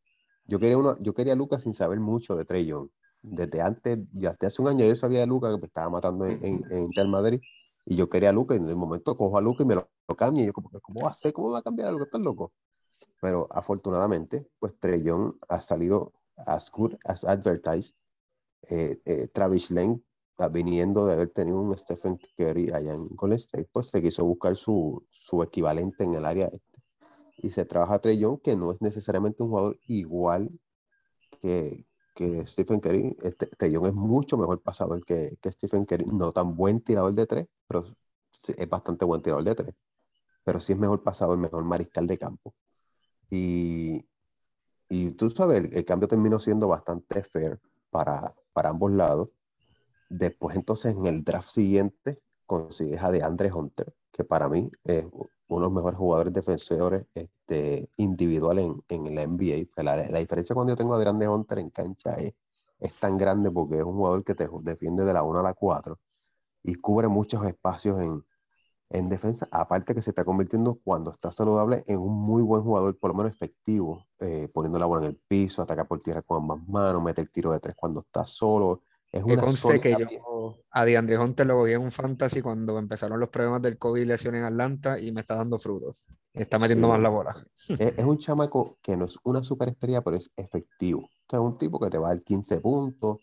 Yo 0.46 0.58
quería, 0.58 0.76
uno, 0.76 0.98
yo 0.98 1.14
quería 1.14 1.34
a 1.34 1.36
Luca 1.36 1.60
sin 1.60 1.74
saber 1.74 2.00
mucho 2.00 2.34
de 2.34 2.44
Trellón. 2.44 2.90
Desde 3.22 3.60
antes, 3.60 4.00
hasta 4.28 4.48
hace 4.48 4.60
un 4.60 4.68
año 4.68 4.84
yo 4.84 4.96
sabía 4.96 5.20
de 5.20 5.28
Luca 5.28 5.48
que 5.52 5.58
me 5.58 5.66
estaba 5.66 5.88
matando 5.90 6.26
en, 6.26 6.60
en, 6.70 6.92
Real 6.92 7.08
Madrid 7.08 7.40
y 7.86 7.94
yo 7.94 8.08
quería 8.10 8.30
a 8.30 8.32
Luca 8.32 8.54
y 8.54 8.58
en 8.58 8.68
el 8.68 8.76
momento 8.76 9.16
cojo 9.16 9.38
a 9.38 9.40
Luca 9.40 9.62
y 9.62 9.66
me 9.66 9.76
lo, 9.76 9.88
cambio 10.18 10.42
y 10.42 10.46
yo 10.46 10.52
como, 10.52 10.70
¿cómo 10.82 11.02
va 11.02 11.10
a 11.10 11.14
ser? 11.14 11.32
¿Cómo 11.32 11.52
va 11.52 11.60
a 11.60 11.62
cambiar 11.62 11.88
a 11.88 11.92
Luca? 11.92 12.04
¿Estás 12.06 12.20
loco? 12.20 12.52
Pero 13.20 13.46
afortunadamente, 13.52 14.48
pues 14.58 14.76
Trellón 14.80 15.38
ha 15.48 15.62
salido 15.62 16.12
as 16.36 16.68
good 16.72 16.94
as 17.04 17.24
advertised. 17.24 17.94
Eh, 18.68 19.00
eh, 19.04 19.28
Travis 19.28 19.70
Lane 19.70 20.02
viniendo 20.50 21.06
de 21.06 21.14
haber 21.14 21.30
tenido 21.30 21.60
un 21.60 21.76
Stephen 21.78 22.18
Curry 22.36 22.70
allá 22.72 22.94
en 22.94 23.08
Golden 23.08 23.36
State, 23.36 23.68
pues 23.72 23.88
se 23.88 24.02
quiso 24.02 24.24
buscar 24.24 24.56
su, 24.56 25.04
su 25.10 25.42
equivalente 25.42 26.04
en 26.04 26.14
el 26.14 26.24
área 26.24 26.46
este. 26.46 26.82
Y 27.38 27.50
se 27.50 27.64
trabaja 27.64 27.94
a 27.94 27.98
Trey 28.00 28.18
Young, 28.18 28.40
que 28.42 28.56
no 28.56 28.72
es 28.72 28.80
necesariamente 28.80 29.42
un 29.42 29.50
jugador 29.50 29.78
igual 29.86 30.50
que, 31.40 31.86
que 32.14 32.46
Stephen 32.46 32.80
Curry. 32.80 33.16
Este, 33.22 33.46
Trey 33.46 33.72
Young 33.72 33.86
es 33.86 33.94
mucho 33.94 34.36
mejor 34.36 34.60
pasador 34.62 35.04
que, 35.04 35.36
que 35.40 35.52
Stephen 35.52 35.84
Curry. 35.84 36.06
No 36.06 36.32
tan 36.32 36.56
buen 36.56 36.80
tirador 36.80 37.14
de 37.14 37.26
tres, 37.26 37.48
pero 37.66 37.84
es 38.56 38.68
bastante 38.68 39.04
buen 39.04 39.22
tirador 39.22 39.44
de 39.44 39.54
tres. 39.54 39.74
Pero 40.44 40.60
sí 40.60 40.72
es 40.72 40.78
mejor 40.78 41.02
pasador, 41.02 41.38
mejor 41.38 41.64
mariscal 41.64 42.06
de 42.06 42.18
campo. 42.18 42.54
Y, 43.30 44.04
y 44.88 45.12
tú 45.12 45.30
sabes, 45.30 45.58
el, 45.58 45.76
el 45.76 45.84
cambio 45.84 46.08
terminó 46.08 46.38
siendo 46.38 46.68
bastante 46.68 47.22
fair 47.24 47.60
para, 47.90 48.34
para 48.52 48.70
ambos 48.70 48.92
lados 48.92 49.32
Después 50.08 50.56
entonces 50.56 50.94
en 50.94 51.06
el 51.06 51.24
draft 51.24 51.48
siguiente 51.48 52.20
consigues 52.46 53.02
a 53.02 53.10
DeAndre 53.10 53.52
Hunter, 53.52 53.94
que 54.12 54.24
para 54.24 54.48
mí 54.48 54.70
es 54.84 55.04
uno 55.04 55.60
de 55.60 55.60
los 55.60 55.72
mejores 55.72 55.98
jugadores 55.98 56.32
defensores 56.32 57.06
este, 57.14 57.90
individual 57.96 58.58
en, 58.58 58.82
en 58.88 59.14
la 59.14 59.26
NBA. 59.26 59.66
La, 59.82 59.96
la, 59.96 60.18
diferencia 60.18 60.54
cuando 60.54 60.72
yo 60.72 60.76
tengo 60.76 60.94
a 60.94 60.98
DeAndre 60.98 61.28
Hunter 61.28 61.58
en 61.58 61.70
cancha 61.70 62.14
es, 62.14 62.34
es 62.78 62.92
tan 63.00 63.16
grande 63.16 63.50
porque 63.50 63.76
es 63.78 63.84
un 63.84 63.94
jugador 63.94 64.24
que 64.24 64.34
te 64.34 64.48
defiende 64.62 65.04
de 65.04 65.12
la 65.12 65.22
1 65.22 65.40
a 65.40 65.42
la 65.42 65.54
4 65.54 65.98
y 66.62 66.74
cubre 66.76 67.08
muchos 67.08 67.46
espacios 67.46 68.00
en, 68.00 68.24
en 68.90 69.08
defensa, 69.08 69.48
aparte 69.50 69.94
que 69.94 70.02
se 70.02 70.10
está 70.10 70.24
convirtiendo 70.24 70.80
cuando 70.84 71.10
está 71.10 71.32
saludable 71.32 71.84
en 71.86 71.98
un 71.98 72.14
muy 72.14 72.42
buen 72.42 72.62
jugador, 72.62 72.98
por 72.98 73.10
lo 73.10 73.16
menos 73.16 73.32
efectivo, 73.32 74.06
eh, 74.20 74.48
poniendo 74.52 74.78
la 74.78 74.86
bola 74.86 75.02
en 75.02 75.08
el 75.08 75.16
piso, 75.16 75.62
ataca 75.62 75.86
por 75.86 76.00
tierra 76.00 76.22
con 76.22 76.42
ambas 76.42 76.66
manos, 76.68 77.02
mete 77.02 77.20
el 77.20 77.30
tiro 77.30 77.52
de 77.52 77.60
tres 77.60 77.74
cuando 77.76 78.00
está 78.00 78.26
solo, 78.26 78.82
es 79.14 79.24
que 79.24 79.36
conste 79.36 79.80
que 79.80 79.92
yo 79.92 80.56
a 80.72 80.84
DeAndre 80.84 81.16
Hunter 81.18 81.46
lo 81.46 81.58
cogí 81.58 81.72
en 81.72 81.82
un 81.82 81.92
fantasy 81.92 82.42
cuando 82.42 82.76
empezaron 82.78 83.20
los 83.20 83.28
problemas 83.28 83.62
del 83.62 83.78
COVID 83.78 84.02
y 84.02 84.06
lesión 84.06 84.34
en 84.34 84.42
Atlanta 84.42 84.98
y 84.98 85.12
me 85.12 85.20
está 85.20 85.36
dando 85.36 85.56
frutos. 85.56 86.08
Está 86.32 86.58
metiendo 86.58 86.88
más 86.88 86.98
la 86.98 87.10
bola. 87.10 87.32
Es, 87.78 88.04
un 88.04 88.18
chamaco 88.18 88.76
que 88.82 88.96
no 88.96 89.04
es 89.04 89.16
una 89.22 89.44
superestrella, 89.44 90.02
pero 90.02 90.16
es 90.16 90.32
efectivo. 90.36 91.08
es 91.30 91.38
un 91.38 91.56
tipo 91.56 91.78
que 91.78 91.90
te 91.90 91.98
va 91.98 92.08
a 92.08 92.10
dar 92.10 92.24
15 92.24 92.60
puntos, 92.60 93.18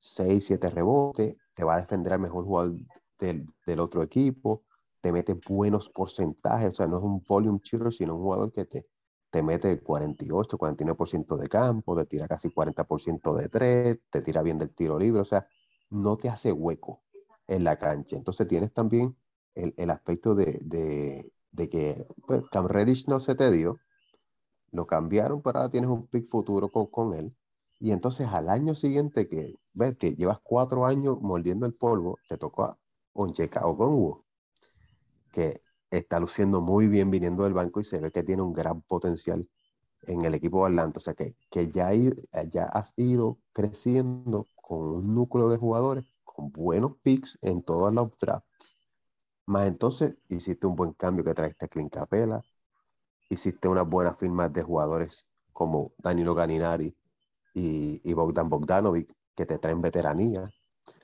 6, 0.00 0.42
7 0.42 0.70
rebotes, 0.70 1.36
te 1.52 1.64
va 1.64 1.74
a 1.74 1.80
defender 1.80 2.14
al 2.14 2.20
mejor 2.20 2.44
jugador 2.44 2.76
del, 3.18 3.46
del, 3.66 3.80
otro 3.80 4.02
equipo, 4.02 4.64
te 5.02 5.12
mete 5.12 5.38
buenos 5.46 5.90
porcentajes, 5.90 6.72
o 6.72 6.76
sea, 6.76 6.86
no 6.86 6.96
es 6.96 7.04
un 7.04 7.22
volume 7.28 7.60
shooter, 7.62 7.92
sino 7.92 8.14
un 8.14 8.22
jugador 8.22 8.52
que 8.52 8.64
te, 8.64 8.84
te 9.30 9.42
mete 9.42 9.80
48, 9.82 10.58
49% 10.58 11.36
de 11.36 11.48
campo, 11.48 11.96
te 11.96 12.06
tira 12.06 12.28
casi 12.28 12.50
40% 12.50 13.34
de 13.34 13.48
tres, 13.48 13.98
te 14.10 14.22
tira 14.22 14.42
bien 14.42 14.58
del 14.58 14.74
tiro 14.74 14.98
libre, 14.98 15.20
o 15.22 15.24
sea, 15.24 15.46
no 15.90 16.16
te 16.16 16.28
hace 16.28 16.52
hueco 16.52 17.02
en 17.46 17.64
la 17.64 17.76
cancha. 17.76 18.16
Entonces 18.16 18.48
tienes 18.48 18.72
también 18.72 19.16
el, 19.54 19.74
el 19.76 19.90
aspecto 19.90 20.34
de, 20.34 20.58
de, 20.64 21.32
de 21.52 21.68
que 21.68 22.06
pues, 22.26 22.42
Cam 22.50 22.66
Reddish 22.68 23.06
no 23.08 23.20
se 23.20 23.34
te 23.34 23.50
dio, 23.50 23.78
lo 24.72 24.86
cambiaron, 24.86 25.42
pero 25.42 25.58
ahora 25.58 25.70
tienes 25.70 25.90
un 25.90 26.06
pick 26.06 26.28
futuro 26.30 26.68
con, 26.70 26.86
con 26.86 27.14
él. 27.14 27.34
Y 27.78 27.92
entonces 27.92 28.28
al 28.28 28.48
año 28.48 28.74
siguiente 28.74 29.28
que 29.28 29.54
ves 29.74 29.96
que 29.98 30.14
llevas 30.14 30.40
cuatro 30.42 30.86
años 30.86 31.20
mordiendo 31.20 31.66
el 31.66 31.74
polvo, 31.74 32.18
te 32.28 32.38
tocó 32.38 32.64
a 32.64 32.78
Oncheka 33.12 33.66
o 33.66 34.24
que 35.32 35.62
está 35.90 36.20
luciendo 36.20 36.60
muy 36.60 36.88
bien 36.88 37.10
viniendo 37.10 37.44
del 37.44 37.54
banco 37.54 37.80
y 37.80 37.84
se 37.84 38.00
ve 38.00 38.10
que 38.10 38.22
tiene 38.22 38.42
un 38.42 38.52
gran 38.52 38.82
potencial 38.82 39.48
en 40.02 40.24
el 40.24 40.34
equipo 40.34 40.60
de 40.64 40.72
Atlanta. 40.72 40.98
O 40.98 41.00
sea 41.00 41.14
que, 41.14 41.36
que 41.50 41.70
ya, 41.70 41.90
ya 42.50 42.64
has 42.64 42.92
ido 42.96 43.38
creciendo 43.52 44.46
con 44.54 44.80
un 44.80 45.14
núcleo 45.14 45.48
de 45.48 45.58
jugadores 45.58 46.04
con 46.24 46.50
buenos 46.50 46.96
picks 47.02 47.38
en 47.42 47.62
todas 47.62 47.94
las 47.94 48.16
drafts. 48.18 48.76
Más 49.46 49.68
entonces 49.68 50.14
hiciste 50.28 50.66
un 50.66 50.74
buen 50.74 50.92
cambio 50.92 51.24
que 51.24 51.34
traiste 51.34 51.64
a 51.64 51.68
Clint 51.68 51.92
Capela, 51.92 52.42
hiciste 53.28 53.68
unas 53.68 53.88
buenas 53.88 54.18
firmas 54.18 54.52
de 54.52 54.62
jugadores 54.62 55.28
como 55.52 55.92
Danilo 55.98 56.34
Ganinari 56.34 56.94
y, 57.54 58.00
y 58.04 58.12
Bogdan 58.12 58.48
Bogdanovic, 58.48 59.12
que 59.34 59.46
te 59.46 59.58
traen 59.58 59.80
veteranía. 59.80 60.50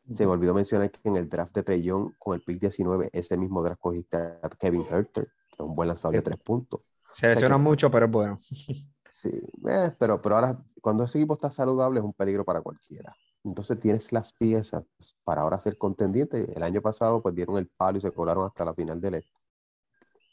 Se 0.09 0.27
me 0.27 0.33
olvidó 0.33 0.55
mencionar 0.55 0.91
que 0.91 1.09
en 1.09 1.17
el 1.17 1.29
draft 1.29 1.55
de 1.55 1.63
Trellón, 1.63 2.15
con 2.19 2.35
el 2.35 2.43
pick 2.43 2.61
19, 2.61 3.11
ese 3.13 3.37
mismo 3.37 3.63
draft 3.63 3.81
cogiste 3.81 4.17
a 4.17 4.41
Kevin 4.59 4.85
Herter, 4.89 5.27
que 5.49 5.55
es 5.55 5.61
un 5.61 5.75
buen 5.75 5.89
lanzador 5.89 6.17
de 6.17 6.23
tres 6.23 6.39
puntos. 6.39 6.81
Se 7.09 7.29
lesiona 7.29 7.59
mucho, 7.59 7.91
pero 7.91 8.07
es 8.07 8.13
bueno. 8.13 8.37
Sí, 9.15 9.29
eh, 9.69 9.91
pero, 9.99 10.23
pero 10.23 10.37
ahora, 10.37 10.65
cuando 10.81 11.05
ese 11.05 11.19
equipo 11.19 11.35
está 11.35 11.51
saludable, 11.51 12.01
es 12.01 12.05
un 12.05 12.15
peligro 12.15 12.47
para 12.47 12.63
cualquiera. 12.63 13.15
Entonces 13.45 13.79
tienes 13.79 14.11
las 14.11 14.33
piezas 14.33 14.85
para 15.23 15.43
ahora 15.43 15.61
ser 15.61 15.77
contendiente. 15.77 16.51
El 16.57 16.63
año 16.63 16.81
pasado 16.81 17.23
pues 17.23 17.35
dieron 17.35 17.59
el 17.59 17.69
palo 17.69 17.99
y 17.99 18.01
se 18.01 18.11
colaron 18.11 18.47
hasta 18.47 18.65
la 18.65 18.75
final 18.75 19.03
del 19.03 19.17
este. 19.17 19.39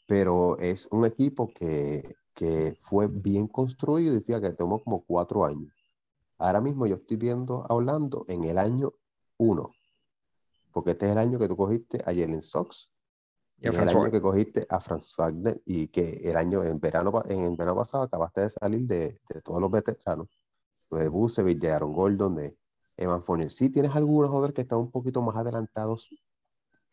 Pero 0.06 0.56
es 0.58 0.88
un 0.90 1.04
equipo 1.04 1.52
que, 1.54 2.16
que 2.34 2.74
fue 2.80 3.06
bien 3.06 3.48
construido 3.48 4.16
y 4.16 4.22
fíjate 4.22 4.48
que 4.48 4.54
tomó 4.54 4.82
como 4.82 5.04
cuatro 5.04 5.44
años. 5.44 5.74
Ahora 6.38 6.62
mismo 6.62 6.86
yo 6.86 6.94
estoy 6.94 7.18
viendo 7.18 7.66
a 7.68 7.74
Orlando 7.74 8.24
en 8.28 8.44
el 8.44 8.56
año 8.56 8.94
uno. 9.40 9.72
Porque 10.72 10.92
este 10.92 11.06
es 11.06 11.12
el 11.12 11.18
año 11.18 11.38
que 11.38 11.48
tú 11.48 11.56
cogiste 11.56 11.98
a 11.98 12.14
Jalen 12.14 12.42
Sox. 12.42 12.90
Y, 13.58 13.68
el 13.68 13.76
año 13.76 14.10
que 14.10 14.22
cogiste 14.22 14.66
a 14.70 14.80
Franz 14.80 15.14
Wagner 15.16 15.60
y 15.66 15.88
que 15.88 16.12
el 16.24 16.36
año 16.36 16.62
en 16.62 16.80
verano, 16.80 17.12
en 17.26 17.44
el 17.44 17.56
verano 17.56 17.76
pasado 17.76 18.04
acabaste 18.04 18.42
de 18.42 18.50
salir 18.50 18.86
de, 18.86 19.20
de 19.28 19.42
todos 19.42 19.60
los 19.60 19.70
veteranos. 19.70 20.28
De 20.90 21.08
Busevich, 21.08 21.58
de 21.58 21.70
Aaron 21.70 21.92
Gordon, 21.92 22.34
de 22.36 22.56
Evan 22.96 23.22
Fournier. 23.22 23.50
Sí 23.50 23.70
tienes 23.70 23.94
algunos 23.94 24.30
jugadores 24.30 24.54
que 24.54 24.62
están 24.62 24.78
un 24.78 24.90
poquito 24.90 25.22
más 25.22 25.36
adelantados 25.36 26.10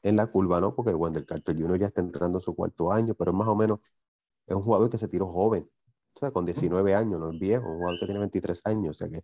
en 0.04 0.16
la 0.16 0.28
curva, 0.28 0.62
¿no? 0.62 0.76
Porque 0.76 0.94
Wendell 0.94 1.26
Carter 1.26 1.56
Jr. 1.56 1.80
ya 1.80 1.88
está 1.88 2.02
entrando 2.02 2.38
en 2.38 2.42
su 2.42 2.56
cuarto 2.56 2.92
año, 2.92 3.14
pero 3.16 3.34
más 3.34 3.48
o 3.48 3.56
menos 3.56 3.80
es 4.46 4.56
un 4.56 4.64
jugador 4.64 4.90
que 4.90 4.98
se 4.98 5.08
tiró 5.08 5.28
joven, 5.28 5.70
o 6.16 6.20
sea, 6.20 6.32
con 6.32 6.46
19 6.46 6.96
años, 6.96 7.20
no 7.20 7.32
es 7.32 7.40
viejo, 7.40 7.70
un 7.70 7.78
jugador 7.78 8.00
que 8.00 8.06
tiene 8.06 8.20
23 8.20 8.62
años, 8.66 8.96
o 8.96 8.98
sea 8.98 9.10
que 9.10 9.24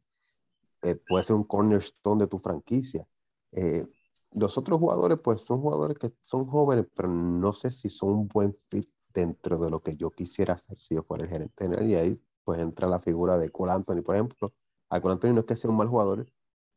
eh, 0.83 0.95
puede 1.07 1.23
ser 1.23 1.35
un 1.35 1.43
cornerstone 1.45 2.23
de 2.23 2.27
tu 2.27 2.37
franquicia. 2.37 3.07
Eh, 3.53 3.85
los 4.33 4.57
otros 4.57 4.79
jugadores, 4.79 5.19
pues 5.23 5.41
son 5.41 5.61
jugadores 5.61 5.97
que 5.97 6.11
son 6.21 6.45
jóvenes, 6.47 6.87
pero 6.95 7.07
no 7.09 7.53
sé 7.53 7.71
si 7.71 7.89
son 7.89 8.09
un 8.09 8.27
buen 8.27 8.53
fit 8.69 8.89
dentro 9.13 9.57
de 9.57 9.69
lo 9.69 9.81
que 9.81 9.95
yo 9.95 10.09
quisiera 10.09 10.55
hacer 10.55 10.79
si 10.79 10.95
yo 10.95 11.03
fuera 11.03 11.23
el 11.23 11.29
gerente 11.29 11.65
general. 11.65 11.89
Y 11.89 11.95
ahí, 11.95 12.21
pues 12.43 12.59
entra 12.59 12.87
la 12.87 12.99
figura 12.99 13.37
de 13.37 13.49
Cole 13.49 13.73
Anthony, 13.73 14.01
por 14.01 14.15
ejemplo. 14.15 14.53
A 14.89 14.99
Cole 15.01 15.13
Anthony 15.13 15.33
no 15.33 15.39
es 15.41 15.45
que 15.45 15.55
sea 15.55 15.69
un 15.69 15.77
mal 15.77 15.87
jugador, 15.87 16.25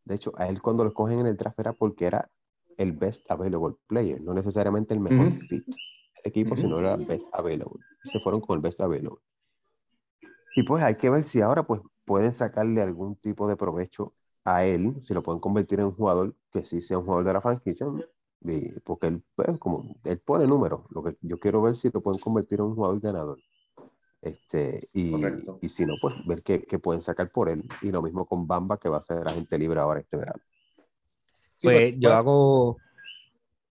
de 0.06 0.14
hecho, 0.14 0.32
a 0.36 0.48
él 0.48 0.62
cuando 0.62 0.84
lo 0.84 0.90
escogen 0.90 1.18
en 1.20 1.26
el 1.26 1.36
draft 1.36 1.58
era 1.58 1.72
porque 1.72 2.06
era 2.06 2.30
el 2.78 2.92
best 2.92 3.28
available 3.28 3.74
player, 3.88 4.20
no 4.20 4.34
necesariamente 4.34 4.94
el 4.94 5.00
mejor 5.00 5.32
fit 5.48 5.66
del 5.66 5.76
equipo, 6.22 6.56
sino 6.56 6.78
era 6.78 6.94
el 6.94 7.04
best 7.04 7.26
available. 7.32 7.82
se 8.04 8.20
fueron 8.20 8.40
con 8.40 8.56
el 8.56 8.62
best 8.62 8.80
available. 8.80 9.20
Y 10.54 10.62
pues 10.62 10.84
hay 10.84 10.94
que 10.94 11.10
ver 11.10 11.24
si 11.24 11.40
ahora 11.40 11.66
pues 11.66 11.80
pueden 12.04 12.32
sacarle 12.32 12.82
algún 12.82 13.16
tipo 13.16 13.48
de 13.48 13.56
provecho 13.56 14.14
a 14.46 14.64
él, 14.64 14.96
si 15.02 15.12
lo 15.12 15.22
pueden 15.22 15.40
convertir 15.40 15.80
en 15.80 15.86
un 15.86 15.94
jugador 15.94 16.34
que 16.52 16.64
sí 16.64 16.80
sea 16.80 16.98
un 16.98 17.04
jugador 17.04 17.24
de 17.26 17.32
la 17.32 17.40
franquicia, 17.40 17.86
porque 18.84 19.08
él, 19.08 19.22
pues, 19.34 19.58
como, 19.58 19.96
él 20.04 20.20
pone 20.20 20.46
números. 20.46 20.82
Lo 20.90 21.02
que 21.02 21.16
yo 21.20 21.38
quiero 21.38 21.60
ver 21.60 21.76
si 21.76 21.90
lo 21.92 22.00
pueden 22.00 22.20
convertir 22.20 22.60
en 22.60 22.66
un 22.66 22.76
jugador 22.76 23.00
ganador. 23.00 23.38
Este, 24.22 24.88
y, 24.92 25.14
y, 25.60 25.68
si 25.68 25.84
no, 25.84 25.94
pues 26.00 26.14
ver 26.26 26.42
qué, 26.42 26.62
qué, 26.62 26.78
pueden 26.78 27.02
sacar 27.02 27.30
por 27.32 27.48
él. 27.48 27.64
Y 27.82 27.90
lo 27.90 28.02
mismo 28.02 28.24
con 28.24 28.46
Bamba, 28.46 28.78
que 28.78 28.88
va 28.88 28.98
a 28.98 29.02
ser 29.02 29.26
agente 29.26 29.58
libre 29.58 29.80
ahora 29.80 30.00
este 30.00 30.16
verano. 30.16 30.42
Pues 31.60 31.98
yo 31.98 32.12
hago 32.12 32.76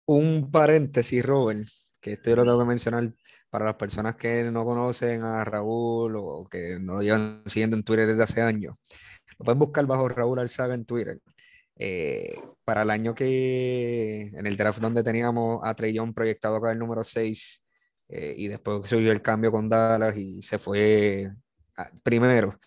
un 0.05 0.51
paréntesis, 0.51 1.25
Robert, 1.25 1.65
que 2.01 2.13
esto 2.13 2.31
yo 2.31 2.35
lo 2.35 2.43
tengo 2.43 2.59
que 2.59 2.65
mencionar 2.65 3.13
para 3.49 3.65
las 3.65 3.75
personas 3.75 4.15
que 4.17 4.43
no 4.51 4.65
conocen 4.65 5.23
a 5.23 5.45
Raúl 5.45 6.15
o 6.17 6.47
que 6.49 6.79
no 6.79 6.95
lo 6.95 7.01
llevan 7.01 7.43
siguiendo 7.45 7.77
en 7.77 7.83
Twitter 7.83 8.07
desde 8.07 8.23
hace 8.23 8.41
años. 8.41 8.77
Lo 9.37 9.45
pueden 9.45 9.59
buscar 9.59 9.85
bajo 9.85 10.07
Raúl 10.09 10.39
Alzaga 10.39 10.73
en 10.73 10.85
Twitter. 10.85 11.19
Eh, 11.77 12.39
para 12.63 12.83
el 12.83 12.89
año 12.89 13.13
que 13.13 14.27
en 14.33 14.47
el 14.47 14.55
draft 14.55 14.79
donde 14.79 15.03
teníamos 15.03 15.59
a 15.63 15.75
Trellón 15.75 16.13
proyectado 16.13 16.55
acá 16.55 16.71
el 16.71 16.79
número 16.79 17.03
6 17.03 17.65
eh, 18.07 18.33
y 18.37 18.47
después 18.47 18.87
subió 18.87 19.11
el 19.11 19.21
cambio 19.21 19.51
con 19.51 19.67
Dallas 19.67 20.15
y 20.17 20.41
se 20.41 20.57
fue 20.57 21.31
primero. 22.03 22.57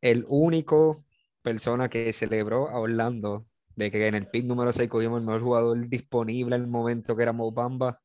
El 0.00 0.24
único 0.28 0.96
persona 1.42 1.88
que 1.88 2.12
celebró 2.12 2.68
a 2.68 2.78
Orlando 2.78 3.46
de 3.76 3.90
que 3.92 4.06
en 4.08 4.16
el 4.16 4.26
pick 4.26 4.44
número 4.44 4.72
6 4.72 4.88
cogimos 4.88 5.20
el 5.20 5.26
mejor 5.26 5.42
jugador 5.42 5.88
disponible 5.88 6.56
el 6.56 6.66
momento 6.66 7.16
que 7.16 7.22
era 7.22 7.32
Bamba. 7.32 8.00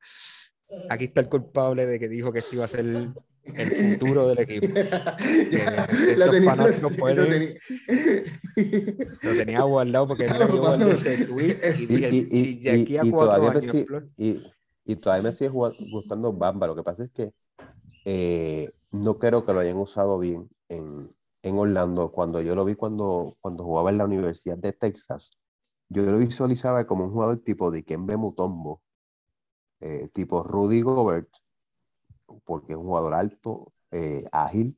Aquí 0.89 1.05
está 1.05 1.21
el 1.21 1.29
culpable 1.29 1.87
de 1.87 1.99
que 1.99 2.07
dijo 2.07 2.31
que 2.31 2.39
este 2.39 2.55
iba 2.55 2.65
a 2.65 2.67
ser 2.67 2.85
el, 3.43 3.93
futuro 3.93 4.29
del 4.29 4.39
equipo. 4.39 4.67
lo, 6.17 6.29
tenía, 6.31 6.55
lo, 6.55 6.89
tenía, 9.37 9.61
guardado 9.61 10.07
porque 10.07 10.27
no 10.27 10.87
ese 10.87 11.25
tweet 11.25 11.57
y 11.79 11.85
dije, 11.85 12.09
y, 12.11 12.59
de 12.59 12.71
aquí 12.71 12.97
a 12.97 13.01
cuatro 13.09 13.49
años 13.49 13.65
y 14.85 14.95
todavía 14.97 15.29
me 15.29 15.35
sigue 15.35 15.49
gustando 15.49 16.33
Bamba. 16.33 16.67
Lo 16.67 16.75
que 16.75 16.83
pasa 16.83 17.03
es 17.03 17.11
que 17.11 17.33
eh, 18.05 18.71
no 18.91 19.17
creo 19.17 19.45
que 19.45 19.53
lo 19.53 19.59
hayan 19.59 19.77
usado 19.77 20.19
bien 20.19 20.49
en, 20.69 21.15
en, 21.41 21.57
Orlando. 21.57 22.11
Cuando 22.11 22.41
yo 22.41 22.55
lo 22.55 22.65
vi 22.65 22.75
cuando, 22.75 23.37
cuando 23.41 23.63
jugaba 23.63 23.91
en 23.91 23.97
la 23.97 24.05
Universidad 24.05 24.57
de 24.57 24.73
Texas, 24.73 25.31
yo 25.89 26.03
lo 26.03 26.17
visualizaba 26.17 26.85
como 26.85 27.05
un 27.05 27.11
jugador 27.11 27.37
tipo 27.37 27.71
de 27.71 27.83
Kembe 27.83 28.17
Mutombo, 28.17 28.81
eh, 29.79 30.09
tipo 30.13 30.43
Rudy 30.43 30.81
Gobert, 30.81 31.29
porque 32.43 32.73
es 32.73 32.77
un 32.77 32.85
jugador 32.85 33.13
alto, 33.13 33.73
eh, 33.91 34.25
ágil, 34.31 34.77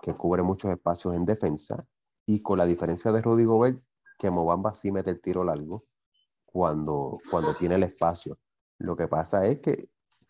que 0.00 0.14
cubre 0.14 0.42
muchos 0.42 0.70
espacios 0.70 1.14
en 1.14 1.24
defensa. 1.24 1.86
Y 2.26 2.40
con 2.42 2.58
la 2.58 2.66
diferencia 2.66 3.12
de 3.12 3.22
Rudy 3.22 3.44
Gobert, 3.44 3.82
que 4.18 4.30
Mobamba 4.30 4.74
sí 4.74 4.90
mete 4.90 5.10
el 5.10 5.20
tiro 5.20 5.44
largo 5.44 5.84
cuando, 6.44 7.18
cuando 7.30 7.54
tiene 7.54 7.76
el 7.76 7.82
espacio. 7.82 8.38
Lo 8.78 8.96
que 8.96 9.08
pasa 9.08 9.46
es 9.46 9.60
que 9.60 9.88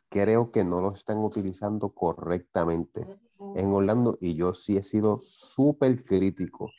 creo 0.09 0.51
que 0.51 0.65
no 0.65 0.81
lo 0.81 0.93
están 0.93 1.19
utilizando 1.19 1.91
correctamente 1.91 3.07
en 3.55 3.73
Orlando 3.73 4.17
y 4.21 4.35
yo 4.35 4.55
sí 4.55 4.77
he 4.77 4.83
sido 4.83 5.21
súper 5.21 6.03
crítico 6.05 6.71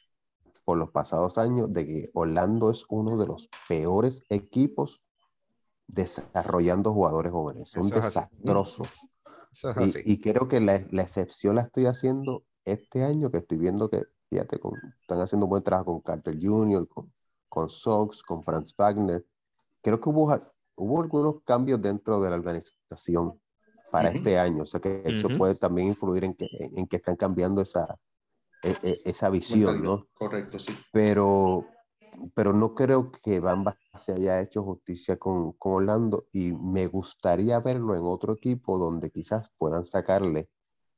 por 0.65 0.78
los 0.78 0.91
pasados 0.91 1.38
años 1.38 1.72
de 1.72 1.86
que 1.86 2.11
Orlando 2.13 2.72
es 2.72 2.86
uno 2.89 3.15
de 3.18 3.28
los 3.28 3.49
peores 3.68 4.24
equipos 4.30 5.01
desarrollando 5.88 6.93
jugadores 6.93 7.32
jóvenes. 7.32 7.70
Son 7.70 7.89
desastrosos. 7.89 9.09
Y, 10.06 10.20
creo 10.20 10.48
que 10.48 10.60
la, 10.60 10.76
excepción 10.76 11.56
la 11.56 11.62
estoy 11.62 11.86
haciendo 11.86 12.43
este 12.66 13.04
año 13.04 13.32
que 13.32 13.38
estoy 13.38 13.58
viendo 13.58 13.89
que, 13.89 14.04
fíjate, 14.30 14.60
están 15.02 15.22
haciendo 15.22 15.45
un 15.45 15.52
buen 15.52 15.64
trabajo 15.64 15.93
con 15.93 16.02
Carter 16.02 16.38
Jr., 16.39 16.88
con, 16.88 17.12
con 17.50 17.70
Sox, 17.70 18.22
con 18.24 18.43
Franz 18.43 18.76
Wagner. 18.78 19.26
Creo 19.82 20.00
que 20.00 20.10
hubo 20.10 20.38
hubo 20.76 21.02
algunos 21.02 21.41
cambios 21.43 21.82
dentro 21.82 22.20
de 22.22 22.30
la 22.30 22.36
organización 22.36 23.39
para 23.91 24.10
este 24.10 24.38
año, 24.38 24.64
o 24.64 24.66
sea 24.66 24.80
que 24.80 25.02
eso 25.06 25.28
puede 25.38 25.56
también 25.56 25.88
influir 25.89 26.24
en 26.24 26.34
que, 26.36 26.48
en 26.52 26.86
que 26.86 26.98
están 26.98 27.16
cambiando 27.16 27.62
esa, 27.62 27.98
e, 28.64 28.76
e, 28.84 29.02
esa 29.06 29.30
visión, 29.30 29.82
¿no? 29.82 30.08
Correcto, 30.14 30.60
sí. 30.60 30.78
Pero, 30.91 31.66
pero 32.34 32.53
no 32.53 32.74
creo 32.74 33.11
que 33.11 33.39
Bamba 33.39 33.78
se 33.93 34.13
haya 34.13 34.41
hecho 34.41 34.63
justicia 34.63 35.18
con, 35.18 35.53
con 35.53 35.74
Orlando 35.74 36.28
y 36.32 36.53
me 36.53 36.88
gustaría 36.88 37.59
verlo 37.59 37.95
en 37.95 38.01
otro 38.03 38.34
equipo 38.34 38.78
donde 38.78 39.11
quizás 39.11 39.51
puedan 39.57 39.86
sacarle 39.86 40.49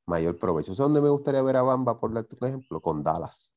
mayor 0.05 0.37
provecho. 0.37 0.71
¿Es 0.71 0.77
donde 0.77 1.01
me 1.01 1.09
gustaría 1.09 1.41
ver 1.41 1.57
a 1.57 1.61
Bamba, 1.61 1.99
por 1.99 2.11
ejemplo? 2.41 2.81
Con 2.81 3.03
Dallas. 3.03 3.53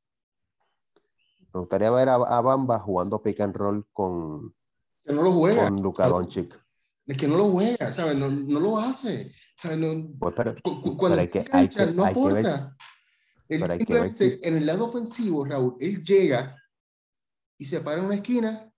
Me 1.52 1.60
gustaría 1.60 1.90
ver 1.90 2.08
a, 2.08 2.14
a 2.14 2.40
Bamba 2.40 2.78
jugando 2.78 3.22
pick 3.22 3.40
and 3.40 3.54
roll 3.54 3.86
con, 3.92 4.54
que 5.04 5.12
no 5.12 5.22
lo 5.22 5.32
juega. 5.32 5.64
Con 5.64 5.82
Luka 5.82 6.08
Doncic. 6.08 6.58
Es 7.06 7.16
que 7.16 7.26
no 7.26 7.36
lo 7.36 7.50
juega, 7.50 7.92
¿sabes? 7.92 8.16
No, 8.16 8.28
no 8.28 8.60
lo 8.60 8.78
hace. 8.78 9.30
No, 9.64 10.18
pues 10.18 10.34
pero, 10.36 10.54
cuando 10.96 11.20
hay 11.20 11.28
que, 11.28 11.44
hay 11.52 11.68
que, 11.68 11.86
no 11.86 12.04
aporta. 12.04 12.76
Él 13.48 13.70
simplemente, 13.70 14.48
en 14.48 14.56
el 14.56 14.66
lado 14.66 14.86
ofensivo, 14.86 15.44
Raúl, 15.44 15.76
él 15.80 16.02
llega 16.02 16.56
y 17.58 17.66
se 17.66 17.80
para 17.80 18.00
en 18.00 18.06
una 18.06 18.16
esquina 18.16 18.72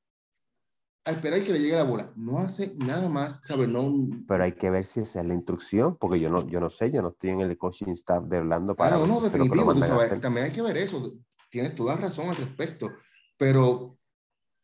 a 1.07 1.11
esperar 1.11 1.45
que 1.45 1.53
le 1.53 1.59
llegue 1.59 1.77
la 1.77 1.83
bola. 1.83 2.13
No 2.17 2.39
hace 2.39 2.73
nada 2.77 3.09
más, 3.09 3.43
¿sabes? 3.43 3.69
No... 3.69 3.93
Pero 4.27 4.45
hay 4.45 4.53
que 4.53 4.71
ver 4.71 4.85
si 4.85 5.01
esa 5.01 5.21
es 5.21 5.27
la 5.27 5.35
instrucción, 5.35 5.97
porque 5.99 6.19
yo 6.19 6.31
no, 6.31 6.47
yo 6.47 6.61
no 6.61 6.71
sé, 6.71 6.91
yo 6.91 7.03
no 7.03 7.09
estoy 7.09 7.31
en 7.31 7.41
el 7.43 7.59
coaching 7.59 7.93
staff 7.93 8.25
de 8.25 8.39
Orlando 8.39 8.75
para... 8.75 8.97
no, 8.97 9.07
no, 9.07 9.21
definitivo, 9.21 9.75
también 10.21 10.47
hay 10.47 10.53
que 10.53 10.63
ver 10.63 10.79
eso. 10.79 11.13
Tienes 11.51 11.75
toda 11.75 11.97
razón 11.97 12.31
al 12.31 12.37
respecto, 12.37 12.91
pero 13.37 13.99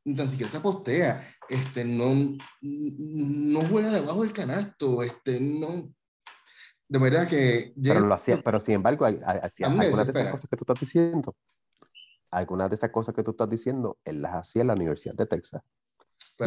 tan 0.04 0.28
siquiera 0.28 0.50
se 0.50 0.60
postea, 0.60 1.28
este, 1.48 1.84
no, 1.84 2.14
no 2.62 3.60
juega 3.68 3.90
debajo 3.90 4.22
del 4.22 4.32
canasto, 4.32 5.02
este, 5.02 5.40
no... 5.40 5.92
De 6.88 6.98
verdad 6.98 7.28
que... 7.28 7.72
Pero 7.80 8.00
lo 8.00 8.14
hacía, 8.14 8.42
pero 8.42 8.58
sin 8.58 8.76
embargo, 8.76 9.04
hacía 9.04 9.66
algunas 9.66 10.06
de 10.06 10.10
esas 10.10 10.32
cosas 10.32 10.50
que 10.50 10.56
tú 10.56 10.64
estás 10.64 10.80
diciendo, 10.80 11.36
algunas 12.30 12.70
de 12.70 12.76
esas 12.76 12.90
cosas 12.90 13.14
que 13.14 13.22
tú 13.22 13.32
estás 13.32 13.48
diciendo, 13.48 13.98
él 14.04 14.22
las 14.22 14.34
hacía 14.34 14.62
en 14.62 14.68
la 14.68 14.74
Universidad 14.74 15.14
de 15.14 15.26
Texas 15.26 15.62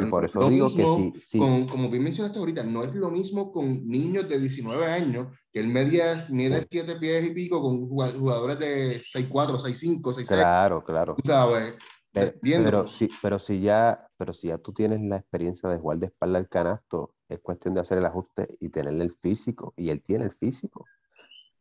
y 0.02 0.06
por 0.06 0.26
eso 0.26 0.50
digo 0.50 0.68
que 0.70 1.20
sí, 1.20 1.38
como 1.38 1.90
bien 1.90 2.04
mencionaste 2.04 2.40
ahorita, 2.40 2.64
no 2.64 2.84
es 2.84 2.96
lo 2.96 3.10
mismo 3.10 3.52
con 3.52 3.88
niños 3.88 4.28
de 4.28 4.40
19 4.40 4.86
años, 4.88 5.28
que 5.52 5.60
él 5.60 5.68
media, 5.68 6.18
mide 6.30 6.66
7 6.70 6.96
pies 6.96 7.26
y 7.26 7.30
pico, 7.30 7.62
con 7.62 7.88
jugadores 7.88 8.60
de 8.60 9.00
6'4, 9.00 9.60
6'5, 9.60 10.02
6'6. 10.02 10.28
Claro, 10.28 10.84
claro. 10.84 11.16
¿Sabes? 11.24 11.76
Pero, 12.12 12.88
si, 12.88 13.10
pero, 13.22 13.40
si 13.40 13.62
ya, 13.62 14.08
pero 14.18 14.34
si 14.34 14.48
ya 14.48 14.58
tú 14.58 14.72
tienes 14.72 15.02
la 15.02 15.18
experiencia 15.18 15.70
de 15.70 15.80
jugar 15.80 16.00
de 16.00 16.08
espalda 16.08 16.40
al 16.40 16.48
canasto, 16.48 17.16
es 17.28 17.40
cuestión 17.40 17.74
de 17.74 17.82
hacer 17.82 17.98
el 17.98 18.06
ajuste 18.06 18.48
y 18.60 18.70
tenerle 18.70 19.04
el 19.04 19.16
físico. 19.16 19.74
Y 19.76 19.90
él 19.90 20.04
tiene 20.04 20.26
el 20.26 20.32
físico. 20.32 20.86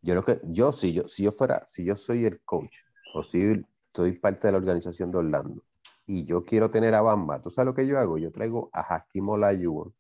Yo 0.03 0.15
lo 0.15 0.23
que, 0.25 0.41
yo 0.45 0.73
si 0.73 0.93
yo, 0.93 1.09
si 1.09 1.23
yo 1.23 1.33
fuera, 1.33 1.65
si 1.67 1.85
yo 1.85 1.97
soy 1.97 2.27
el 2.27 2.41
coach, 2.43 2.77
o 3.15 3.23
si 3.23 3.63
soy 3.95 4.13
parte 4.13 4.49
de 4.49 4.53
la 4.53 4.59
organización 4.59 5.11
de 5.11 5.19
Orlando, 5.19 5.63
y 6.07 6.25
yo 6.25 6.45
quiero 6.45 6.71
tener 6.71 6.95
a 6.95 7.03
Bamba, 7.03 7.41
¿tú 7.41 7.51
sabes 7.51 7.67
lo 7.67 7.75
que 7.75 7.87
yo 7.87 7.99
hago? 7.99 8.19
Yo 8.19 8.33
traigo 8.33 8.71
a 8.73 8.81
Hakim 8.81 9.29
Olajuwon 9.29 9.95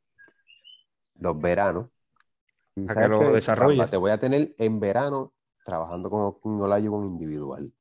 los 1.22 1.40
veranos. 1.40 1.88
Y 2.74 2.86
que 2.86 3.08
lo 3.08 3.86
te 3.88 3.96
voy 3.96 4.10
a 4.10 4.18
tener 4.18 4.54
en 4.58 4.80
verano 4.80 5.32
trabajando 5.64 6.10
con 6.10 6.26
Hakim 6.26 6.60
Olajuwon 6.60 7.06
individual. 7.06 7.72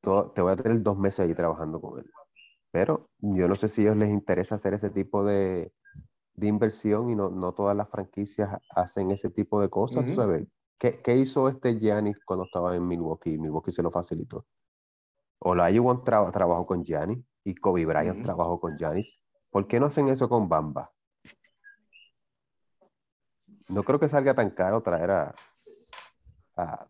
te 0.00 0.40
voy 0.42 0.52
a 0.52 0.56
tener 0.56 0.82
dos 0.82 0.98
meses 0.98 1.20
ahí 1.20 1.34
trabajando 1.34 1.80
con 1.80 1.98
él. 1.98 2.10
Pero 2.72 3.10
yo 3.18 3.48
no 3.48 3.54
sé 3.54 3.68
si 3.68 3.82
a 3.82 3.84
ellos 3.84 3.96
les 3.96 4.10
interesa 4.10 4.54
hacer 4.54 4.74
ese 4.74 4.90
tipo 4.90 5.24
de, 5.24 5.72
de 6.34 6.46
inversión 6.46 7.10
y 7.10 7.16
no, 7.16 7.30
no, 7.30 7.52
todas 7.52 7.76
las 7.76 7.88
franquicias 7.88 8.58
hacen 8.70 9.10
ese 9.10 9.30
tipo 9.30 9.60
de 9.60 9.68
cosas. 9.68 10.04
sabes? 10.14 10.46
¿Qué, 10.80 10.92
¿Qué, 11.02 11.14
hizo 11.14 11.46
este 11.46 11.78
Giannis 11.78 12.18
cuando 12.24 12.46
estaba 12.46 12.74
en 12.74 12.88
Milwaukee? 12.88 13.36
Milwaukee 13.36 13.70
se 13.70 13.82
lo 13.82 13.90
facilitó. 13.90 14.46
Olajuwon 15.40 16.02
tra 16.04 16.32
trabajó 16.32 16.64
con 16.64 16.82
Giannis 16.82 17.22
y 17.44 17.54
Kobe 17.54 17.84
Bryant 17.84 18.22
trabajó 18.22 18.58
con 18.58 18.78
Giannis. 18.78 19.20
¿Por 19.50 19.68
qué 19.68 19.78
no 19.78 19.86
hacen 19.86 20.08
eso 20.08 20.26
con 20.30 20.48
Bamba? 20.48 20.90
No 23.68 23.82
creo 23.82 24.00
que 24.00 24.08
salga 24.08 24.34
tan 24.34 24.50
caro 24.50 24.82
traer 24.82 25.10
a, 25.10 25.34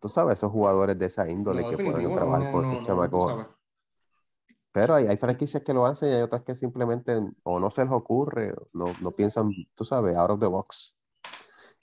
tú 0.01 0.09
sabes, 0.09 0.39
esos 0.39 0.53
jugadores 0.53 0.97
de 0.97 1.07
esa 1.07 1.29
índole 1.29 1.69
que 1.69 1.83
pueden 1.83 2.15
trabajar 2.15 2.53
con 2.53 2.65
esos 2.65 2.87
chamacos. 2.87 3.49
Pero 4.73 4.95
hay, 4.95 5.09
hay, 5.09 5.17
franquicias 5.17 5.65
que 5.65 5.75
lo 5.75 5.85
hacen 5.85 6.11
y 6.11 6.13
hay 6.13 6.23
otras 6.23 6.43
que 6.43 6.55
simplemente 6.55 7.21
o 7.43 7.59
no 7.59 7.71
se 7.71 7.83
les 7.83 7.93
ocurre, 7.93 8.55
no, 8.73 8.87
no 9.01 9.11
piensan, 9.11 9.51
tú 9.75 9.85
sabes, 9.85 10.17
out 10.17 10.31
of 10.31 10.39
the 10.39 10.47
box. 10.47 10.95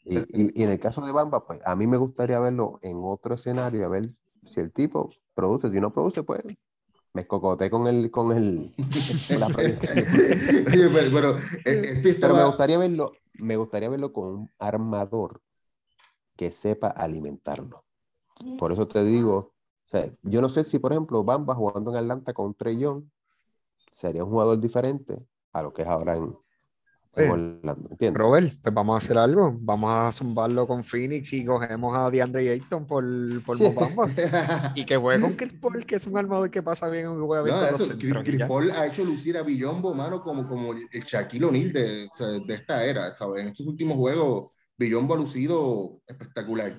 Y, 0.10 0.20
y, 0.20 0.52
y, 0.56 0.64
en 0.64 0.70
el 0.70 0.80
caso 0.80 1.06
de 1.06 1.12
Bamba, 1.12 1.46
pues 1.46 1.60
a 1.66 1.76
mí 1.76 1.86
me 1.86 1.98
gustaría 1.98 2.40
verlo 2.40 2.80
en 2.82 3.02
otro 3.04 3.36
escenario, 3.36 3.86
a 3.86 3.90
ver 3.90 4.10
si 4.44 4.62
el 4.62 4.72
tipo 4.72 5.12
produce, 5.34 5.70
si 5.70 5.82
no 5.82 5.92
produce, 5.92 6.24
pues 6.24 6.42
me 7.14 7.22
escocoté 7.22 7.70
con 7.70 7.88
el, 7.88 8.12
con 8.12 8.32
el, 8.32 8.74
pero, 11.12 11.38
eh, 11.66 12.18
pero, 12.22 12.36
me 12.36 12.46
gustaría 12.46 12.78
verlo, 12.78 13.14
me 13.34 13.58
gustaría 13.58 13.90
verlo 13.90 14.12
con 14.12 14.28
un 14.28 14.52
armador 14.60 15.42
que 16.36 16.52
sepa 16.52 16.90
alimentarlo. 16.90 17.84
Por 18.60 18.72
eso 18.72 18.88
te 18.88 19.04
digo, 19.04 19.56
yo 20.22 20.42
no 20.42 20.50
sé 20.50 20.64
si, 20.64 20.78
por 20.78 20.92
ejemplo, 20.92 21.24
Bamba 21.24 21.56
jugando 21.56 21.92
en 21.92 21.98
Atlanta 21.98 22.34
con 22.34 22.54
Trellón 22.54 23.12
sería 23.92 24.24
un 24.24 24.30
jugador 24.30 24.60
diferente 24.60 25.26
a 25.54 25.64
lo 25.64 25.74
que 25.74 25.82
es 25.82 25.88
ahora 25.88 26.18
en, 26.18 26.38
Robert, 28.14 28.54
pues 28.62 28.74
vamos 28.74 28.94
a 28.94 28.98
hacer 28.98 29.18
algo. 29.18 29.56
Vamos 29.60 29.92
a 29.92 30.12
zumbarlo 30.12 30.68
con 30.68 30.84
Phoenix 30.84 31.34
y 31.34 31.46
cogemos 31.46 31.96
a 31.98 32.10
DeAndre 32.10 32.50
Ayton 32.50 32.86
por, 32.86 33.04
por 33.44 33.58
y 34.76 34.86
que 34.86 34.98
juegue 34.98 35.22
con 35.22 35.34
Chris 35.34 35.54
Paul, 35.54 35.86
que 35.86 35.96
es 35.96 36.06
un 36.06 36.18
armador 36.18 36.52
que 36.52 36.62
pasa 36.62 36.90
bien 36.90 37.06
en 37.06 37.20
juego 37.20 37.48
no, 37.48 38.24
Chris, 38.24 38.44
Paul 38.48 38.72
ha 38.72 38.86
hecho 38.86 39.04
lucir 39.04 39.38
a 39.38 39.44
Billombo, 39.44 39.94
mano, 39.94 40.22
como, 40.22 40.48
como 40.48 40.74
el 40.74 41.04
Shaquille 41.04 41.46
O'Neal 41.46 41.74
de, 41.74 42.10
de, 42.46 42.54
esta 42.54 42.86
era. 42.86 43.14
¿sabes? 43.14 43.42
En 43.42 43.50
estos 43.50 43.66
últimos 43.66 43.98
juegos, 43.98 44.52
Billombo 44.78 45.16
ha 45.16 45.18
lucido 45.18 46.02
espectacular 46.06 46.78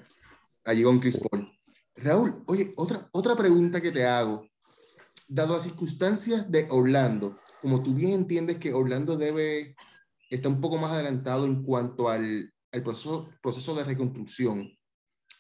allí 0.65 0.83
con 0.83 0.99
Chris 0.99 1.19
Paul. 1.19 1.51
Raúl, 1.97 2.45
oye, 2.47 2.73
otra, 2.77 3.09
otra 3.13 3.35
pregunta 3.37 3.81
que 3.81 3.91
te 3.91 4.07
hago. 4.07 4.47
Dado 5.29 5.55
las 5.55 5.65
circunstancias 5.65 6.51
de 6.51 6.67
Orlando, 6.71 7.37
como 7.61 7.83
tú 7.83 7.95
bien 7.95 8.13
entiendes 8.13 8.59
que 8.59 8.73
Orlando 8.73 9.17
debe 9.17 9.75
está 10.29 10.49
un 10.49 10.61
poco 10.61 10.77
más 10.77 10.93
adelantado 10.93 11.47
en 11.47 11.63
cuanto 11.63 12.09
al, 12.09 12.53
al 12.73 12.83
proceso, 12.83 13.29
proceso 13.43 13.75
de 13.75 13.85
reconstrucción. 13.85 14.71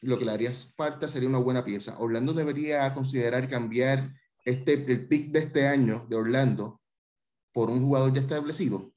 Lo 0.02 0.18
que 0.18 0.24
le 0.24 0.32
haría 0.32 0.52
falta 0.54 1.08
sería 1.08 1.28
una 1.28 1.38
buena 1.38 1.64
pieza. 1.64 1.98
Orlando 1.98 2.32
debería 2.32 2.92
considerar 2.94 3.48
cambiar 3.48 4.12
este, 4.44 4.74
el 4.74 5.08
pick 5.08 5.30
de 5.30 5.40
este 5.40 5.66
año 5.66 6.06
de 6.08 6.16
Orlando 6.16 6.80
por 7.52 7.70
un 7.70 7.82
jugador 7.82 8.14
ya 8.14 8.20
establecido. 8.20 8.92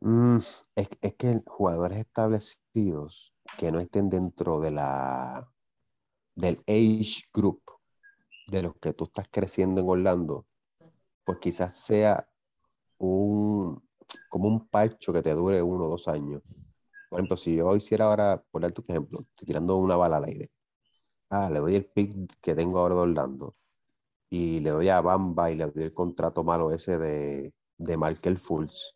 Mm, 0.00 0.38
es, 0.74 0.88
es, 1.02 1.14
que 1.16 1.42
jugadores 1.46 1.98
establecidos 1.98 3.34
que 3.58 3.70
no 3.70 3.80
estén 3.80 4.08
dentro 4.08 4.60
de 4.60 4.70
la 4.70 5.46
del 6.34 6.62
age 6.66 7.24
group 7.34 7.60
de 8.46 8.62
los 8.62 8.74
que 8.80 8.94
tú 8.94 9.04
estás 9.04 9.28
creciendo 9.30 9.82
en 9.82 9.88
Orlando, 9.88 10.46
pues 11.24 11.38
quizás 11.38 11.76
sea 11.76 12.29
un, 13.00 13.82
como 14.28 14.48
un 14.48 14.68
parcho 14.68 15.12
que 15.12 15.22
te 15.22 15.34
dure 15.34 15.62
uno 15.62 15.86
o 15.86 15.88
dos 15.88 16.08
años. 16.08 16.42
Por 17.08 17.18
ejemplo, 17.18 17.36
si 17.36 17.56
yo 17.56 17.74
hiciera 17.74 18.06
ahora, 18.06 18.42
por 18.50 18.70
tu 18.72 18.82
ejemplo, 18.88 19.26
tirando 19.34 19.76
una 19.76 19.96
bala 19.96 20.18
al 20.18 20.24
aire, 20.24 20.50
ah, 21.30 21.50
le 21.50 21.58
doy 21.58 21.74
el 21.74 21.86
pick 21.86 22.38
que 22.40 22.54
tengo 22.54 22.78
ahora 22.78 22.94
de 22.94 23.00
Orlando 23.00 23.56
y 24.28 24.60
le 24.60 24.70
doy 24.70 24.88
a 24.88 25.00
Bamba 25.00 25.50
y 25.50 25.56
le 25.56 25.66
doy 25.66 25.82
el 25.82 25.92
contrato 25.92 26.44
malo 26.44 26.70
ese 26.70 26.98
de, 26.98 27.52
de 27.78 27.96
Markel 27.96 28.38
Fultz 28.38 28.94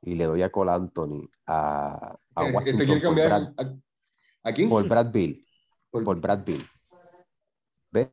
y 0.00 0.14
le 0.14 0.24
doy 0.24 0.42
a 0.42 0.50
Cole 0.50 0.70
Anthony, 0.70 1.28
a, 1.46 2.16
a 2.34 2.44
Washington 2.44 3.00
por 3.02 3.14
Brad, 3.14 3.52
a, 4.42 4.54
por 4.68 4.88
Brad 4.88 5.12
Bill. 5.12 5.44
Por, 5.90 6.20
Brad 6.20 6.44
Bill. 6.44 6.64
¿Ves? 7.90 8.10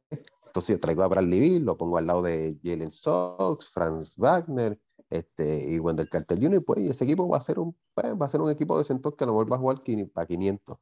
Entonces 0.47 0.76
yo 0.76 0.80
traigo 0.80 1.03
a 1.03 1.08
Bradley 1.08 1.39
Bill, 1.39 1.66
lo 1.66 1.78
pongo 1.78 1.97
al 1.97 2.08
lado 2.08 2.22
de 2.22 2.58
Jalen 2.64 2.91
Sox, 2.91 3.70
Franz 3.70 4.16
Wagner, 4.16 4.80
este, 5.18 5.72
y 5.72 5.80
Wendell 5.80 6.09
Carter 6.09 6.39
Jr., 6.41 6.63
pues, 6.63 6.80
y 6.80 6.88
ese 6.89 7.03
equipo 7.05 7.28
va 7.28 7.38
a 7.38 7.41
ser 7.41 7.59
un, 7.59 7.76
pues, 7.93 8.13
va 8.20 8.26
a 8.26 8.30
ser 8.30 8.41
un 8.41 8.51
equipo 8.51 8.78
de 8.78 8.86
centros 8.86 9.16
que 9.16 9.24
a 9.24 9.28
lo 9.28 9.34
mejor 9.34 9.51
va 9.51 9.55
a 9.57 9.59
jugar 9.59 9.82
para 10.13 10.28
500. 10.28 10.78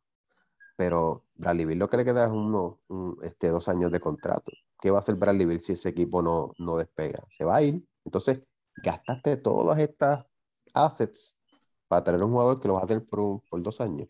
Pero 0.78 1.26
Bradley 1.36 1.66
Bill 1.66 1.80
lo 1.80 1.90
que 1.90 1.98
le 1.98 2.06
queda 2.06 2.26
es 2.26 2.32
uno, 2.32 2.80
este, 3.24 3.50
dos 3.50 3.68
años 3.70 3.92
de 3.92 4.00
contrato. 4.00 4.52
¿Qué 4.82 4.92
va 4.92 4.98
a 4.98 5.02
hacer 5.02 5.16
Bradley 5.16 5.46
Bill 5.46 5.62
si 5.62 5.74
ese 5.74 5.90
equipo 5.90 6.22
no, 6.22 6.54
no 6.58 6.78
despega? 6.78 7.24
Se 7.30 7.46
va 7.46 7.58
a 7.58 7.62
ir. 7.64 7.86
Entonces, 8.06 8.42
gastaste 8.84 9.38
todas 9.38 9.80
estas 9.80 10.26
assets 10.74 11.38
para 11.88 12.04
tener 12.04 12.24
un 12.24 12.32
jugador 12.32 12.60
que 12.60 12.68
lo 12.68 12.76
va 12.76 12.82
a 12.82 12.86
hacer 12.86 13.06
por, 13.06 13.42
por 13.50 13.62
dos 13.62 13.82
años. 13.82 14.10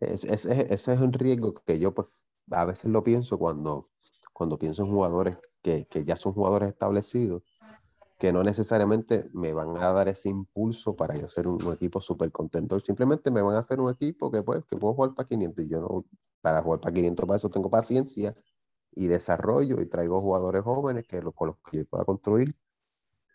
ese 0.00 0.92
es 0.92 1.00
un 1.00 1.12
riesgo 1.12 1.54
que 1.54 1.78
yo 1.78 1.94
pues, 1.94 2.08
a 2.50 2.64
veces 2.64 2.90
lo 2.90 3.02
pienso 3.02 3.38
cuando, 3.38 3.88
cuando 4.32 4.58
pienso 4.58 4.82
en 4.82 4.90
jugadores 4.90 5.38
que, 5.62 5.86
que 5.86 6.04
ya 6.04 6.16
son 6.16 6.34
jugadores 6.34 6.70
establecidos 6.70 7.42
que 8.22 8.32
no 8.32 8.44
necesariamente 8.44 9.28
me 9.32 9.52
van 9.52 9.76
a 9.78 9.92
dar 9.92 10.06
ese 10.06 10.28
impulso 10.28 10.94
para 10.94 11.18
yo 11.18 11.26
ser 11.26 11.48
un, 11.48 11.72
equipo 11.72 12.00
súper 12.00 12.30
contento. 12.30 12.78
Simplemente 12.78 13.32
me 13.32 13.42
van 13.42 13.56
a 13.56 13.58
hacer 13.58 13.80
un 13.80 13.90
equipo 13.90 14.30
que, 14.30 14.44
pues, 14.44 14.62
que 14.70 14.76
puedo 14.76 14.94
jugar 14.94 15.12
para 15.16 15.26
500 15.26 15.64
y 15.64 15.68
yo 15.68 15.80
no, 15.80 16.04
para 16.40 16.62
jugar 16.62 16.78
para 16.78 16.94
500 16.94 17.26
para 17.26 17.36
eso 17.36 17.50
tengo 17.50 17.68
paciencia 17.68 18.36
y 18.92 19.08
desarrollo 19.08 19.80
y 19.80 19.86
traigo 19.86 20.20
jugadores 20.20 20.62
jóvenes 20.62 21.04
que, 21.08 21.20
con 21.34 21.48
los 21.48 21.56
que 21.68 21.78
yo 21.78 21.84
pueda 21.86 22.04
construir 22.04 22.54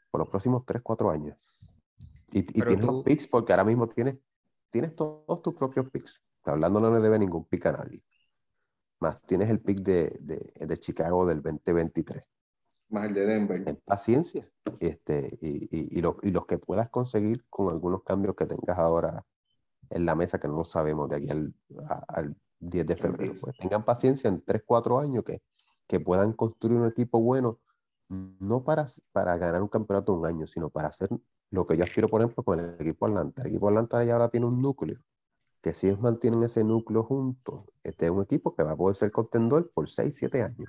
por 0.09 0.19
los 0.19 0.29
próximos 0.29 0.63
3, 0.65 0.81
4 0.81 1.11
años. 1.11 1.37
Y, 2.31 2.39
y 2.39 2.43
tienes 2.43 2.85
los 2.85 3.03
picks 3.03 3.27
porque 3.27 3.51
ahora 3.51 3.65
mismo 3.65 3.89
tienes, 3.89 4.15
tienes 4.69 4.95
todos 4.95 5.41
tus 5.41 5.53
propios 5.53 5.89
picks. 5.89 6.23
Hablando 6.45 6.79
no 6.79 6.93
le 6.93 7.01
debe 7.01 7.19
ningún 7.19 7.43
pick 7.43 7.65
a 7.65 7.73
nadie. 7.73 7.99
Más 9.01 9.21
tienes 9.23 9.49
el 9.49 9.59
pick 9.59 9.81
de, 9.81 10.17
de, 10.21 10.65
de 10.65 10.79
Chicago 10.79 11.25
del 11.25 11.41
2023 11.41 12.23
Más 12.89 13.07
el 13.07 13.13
de 13.13 13.25
Denver. 13.25 13.63
En 13.67 13.75
paciencia. 13.85 14.45
Este, 14.79 15.37
y, 15.41 15.97
y, 15.97 16.01
los, 16.01 16.15
y 16.23 16.31
los 16.31 16.45
que 16.45 16.57
puedas 16.57 16.89
conseguir 16.89 17.45
con 17.49 17.69
algunos 17.69 18.03
cambios 18.03 18.35
que 18.35 18.45
tengas 18.45 18.77
ahora 18.77 19.23
en 19.89 20.05
la 20.05 20.15
mesa, 20.15 20.39
que 20.39 20.47
no 20.47 20.63
sabemos 20.63 21.09
de 21.09 21.15
aquí 21.17 21.29
al, 21.29 21.53
al 22.07 22.35
10 22.59 22.85
de 22.85 22.95
febrero. 22.95 23.33
Pues 23.39 23.57
tengan 23.57 23.85
paciencia 23.85 24.29
en 24.29 24.41
3, 24.43 24.63
4 24.65 24.99
años 24.99 25.23
que, 25.23 25.41
que 25.87 25.99
puedan 25.99 26.33
construir 26.33 26.77
un 26.77 26.87
equipo 26.87 27.21
bueno, 27.21 27.59
no 28.09 28.63
para, 28.63 28.85
para 29.11 29.37
ganar 29.37 29.61
un 29.61 29.67
campeonato 29.67 30.13
un 30.13 30.25
año, 30.25 30.47
sino 30.47 30.69
para 30.69 30.89
hacer 30.89 31.09
lo 31.49 31.65
que 31.65 31.77
yo 31.77 31.83
aspiro, 31.83 32.09
por 32.09 32.21
ejemplo, 32.21 32.43
con 32.43 32.59
el 32.59 32.75
equipo 32.79 33.05
Atlanta. 33.07 33.41
El 33.41 33.49
equipo 33.49 33.69
Atlanta 33.69 34.03
ya 34.03 34.13
ahora 34.13 34.29
tiene 34.29 34.45
un 34.45 34.61
núcleo, 34.61 34.97
que 35.61 35.73
si 35.73 35.87
ellos 35.87 35.99
mantienen 35.99 36.43
ese 36.43 36.63
núcleo 36.63 37.03
juntos, 37.03 37.65
este 37.83 38.05
es 38.05 38.11
un 38.11 38.23
equipo 38.23 38.55
que 38.55 38.63
va 38.63 38.71
a 38.71 38.77
poder 38.77 38.95
ser 38.95 39.11
contendor 39.11 39.71
por 39.73 39.89
6, 39.89 40.15
7 40.15 40.43
años. 40.43 40.67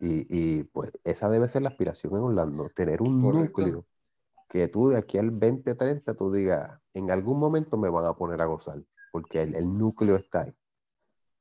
Y, 0.00 0.26
y, 0.28 0.64
pues 0.64 0.92
esa 1.04 1.28
debe 1.28 1.48
ser 1.48 1.62
la 1.62 1.70
aspiración 1.70 2.16
en 2.16 2.22
Orlando, 2.22 2.68
tener 2.68 3.02
un 3.02 3.20
núcleo 3.20 3.84
que 4.48 4.68
tú 4.68 4.88
de 4.88 4.98
aquí 4.98 5.18
al 5.18 5.30
2030 5.30 6.14
tú 6.14 6.32
digas, 6.32 6.80
en 6.94 7.10
algún 7.10 7.38
momento 7.38 7.76
me 7.76 7.90
van 7.90 8.06
a 8.06 8.14
poner 8.14 8.40
a 8.40 8.46
gozar, 8.46 8.82
porque 9.12 9.42
el, 9.42 9.54
el 9.54 9.76
núcleo 9.76 10.16
está 10.16 10.42
ahí. 10.42 10.54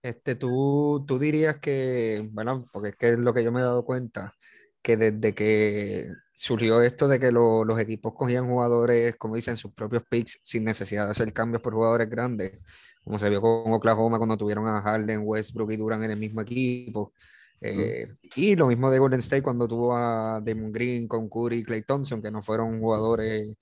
Este, 0.02 0.36
tú, 0.36 1.04
tú 1.08 1.20
dirías 1.20 1.60
que, 1.60 2.30
bueno, 2.32 2.66
porque 2.72 2.90
es 2.90 2.96
que 2.96 3.10
es 3.10 3.20
lo 3.20 3.34
que 3.34 3.44
yo 3.44 3.52
me 3.52 3.60
he 3.60 3.64
dado 3.64 3.86
cuenta, 3.86 4.34
que 4.82 4.96
desde 4.96 5.34
que 5.34 6.08
surgió 6.34 6.82
esto 6.82 7.08
de 7.08 7.20
que 7.20 7.32
los 7.32 7.80
equipos 7.80 8.14
cogían 8.14 8.48
jugadores, 8.48 9.16
como 9.18 9.36
dicen, 9.36 9.58
sus 9.58 9.74
propios 9.74 10.04
picks 10.10 10.40
sin 10.44 10.64
necesidad 10.64 11.06
de 11.06 11.12
hacer 11.12 11.34
cambios 11.34 11.62
por 11.62 11.74
jugadores 11.74 12.10
grandes, 12.10 12.60
como 13.04 13.20
se 13.20 13.30
vio 13.30 13.42
con 13.42 13.74
Oklahoma 13.74 14.18
cuando 14.18 14.38
tuvieron 14.38 14.68
a 14.68 14.82
Harden, 14.82 15.22
Westbrook 15.24 15.72
y 15.72 15.78
Durant 15.78 16.04
en 16.04 16.12
el 16.12 16.20
mismo 16.20 16.42
equipo. 16.42 17.14
Eh, 17.62 18.08
y 18.36 18.56
lo 18.56 18.68
mismo 18.68 18.92
de 18.92 19.00
Golden 19.00 19.20
State 19.20 19.42
cuando 19.42 19.68
tuvo 19.68 19.96
a 19.96 20.42
Damon 20.44 20.72
Green 20.72 21.08
con 21.08 21.28
Curry 21.30 21.60
y 21.60 21.64
Clay 21.64 21.82
Thompson, 21.82 22.22
que 22.22 22.32
no 22.32 22.42
fueron 22.42 22.80
jugadores 22.80 23.58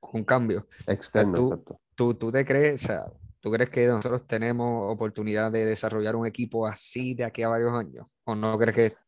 con 0.00 0.24
cambio. 0.24 0.66
Externo, 0.86 1.34
¿Tú, 1.34 1.44
exacto. 1.44 1.80
Tú, 1.94 2.14
tú, 2.14 2.32
te 2.32 2.44
crees, 2.44 2.84
o 2.84 2.86
sea, 2.86 3.12
¿tú 3.40 3.50
crees 3.50 3.70
que 3.70 3.86
nosotros 3.86 4.26
tenemos 4.26 4.92
oportunidad 4.92 5.52
de 5.52 5.64
desarrollar 5.64 6.16
un 6.16 6.26
equipo 6.26 6.66
así 6.66 7.14
de 7.14 7.24
aquí 7.24 7.42
a 7.42 7.48
varios 7.48 7.76
años? 7.76 8.08
¿O 8.24 8.34
no 8.34 8.56
crees 8.58 8.74
que 8.74 9.04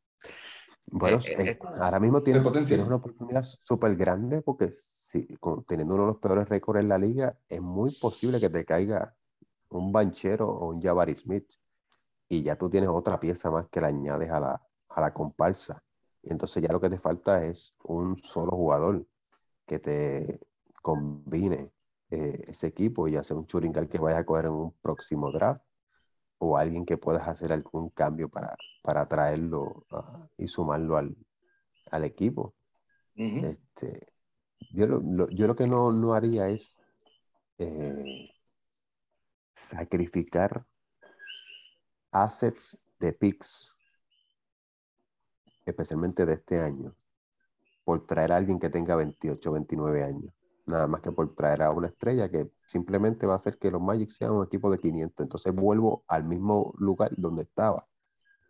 bueno, 0.89 1.19
eh, 1.25 1.51
eh, 1.51 1.59
ahora 1.81 1.99
mismo 1.99 2.23
tienes, 2.23 2.45
tienes, 2.67 2.87
una 2.87 2.97
oportunidad 2.97 3.43
súper 3.43 3.97
grande 3.97 4.41
porque 4.41 4.71
si, 4.73 5.27
teniendo 5.67 5.95
uno 5.95 6.05
de 6.05 6.13
los 6.13 6.19
peores 6.19 6.49
récords 6.49 6.81
en 6.81 6.89
la 6.89 6.99
liga, 6.99 7.37
es 7.49 7.61
muy 7.61 7.91
posible 8.01 8.39
que 8.39 8.51
te 8.51 8.65
caiga 8.65 9.15
un 9.69 9.91
banchero 9.91 10.49
o 10.49 10.69
un 10.69 10.81
Jabari 10.81 11.15
Smith 11.15 11.51
y 12.29 12.43
ya 12.43 12.57
tú 12.57 12.69
tienes 12.69 12.91
otra 12.91 13.19
pieza 13.21 13.51
más 13.51 13.69
que 13.69 13.81
le 13.81 13.87
añades 13.89 14.31
a 14.31 14.41
la, 14.41 14.63
a 14.89 15.01
la 15.01 15.13
comparsa. 15.13 15.83
Y 16.23 16.33
entonces 16.33 16.63
ya 16.63 16.73
lo 16.73 16.81
que 16.81 16.91
te 16.91 16.99
falta 16.99 17.45
es 17.45 17.75
un 17.85 18.19
solo 18.19 18.53
jugador 18.53 19.07
que 19.67 19.79
te 19.79 20.41
combine 20.83 21.73
eh, 22.11 22.41
ese 22.47 22.69
equipo 22.69 23.09
y 23.09 23.17
hacer 23.17 23.37
un 23.37 23.47
churingal 23.47 23.89
que 23.89 23.99
vaya 23.99 24.19
a 24.19 24.25
coger 24.25 24.47
en 24.47 24.53
un 24.53 24.73
próximo 24.81 25.31
draft 25.31 25.63
o 26.39 26.57
alguien 26.57 26.85
que 26.85 26.99
puedas 26.99 27.27
hacer 27.29 27.53
algún 27.53 27.91
cambio 27.91 28.29
para, 28.29 28.55
para 28.83 29.07
traerlo 29.09 29.87
ah, 29.91 30.29
y 30.37 30.49
sumarlo 30.49 30.97
al, 30.97 31.17
al 31.91 32.05
equipo. 32.05 32.55
este, 33.45 34.01
yo, 34.71 34.87
lo, 34.87 35.29
yo 35.29 35.47
lo 35.47 35.57
que 35.57 35.67
no, 35.67 35.93
no 35.93 36.13
haría 36.13 36.49
es 36.49 36.81
eh, 37.59 38.31
sacrificar 39.55 40.63
assets 42.25 42.79
de 42.99 43.13
picks, 43.13 43.75
especialmente 45.65 46.25
de 46.27 46.35
este 46.35 46.61
año, 46.61 46.95
por 47.85 48.07
traer 48.07 48.33
a 48.33 48.37
alguien 48.37 48.59
que 48.59 48.71
tenga 48.71 48.97
28, 48.97 49.53
29 49.53 50.05
años 50.05 50.37
nada 50.67 50.89
más 50.89 51.01
que 51.01 51.13
por 51.13 51.35
traer 51.35 51.63
a 51.63 51.71
una 51.71 51.87
estrella 51.89 52.29
que 52.29 52.51
simplemente 52.67 53.27
va 53.27 53.35
a 53.35 53.37
hacer 53.37 53.59
que 53.59 53.71
los 53.71 53.81
Magic 53.81 54.11
sean 54.11 54.33
un 54.33 54.45
equipo 54.45 54.71
de 54.71 54.79
500. 54.79 55.25
Entonces 55.25 55.55
vuelvo 55.55 56.05
al 56.09 56.25
mismo 56.25 56.75
lugar 56.79 57.13
donde 57.17 57.43
estaba 57.43 57.87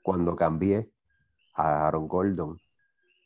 cuando 0.02 0.34
cambié 0.34 0.90
a 1.54 1.86
Aaron 1.86 2.08
Gordon 2.08 2.58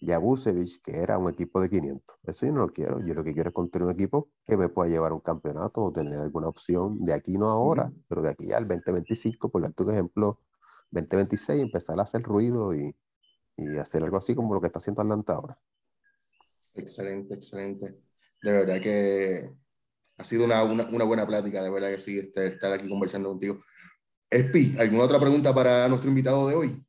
y 0.00 0.12
a 0.12 0.18
Busevich, 0.18 0.80
que 0.82 0.98
era 0.98 1.18
un 1.18 1.28
equipo 1.30 1.60
de 1.60 1.68
500. 1.68 2.18
Eso 2.24 2.46
yo 2.46 2.52
no 2.52 2.60
lo 2.60 2.72
quiero. 2.72 3.00
Yo 3.00 3.14
lo 3.14 3.22
que 3.22 3.32
quiero 3.32 3.50
es 3.50 3.54
construir 3.54 3.86
un 3.86 3.92
equipo 3.92 4.30
que 4.46 4.56
me 4.56 4.68
pueda 4.68 4.90
llevar 4.90 5.12
a 5.12 5.14
un 5.14 5.20
campeonato 5.20 5.82
o 5.82 5.92
tener 5.92 6.18
alguna 6.18 6.48
opción 6.48 7.04
de 7.04 7.12
aquí, 7.12 7.38
no 7.38 7.50
ahora, 7.50 7.92
pero 8.08 8.22
de 8.22 8.30
aquí 8.30 8.52
al 8.52 8.66
2025, 8.66 9.50
por 9.50 9.70
tu 9.72 9.90
ejemplo, 9.90 10.40
2026, 10.90 11.62
empezar 11.62 12.00
a 12.00 12.04
hacer 12.04 12.22
ruido 12.22 12.74
y, 12.74 12.96
y 13.56 13.76
hacer 13.76 14.02
algo 14.02 14.16
así 14.16 14.34
como 14.34 14.54
lo 14.54 14.60
que 14.60 14.68
está 14.68 14.78
haciendo 14.78 15.02
Atlanta 15.02 15.34
ahora. 15.34 15.58
Excelente, 16.74 17.34
excelente 17.34 18.10
de 18.42 18.52
verdad 18.52 18.80
que 18.80 19.50
ha 20.16 20.24
sido 20.24 20.44
una, 20.44 20.62
una, 20.64 20.86
una 20.88 21.04
buena 21.04 21.26
plática, 21.26 21.62
de 21.62 21.70
verdad 21.70 21.90
que 21.90 21.98
sí, 21.98 22.18
este, 22.18 22.48
estar 22.48 22.72
aquí 22.72 22.88
conversando 22.88 23.28
contigo. 23.30 23.58
Espi, 24.28 24.76
¿alguna 24.78 25.04
otra 25.04 25.18
pregunta 25.18 25.54
para 25.54 25.88
nuestro 25.88 26.08
invitado 26.08 26.48
de 26.48 26.54
hoy? 26.54 26.86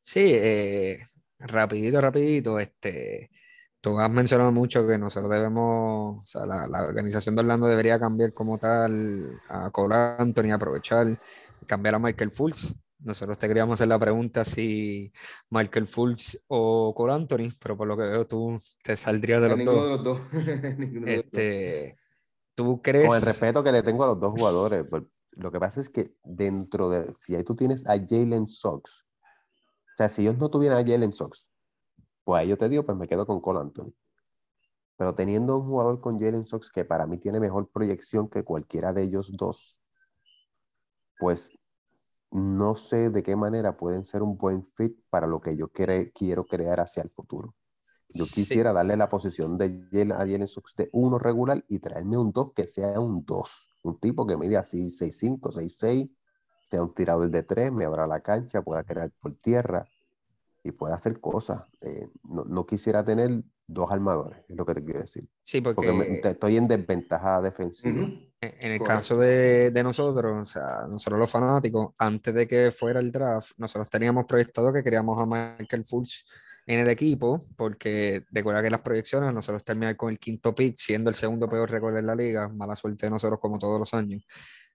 Sí, 0.00 0.32
eh, 0.34 1.02
rapidito, 1.46 2.00
rapidito, 2.00 2.58
este, 2.58 3.30
tú 3.80 3.98
has 3.98 4.10
mencionado 4.10 4.52
mucho 4.52 4.86
que 4.86 4.98
nosotros 4.98 5.30
debemos, 5.30 6.20
o 6.20 6.24
sea, 6.24 6.46
la, 6.46 6.66
la 6.66 6.82
organización 6.82 7.34
de 7.34 7.40
Orlando 7.40 7.66
debería 7.66 7.98
cambiar 7.98 8.32
como 8.32 8.58
tal 8.58 9.24
a 9.48 9.70
Cole 9.70 9.94
Anthony, 10.18 10.52
aprovechar, 10.52 11.06
cambiar 11.66 11.96
a 11.96 11.98
Michael 11.98 12.30
Fultz, 12.30 12.76
nosotros 13.04 13.36
te 13.36 13.48
queríamos 13.48 13.74
hacer 13.74 13.88
la 13.88 13.98
pregunta 13.98 14.44
si 14.44 15.12
Michael 15.50 15.88
Fultz 15.88 16.38
o 16.46 16.94
Cole 16.94 17.14
Anthony, 17.14 17.50
pero 17.60 17.76
por 17.76 17.88
lo 17.88 17.96
que 17.96 18.04
veo 18.04 18.26
tú 18.26 18.56
te 18.82 18.96
saldrías 18.96 19.42
de 19.42 19.48
los 19.48 19.58
ninguno 19.58 19.80
dos. 19.80 19.84
De 19.84 19.90
los 19.90 20.04
dos. 20.04 20.20
este, 21.08 21.96
¿Tú 22.54 22.80
crees? 22.80 23.08
Con 23.08 23.16
el 23.16 23.22
respeto 23.22 23.64
que 23.64 23.72
le 23.72 23.82
tengo 23.82 24.04
a 24.04 24.08
los 24.08 24.20
dos 24.20 24.32
jugadores, 24.32 24.84
lo 25.32 25.50
que 25.50 25.58
pasa 25.58 25.80
es 25.80 25.88
que 25.88 26.14
dentro 26.22 26.90
de, 26.90 27.12
si 27.16 27.34
ahí 27.34 27.42
tú 27.42 27.56
tienes 27.56 27.88
a 27.88 27.94
Jalen 27.98 28.46
Sox, 28.46 29.02
o 29.92 29.96
sea, 29.96 30.08
si 30.08 30.22
ellos 30.22 30.38
no 30.38 30.48
tuvieran 30.48 30.78
a 30.78 30.86
Jalen 30.88 31.12
Sox, 31.12 31.50
pues 32.24 32.40
ahí 32.40 32.48
yo 32.48 32.56
te 32.56 32.68
digo, 32.68 32.84
pues 32.84 32.96
me 32.96 33.06
quedo 33.06 33.26
con 33.26 33.40
Cole 33.40 33.60
Anthony. 33.60 33.92
Pero 34.96 35.14
teniendo 35.14 35.58
un 35.58 35.66
jugador 35.66 36.00
con 36.00 36.18
Jalen 36.18 36.46
Sox 36.46 36.70
que 36.70 36.84
para 36.84 37.06
mí 37.06 37.18
tiene 37.18 37.40
mejor 37.40 37.70
proyección 37.70 38.28
que 38.28 38.44
cualquiera 38.44 38.92
de 38.92 39.02
ellos 39.02 39.32
dos, 39.36 39.78
pues 41.18 41.50
no 42.30 42.76
sé 42.76 43.10
de 43.10 43.22
qué 43.22 43.36
manera 43.36 43.76
pueden 43.76 44.04
ser 44.04 44.22
un 44.22 44.38
buen 44.38 44.66
fit 44.74 44.92
para 45.10 45.26
lo 45.26 45.40
que 45.40 45.56
yo 45.56 45.68
quiero 45.68 46.44
crear 46.44 46.80
hacia 46.80 47.02
el 47.02 47.10
futuro. 47.10 47.54
Yo 48.08 48.24
quisiera 48.24 48.72
darle 48.72 48.96
la 48.96 49.08
posición 49.08 49.56
de 49.58 50.12
a 50.12 50.18
Jalen 50.18 50.46
Sox 50.46 50.74
de 50.76 50.88
uno 50.92 51.18
regular 51.18 51.64
y 51.68 51.78
traerme 51.78 52.18
un 52.18 52.30
2 52.32 52.52
que 52.54 52.66
sea 52.66 53.00
un 53.00 53.24
2. 53.24 53.68
Un 53.82 53.98
tipo 53.98 54.26
que 54.26 54.36
mide 54.36 54.56
así 54.56 54.90
6'5, 54.90 55.50
6'6, 55.50 56.10
sea 56.72 56.82
un 56.82 56.94
tirador 56.94 57.30
de 57.30 57.42
3, 57.42 57.70
me 57.70 57.84
abra 57.84 58.06
la 58.06 58.20
cancha, 58.20 58.62
pueda 58.62 58.82
crear 58.82 59.10
por 59.20 59.36
tierra 59.36 59.84
y 60.64 60.72
pueda 60.72 60.94
hacer 60.94 61.20
cosas. 61.20 61.64
Eh, 61.82 62.08
no, 62.24 62.64
quisiera 62.64 63.04
tener 63.04 63.42
dos 63.68 63.92
armadores, 63.92 64.38
es 64.48 64.56
lo 64.56 64.64
que 64.64 64.72
te 64.72 64.82
quiero 64.82 65.00
decir. 65.00 65.28
Sí, 65.42 65.60
porque, 65.60 66.20
estoy 66.24 66.56
en 66.56 66.68
desventaja 66.68 67.42
defensiva. 67.42 68.08
En 68.40 68.72
el 68.72 68.82
caso 68.82 69.18
de, 69.18 69.70
de, 69.70 69.82
nosotros, 69.82 70.40
o 70.40 70.44
sea, 70.46 70.86
nosotros 70.88 71.20
los 71.20 71.30
fanáticos, 71.30 71.92
antes 71.98 72.32
de 72.32 72.46
que 72.46 72.70
fuera 72.70 73.00
el 73.00 73.12
draft, 73.12 73.52
nosotros 73.58 73.90
teníamos 73.90 74.24
proyectado 74.24 74.72
que 74.72 74.82
queríamos 74.82 75.18
a 75.18 75.26
Michael 75.26 75.84
Fultz 75.84 76.24
en 76.66 76.80
el 76.80 76.88
equipo, 76.88 77.42
porque 77.54 78.24
recuerda 78.30 78.62
que 78.62 78.70
las 78.70 78.80
proyecciones, 78.80 79.34
nosotros 79.34 79.62
terminar 79.62 79.96
con 79.98 80.08
el 80.08 80.18
quinto 80.18 80.54
pick, 80.54 80.76
siendo 80.78 81.10
el 81.10 81.16
segundo 81.16 81.50
peor 81.50 81.70
récord 81.70 81.98
en 81.98 82.06
la 82.06 82.16
liga, 82.16 82.48
mala 82.48 82.74
suerte 82.74 83.06
de 83.06 83.10
nosotros 83.10 83.38
como 83.40 83.58
todos 83.58 83.78
los 83.78 83.92
años. 83.92 84.24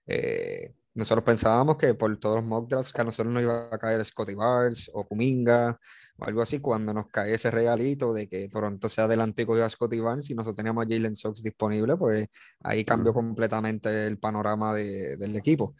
Eh, 0.06 0.74
nosotros 0.98 1.24
pensábamos 1.24 1.76
que 1.76 1.94
por 1.94 2.18
todos 2.18 2.36
los 2.36 2.44
mock 2.44 2.68
drafts 2.68 2.92
que 2.92 3.00
a 3.00 3.04
nosotros 3.04 3.32
nos 3.32 3.44
iba 3.44 3.68
a 3.70 3.78
caer 3.78 4.04
Scotty 4.04 4.34
Barnes 4.34 4.90
o 4.92 5.06
Kuminga 5.06 5.78
o 6.18 6.24
algo 6.24 6.42
así, 6.42 6.58
cuando 6.60 6.92
nos 6.92 7.06
cae 7.06 7.34
ese 7.34 7.52
regalito 7.52 8.12
de 8.12 8.28
que 8.28 8.48
Toronto 8.48 8.88
se 8.88 9.00
adelantó 9.00 9.42
y 9.42 9.46
cogió 9.46 9.64
a 9.64 9.70
Scotty 9.70 10.00
Barnes 10.00 10.28
y 10.28 10.34
nosotros 10.34 10.56
teníamos 10.56 10.84
a 10.84 10.88
Jalen 10.88 11.14
Sox 11.14 11.40
disponible, 11.40 11.96
pues 11.96 12.26
ahí 12.64 12.84
cambió 12.84 13.14
completamente 13.14 14.08
el 14.08 14.18
panorama 14.18 14.74
de, 14.74 15.16
del 15.16 15.36
equipo. 15.36 15.76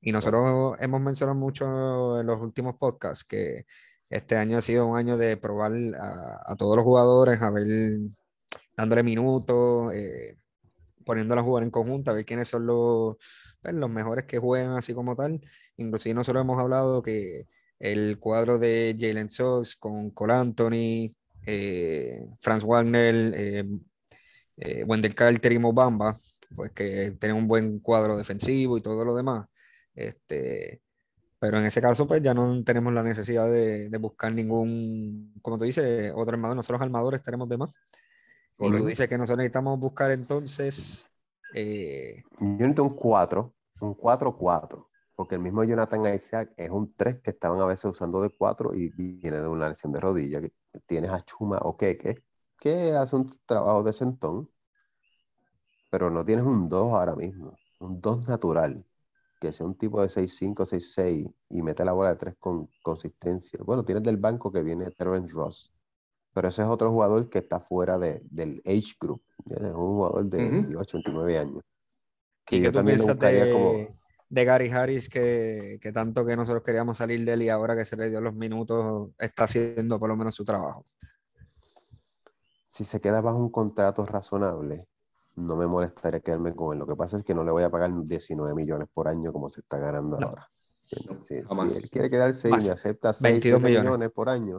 Y 0.00 0.12
nosotros 0.12 0.76
hemos 0.78 1.00
mencionado 1.00 1.36
mucho 1.36 2.20
en 2.20 2.26
los 2.26 2.40
últimos 2.40 2.76
podcasts 2.76 3.24
que 3.24 3.66
este 4.08 4.36
año 4.36 4.58
ha 4.58 4.60
sido 4.60 4.86
un 4.86 4.96
año 4.96 5.16
de 5.16 5.36
probar 5.36 5.72
a, 5.98 6.52
a 6.52 6.56
todos 6.56 6.76
los 6.76 6.84
jugadores, 6.84 7.42
a 7.42 7.50
ver, 7.50 7.66
dándole 8.76 9.02
minutos, 9.02 9.92
eh, 9.94 10.36
poniéndolos 11.04 11.42
a 11.42 11.44
jugar 11.44 11.64
en 11.64 11.70
conjunto, 11.70 12.12
a 12.12 12.14
ver 12.14 12.24
quiénes 12.24 12.46
son 12.46 12.66
los 12.66 13.16
los 13.62 13.90
mejores 13.90 14.24
que 14.24 14.38
juegan 14.38 14.72
así 14.72 14.94
como 14.94 15.14
tal. 15.14 15.40
Inclusive 15.76 16.14
nosotros 16.14 16.42
hemos 16.42 16.58
hablado 16.58 17.02
que 17.02 17.46
el 17.78 18.18
cuadro 18.18 18.58
de 18.58 18.96
Jalen 18.98 19.28
Sox 19.28 19.76
con 19.76 20.10
Cole 20.10 20.34
Anthony, 20.34 21.14
eh, 21.46 22.26
Franz 22.38 22.64
Wagner, 22.64 23.14
eh, 23.34 23.64
eh, 24.56 24.84
Wendell 24.84 25.14
Carter 25.14 25.52
y 25.52 25.58
Mobamba, 25.58 26.14
pues 26.54 26.72
que 26.72 27.12
tienen 27.18 27.38
un 27.38 27.48
buen 27.48 27.80
cuadro 27.80 28.16
defensivo 28.16 28.76
y 28.78 28.82
todo 28.82 29.04
lo 29.04 29.16
demás. 29.16 29.48
Este, 29.94 30.82
Pero 31.38 31.58
en 31.58 31.66
ese 31.66 31.80
caso, 31.80 32.06
pues 32.06 32.22
ya 32.22 32.34
no 32.34 32.62
tenemos 32.64 32.92
la 32.92 33.02
necesidad 33.02 33.50
de, 33.50 33.88
de 33.88 33.98
buscar 33.98 34.32
ningún, 34.32 35.32
como 35.42 35.56
tú 35.58 35.64
dices, 35.64 36.12
otro 36.14 36.34
armador. 36.34 36.56
Nosotros 36.56 36.82
armadores 36.82 37.22
tenemos 37.22 37.48
de 37.48 37.56
más. 37.56 37.80
Y 38.58 38.70
tú 38.76 38.84
dices 38.84 39.08
que 39.08 39.16
nosotros 39.16 39.38
necesitamos 39.38 39.78
buscar 39.78 40.10
entonces. 40.10 41.09
Eh... 41.54 42.22
Yo 42.38 42.46
necesito 42.46 42.84
un 42.84 42.94
4, 42.94 43.54
un 43.80 43.94
4-4, 43.94 44.86
porque 45.16 45.34
el 45.34 45.40
mismo 45.42 45.64
Jonathan 45.64 46.14
Isaac 46.14 46.52
es 46.56 46.70
un 46.70 46.86
3 46.86 47.20
que 47.22 47.30
estaban 47.30 47.60
a 47.60 47.66
veces 47.66 47.86
usando 47.86 48.20
de 48.22 48.30
4 48.30 48.74
y 48.74 48.90
viene 48.90 49.38
de 49.38 49.48
una 49.48 49.68
lesión 49.68 49.92
de 49.92 50.00
rodilla. 50.00 50.40
Tienes 50.86 51.10
a 51.10 51.24
Chuma 51.24 51.58
o 51.62 51.76
Keke, 51.76 52.16
que 52.58 52.92
hace 52.92 53.16
un 53.16 53.30
trabajo 53.46 53.82
de 53.82 53.92
sentón, 53.92 54.46
pero 55.90 56.10
no 56.10 56.24
tienes 56.24 56.44
un 56.44 56.68
2 56.68 56.92
ahora 56.92 57.16
mismo, 57.16 57.56
un 57.80 58.00
2 58.00 58.28
natural 58.28 58.84
que 59.40 59.52
sea 59.52 59.66
un 59.66 59.74
tipo 59.74 60.02
de 60.02 60.08
6'5, 60.08 60.66
6'6 60.66 61.34
y 61.48 61.62
mete 61.62 61.84
la 61.84 61.94
bola 61.94 62.10
de 62.10 62.16
3 62.16 62.34
con 62.38 62.68
consistencia. 62.82 63.58
Bueno, 63.64 63.84
tienes 63.84 64.04
del 64.04 64.18
banco 64.18 64.52
que 64.52 64.62
viene 64.62 64.90
Terrence 64.90 65.32
Ross, 65.32 65.72
pero 66.32 66.48
ese 66.48 66.62
es 66.62 66.68
otro 66.68 66.90
jugador 66.90 67.28
que 67.28 67.38
está 67.38 67.60
fuera 67.60 67.98
de, 67.98 68.20
del 68.30 68.62
age 68.66 68.94
group. 69.00 69.22
Es 69.46 69.60
un 69.60 69.72
jugador 69.72 70.24
de 70.26 70.38
28, 70.38 70.96
29 70.98 71.38
años. 71.38 71.62
Que 72.44 72.56
¿Y 72.56 72.60
yo 72.62 72.72
también 72.72 72.98
piensas 72.98 73.18
de, 73.18 73.52
como... 73.52 73.98
de 74.28 74.44
Gary 74.44 74.70
Harris 74.70 75.08
que, 75.08 75.78
que, 75.80 75.92
tanto 75.92 76.24
que 76.24 76.36
nosotros 76.36 76.62
queríamos 76.62 76.98
salir 76.98 77.24
de 77.24 77.32
él 77.32 77.42
y 77.42 77.48
ahora 77.48 77.74
que 77.76 77.84
se 77.84 77.96
le 77.96 78.10
dio 78.10 78.20
los 78.20 78.34
minutos 78.34 79.10
está 79.18 79.44
haciendo 79.44 79.98
por 79.98 80.08
lo 80.08 80.16
menos 80.16 80.34
su 80.34 80.44
trabajo? 80.44 80.84
Si 82.68 82.84
se 82.84 83.00
queda 83.00 83.20
bajo 83.20 83.38
un 83.38 83.50
contrato 83.50 84.06
razonable, 84.06 84.88
no 85.36 85.56
me 85.56 85.66
molestaría 85.66 86.20
quedarme 86.20 86.54
con 86.54 86.72
él. 86.72 86.78
Lo 86.78 86.86
que 86.86 86.96
pasa 86.96 87.18
es 87.18 87.24
que 87.24 87.34
no 87.34 87.44
le 87.44 87.50
voy 87.50 87.62
a 87.62 87.70
pagar 87.70 87.90
19 87.92 88.54
millones 88.54 88.88
por 88.92 89.08
año 89.08 89.32
como 89.32 89.50
se 89.50 89.60
está 89.60 89.78
ganando 89.78 90.16
ahora. 90.16 90.46
Si, 90.50 91.36
él 91.36 91.90
quiere 91.90 92.10
quedarse 92.10 92.48
y 92.48 92.52
me 92.52 92.70
acepta 92.70 93.12
6 93.12 93.60
millones. 93.60 94.10
por 94.10 94.28
año, 94.28 94.58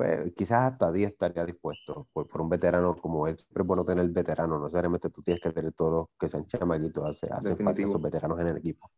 pues 0.00 0.32
quizás 0.34 0.72
hasta 0.72 0.90
10 0.90 1.10
estaría 1.10 1.44
dispuesto 1.44 2.08
por, 2.14 2.26
por, 2.26 2.40
un 2.40 2.48
veterano 2.48 2.96
como 2.96 3.26
él. 3.26 3.36
Siempre 3.38 3.62
es 3.62 3.66
bueno 3.66 3.84
tener 3.84 4.08
veterano, 4.08 4.56
no 4.56 4.64
necesariamente 4.64 5.10
tú 5.10 5.22
tienes 5.22 5.42
que 5.42 5.52
tener 5.52 5.74
todos 5.74 5.92
los 5.92 6.06
que 6.18 6.28
sean 6.28 6.46
chamaquitos, 6.46 7.04
hace, 7.04 7.28
hacen 7.30 7.58
falta 7.58 7.82
esos 7.82 8.00
veteranos 8.00 8.40
en 8.40 8.46
el 8.46 8.56
equipo. 8.56 8.90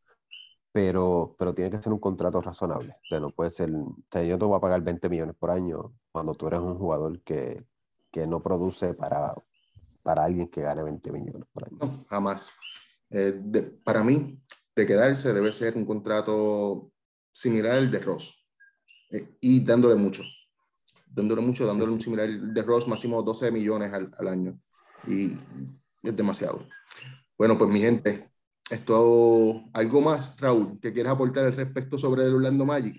Pero, 0.71 1.35
pero 1.37 1.53
tiene 1.53 1.73
que 1.73 1.83
ser 1.83 1.93
un 1.93 1.99
contrato 1.99 2.41
razonable. 2.41 2.93
O 2.93 3.09
sea, 3.09 3.19
no 3.19 3.31
puede 3.31 3.51
ser, 3.51 3.75
o 3.75 3.97
sea, 4.13 4.23
yo 4.23 4.39
te 4.39 4.45
voy 4.45 4.57
a 4.57 4.61
pagar 4.61 4.81
20 4.83 5.09
millones 5.09 5.35
por 5.37 5.51
año 5.51 5.93
cuando 6.13 6.35
tú 6.35 6.47
eres 6.47 6.61
un 6.61 6.79
jugador 6.79 7.21
que, 7.23 7.67
que 8.13 8.29
no 8.29 8.41
produce 8.41 8.95
para 8.95 9.35
para 10.03 10.25
alguien 10.25 10.49
que 10.49 10.63
gane 10.63 10.83
20 10.83 11.13
millones 11.13 11.49
por 11.53 11.65
año. 11.65 11.79
No, 11.81 12.05
jamás. 12.09 12.53
Eh, 13.11 13.41
para 13.85 14.03
mí, 14.03 14.41
de 14.75 14.87
quedarse 14.87 15.33
debe 15.33 15.53
ser 15.53 15.77
un 15.77 15.85
contrato 15.85 16.93
similar 17.33 17.73
al 17.73 17.91
de 17.91 17.99
Ross 17.99 18.35
eh, 19.11 19.37
y 19.41 19.65
dándole 19.65 19.95
mucho. 19.95 20.23
Dándole 21.15 21.43
mucho, 21.43 21.67
dándole 21.67 21.93
un 21.93 22.01
similar 22.01 22.29
de 22.29 22.63
Ross, 22.63 22.89
máximo 22.89 23.23
12 23.23 23.51
millones 23.51 23.93
al, 23.93 24.11
al, 24.19 24.29
año. 24.29 24.59
Y 25.07 25.33
es 26.03 26.17
demasiado. 26.17 26.67
Bueno, 27.37 27.59
pues 27.59 27.71
mi 27.71 27.81
gente, 27.81 28.31
esto, 28.71 29.65
algo 29.73 30.01
más, 30.01 30.41
Raúl, 30.41 30.79
que 30.81 30.93
quieras 30.93 31.13
aportar 31.13 31.45
al 31.45 31.57
respecto 31.57 31.99
sobre 31.99 32.25
el 32.25 32.35
Orlando 32.35 32.65
Magic 32.65 32.97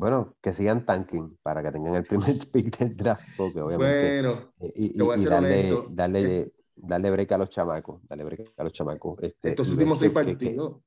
bueno, 0.00 0.36
que 0.40 0.52
sigan 0.52 0.86
tanking 0.86 1.38
para 1.42 1.62
que 1.62 1.72
tengan 1.72 1.94
el 1.94 2.04
primer 2.04 2.34
pick 2.52 2.78
del 2.78 2.96
draft, 2.96 3.22
porque 3.36 3.60
obviamente. 3.60 4.22
Bueno, 4.22 4.52
eh, 4.60 4.72
y, 4.76 5.02
y, 5.02 5.24
darle, 5.24 5.74
darle, 5.90 6.52
darle 6.74 7.10
break 7.10 7.32
a 7.32 7.38
los 7.38 7.50
chamacos, 7.50 8.00
darle 8.08 8.24
break 8.24 8.52
a 8.56 8.64
los 8.64 8.72
chamacos. 8.72 9.22
Este, 9.22 9.50
Estos 9.50 9.68
últimos 9.68 9.98
seis 9.98 10.10
partidos. 10.10 10.80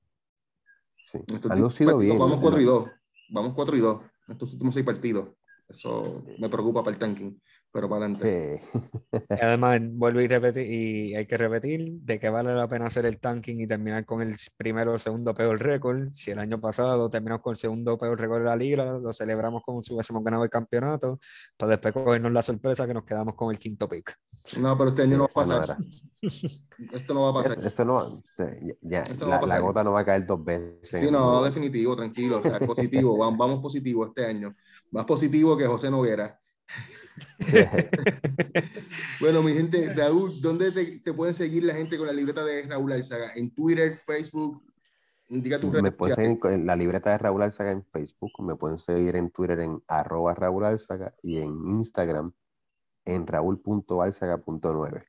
sí, 1.06 1.20
han 1.48 1.62
lucido 1.62 1.98
bien. 1.98 2.18
Vamos 2.18 2.40
4 2.40 2.62
y 2.62 2.66
2. 2.66 2.90
Vamos 3.30 3.54
4 3.54 3.78
y 3.78 3.80
2. 3.82 4.04
Estos 4.30 4.54
últimos 4.54 4.74
seis 4.74 4.86
partidos. 4.86 5.30
Eso 5.74 6.24
me 6.38 6.50
preocupa 6.50 6.84
para 6.84 6.94
el 6.94 7.00
tanking 7.00 7.42
pero 7.74 7.90
para 7.90 8.06
adelante. 8.06 8.62
Además, 9.42 9.82
vuelvo 9.84 10.22
y 10.22 10.28
repetir, 10.28 10.68
y 10.68 11.16
hay 11.16 11.26
que 11.26 11.38
repetir 11.38 11.94
de 12.02 12.20
que 12.20 12.30
vale 12.30 12.54
la 12.54 12.68
pena 12.68 12.86
hacer 12.86 13.08
el 13.08 13.20
tanking 13.20 13.62
y 13.62 13.68
terminar 13.68 14.06
con 14.06 14.22
el 14.22 14.36
primero 14.58 14.94
o 14.94 15.00
segundo 15.00 15.34
peor 15.34 15.60
récord. 15.60 16.12
Si 16.12 16.30
el 16.30 16.38
año 16.38 16.62
pasado 16.62 17.10
terminamos 17.10 17.42
con 17.42 17.52
el 17.52 17.58
segundo 17.58 17.98
peor 17.98 18.20
récord 18.20 18.44
de 18.44 18.46
la 18.46 18.56
liga, 18.56 18.86
lo 18.86 19.12
celebramos 19.12 19.64
como 19.66 19.82
si 19.82 19.92
hubiésemos 19.92 20.24
ganado 20.24 20.44
el 20.44 20.52
campeonato, 20.52 21.20
para 21.58 21.72
después 21.72 21.96
cogernos 21.96 22.32
la 22.32 22.44
sorpresa 22.44 22.86
que 22.86 22.94
nos 22.94 23.06
quedamos 23.06 23.34
con 23.34 23.50
el 23.50 23.58
quinto 23.58 23.90
pick. 23.90 24.20
No, 24.60 24.78
pero 24.78 24.92
este 24.92 25.02
año 25.02 25.18
no 25.18 25.28
va 25.36 25.42
a 25.42 25.46
pasar. 25.46 25.78
Esto 26.22 27.14
no 27.16 27.22
va 27.24 27.30
a 27.30 27.44
pasar. 27.44 27.66
Esto 27.66 27.86
no, 27.86 28.24
ya, 28.82 29.04
la, 29.48 29.60
gota 29.60 29.84
no 29.84 29.94
va 29.94 30.02
a 30.02 30.06
caer 30.06 30.28
dos 30.28 30.46
veces. 30.46 30.78
Sí, 30.84 31.10
no, 31.10 31.44
definitivo, 31.44 31.96
tranquilo, 31.96 32.40
positivo, 32.68 33.18
vamos, 33.18 33.40
vamos 33.40 33.60
positivo 33.64 34.06
este 34.06 34.28
año. 34.28 34.56
Más 34.92 35.06
positivo 35.06 35.58
que 35.58 35.66
José 35.66 35.90
Noguera. 35.90 36.40
bueno, 39.20 39.44
mi 39.44 39.54
gente, 39.54 39.94
Raúl, 39.94 40.32
¿dónde 40.42 40.72
te, 40.72 41.14
pueden 41.14 41.34
seguir 41.34 41.64
la 41.64 41.76
gente 41.76 41.98
con 41.98 42.08
la 42.08 42.14
libreta 42.14 42.44
de 42.44 42.64
Raúl 42.64 42.92
Alzaga? 42.92 43.32
¿En 43.36 43.54
Twitter, 43.54 43.94
Facebook? 43.94 44.64
Indica 45.30 45.60
tu 45.60 45.72
Me 45.72 45.92
pueden 45.92 46.16
seguir 46.16 46.40
con 46.40 46.66
la 46.66 46.76
libreta 46.76 47.12
de 47.12 47.18
Raúl 47.18 47.42
Alzaga 47.42 47.72
en 47.72 47.86
Facebook, 47.86 48.32
me 48.40 48.56
pueden 48.56 48.80
seguir 48.80 49.16
en 49.16 49.30
Twitter 49.30 49.60
en 49.60 49.84
arroba 49.88 50.34
Raúl 50.34 50.66
Alzaga 50.66 51.14
y 51.22 51.38
en 51.38 51.52
Instagram 51.68 52.34
en 53.06 53.28
raúl.alzaga.9. 53.28 55.04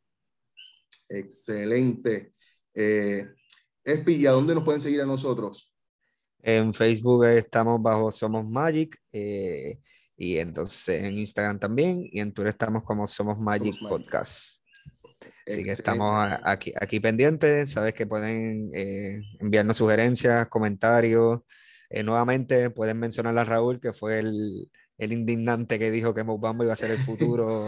Excelente. 1.09 2.35
Eh, 2.75 3.29
Espi, 3.85 4.15
¿y 4.15 4.27
a 4.27 4.33
dónde 4.33 4.55
nos 4.55 4.65
pueden 4.65 4.81
seguir 4.81 5.01
a 5.01 5.07
nosotros? 5.07 5.71
En 6.41 6.75
Facebook 6.75 7.25
estamos 7.25 7.81
bajo 7.81 8.11
Somos 8.11 8.49
Magic. 8.49 9.01
Eh, 9.13 9.79
y 10.17 10.39
entonces 10.39 11.03
en 11.03 11.19
Instagram 11.19 11.59
también 11.59 12.09
y 12.11 12.21
en 12.21 12.33
Twitter 12.33 12.51
estamos 12.51 12.85
como 12.85 13.07
Somos 13.07 13.39
Magic 13.39 13.77
Podcast. 13.89 14.63
Así 15.47 15.63
que 15.63 15.73
estamos 15.73 16.31
aquí, 16.45 16.73
aquí 16.81 17.01
pendientes, 17.01 17.73
sabes 17.73 17.95
que 17.95 18.07
pueden 18.07 18.71
eh, 18.75 19.23
enviarnos 19.41 19.77
sugerencias, 19.77 20.49
comentarios. 20.49 21.41
Eh, 21.91 22.03
nuevamente 22.03 22.71
pueden 22.71 22.99
mencionar 22.99 23.39
a 23.39 23.45
Raúl, 23.45 23.81
que 23.81 23.93
fue 23.93 24.19
el, 24.19 24.71
el 24.99 25.13
indignante 25.13 25.79
que 25.79 25.91
dijo 25.91 26.15
que 26.15 26.25
Mobamba 26.25 26.65
iba 26.65 26.73
a 26.73 26.77
ser 26.77 26.91
el 26.91 26.99
futuro, 26.99 27.67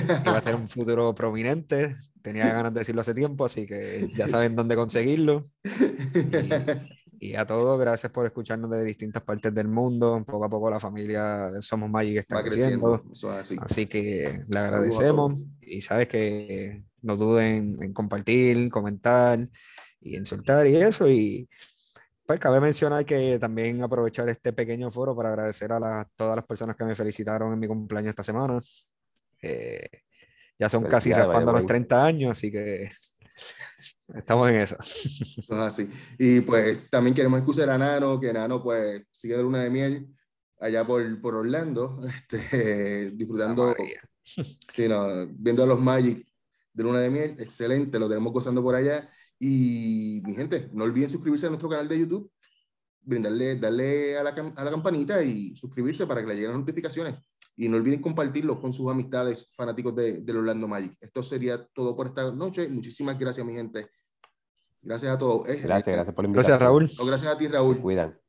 iba 0.00 0.38
a 0.38 0.42
ser 0.42 0.54
un 0.54 0.68
futuro 0.68 1.14
prominente. 1.14 1.94
Tenía 2.22 2.52
ganas 2.52 2.72
de 2.72 2.80
decirlo 2.80 3.02
hace 3.02 3.14
tiempo, 3.14 3.44
así 3.44 3.66
que 3.66 4.06
ya 4.16 4.26
saben 4.28 4.56
dónde 4.56 4.76
conseguirlo. 4.76 5.42
Y 7.03 7.03
a 7.32 7.46
todos, 7.46 7.80
gracias 7.80 8.12
por 8.12 8.26
escucharnos 8.26 8.70
de 8.70 8.84
distintas 8.84 9.22
partes 9.22 9.54
del 9.54 9.68
mundo. 9.68 10.22
Poco 10.26 10.44
a 10.44 10.50
poco 10.50 10.70
la 10.70 10.78
familia 10.78 11.50
de 11.50 11.62
Somos 11.62 11.88
Magic 11.88 12.18
está 12.18 12.42
creciendo. 12.42 13.02
así. 13.64 13.86
que 13.86 14.44
le 14.46 14.58
agradecemos. 14.58 15.46
Y 15.62 15.80
sabes 15.80 16.08
que 16.08 16.84
no 17.00 17.16
duden 17.16 17.82
en 17.82 17.92
compartir, 17.94 18.68
comentar 18.70 19.38
y 20.00 20.16
insultar 20.16 20.66
y 20.66 20.76
eso. 20.76 21.08
Y 21.08 21.48
pues 22.26 22.38
cabe 22.38 22.60
mencionar 22.60 23.06
que 23.06 23.38
también 23.38 23.82
aprovechar 23.82 24.28
este 24.28 24.52
pequeño 24.52 24.90
foro 24.90 25.16
para 25.16 25.30
agradecer 25.30 25.72
a 25.72 26.06
todas 26.16 26.36
las 26.36 26.44
personas 26.44 26.76
que 26.76 26.84
me 26.84 26.94
felicitaron 26.94 27.52
en 27.52 27.58
mi 27.58 27.66
cumpleaños 27.66 28.10
esta 28.10 28.22
semana. 28.22 28.58
Eh, 29.40 29.88
ya 30.58 30.68
son 30.68 30.84
casi 30.84 31.12
raspando 31.12 31.52
los 31.52 31.66
30 31.66 32.04
años, 32.04 32.30
así 32.32 32.50
que 32.50 32.88
Estamos 34.14 34.50
en 34.50 34.56
eso. 34.56 34.76
así. 35.60 35.88
Y 36.18 36.40
pues 36.42 36.90
también 36.90 37.14
queremos 37.14 37.38
excusar 37.38 37.70
a 37.70 37.78
Nano, 37.78 38.20
que 38.20 38.32
Nano 38.32 38.62
pues 38.62 39.02
sigue 39.10 39.36
de 39.36 39.42
luna 39.42 39.62
de 39.62 39.70
miel 39.70 40.08
allá 40.60 40.86
por, 40.86 41.20
por 41.20 41.34
Orlando, 41.34 42.00
este, 42.16 43.10
disfrutando, 43.10 43.74
sí, 44.22 44.88
no, 44.88 45.26
viendo 45.28 45.62
a 45.62 45.66
los 45.66 45.80
Magic 45.80 46.26
de 46.72 46.82
luna 46.82 47.00
de 47.00 47.10
miel, 47.10 47.36
excelente, 47.38 47.98
lo 47.98 48.08
tenemos 48.08 48.32
gozando 48.32 48.62
por 48.62 48.74
allá. 48.74 49.02
Y 49.38 50.22
mi 50.24 50.34
gente, 50.34 50.70
no 50.72 50.84
olviden 50.84 51.10
suscribirse 51.10 51.46
a 51.46 51.50
nuestro 51.50 51.68
canal 51.68 51.88
de 51.88 51.98
YouTube, 51.98 52.30
brindarle, 53.02 53.56
darle 53.56 54.16
a 54.16 54.22
la, 54.22 54.30
a 54.30 54.64
la 54.64 54.70
campanita 54.70 55.22
y 55.22 55.54
suscribirse 55.54 56.06
para 56.06 56.22
que 56.22 56.28
le 56.28 56.34
lleguen 56.34 56.50
las 56.50 56.60
notificaciones. 56.60 57.20
Y 57.56 57.68
no 57.68 57.76
olviden 57.76 58.00
compartirlo 58.00 58.60
con 58.60 58.72
sus 58.72 58.90
amistades 58.90 59.52
fanáticos 59.54 59.94
de, 59.94 60.20
del 60.20 60.38
Orlando 60.38 60.66
Magic. 60.66 60.96
Esto 61.00 61.22
sería 61.22 61.64
todo 61.66 61.96
por 61.96 62.08
esta 62.08 62.32
noche. 62.32 62.68
Muchísimas 62.68 63.18
gracias, 63.18 63.46
mi 63.46 63.54
gente. 63.54 63.88
Gracias 64.82 65.14
a 65.14 65.18
todos. 65.18 65.46
Gracias, 65.46 65.94
gracias 65.94 66.14
por 66.14 66.24
la 66.24 66.28
invitación. 66.28 66.58
Gracias, 66.58 66.98
Raúl. 66.98 67.08
gracias 67.08 67.32
a 67.32 67.38
ti, 67.38 67.48
Raúl. 67.48 67.80
Cuidan. 67.80 68.23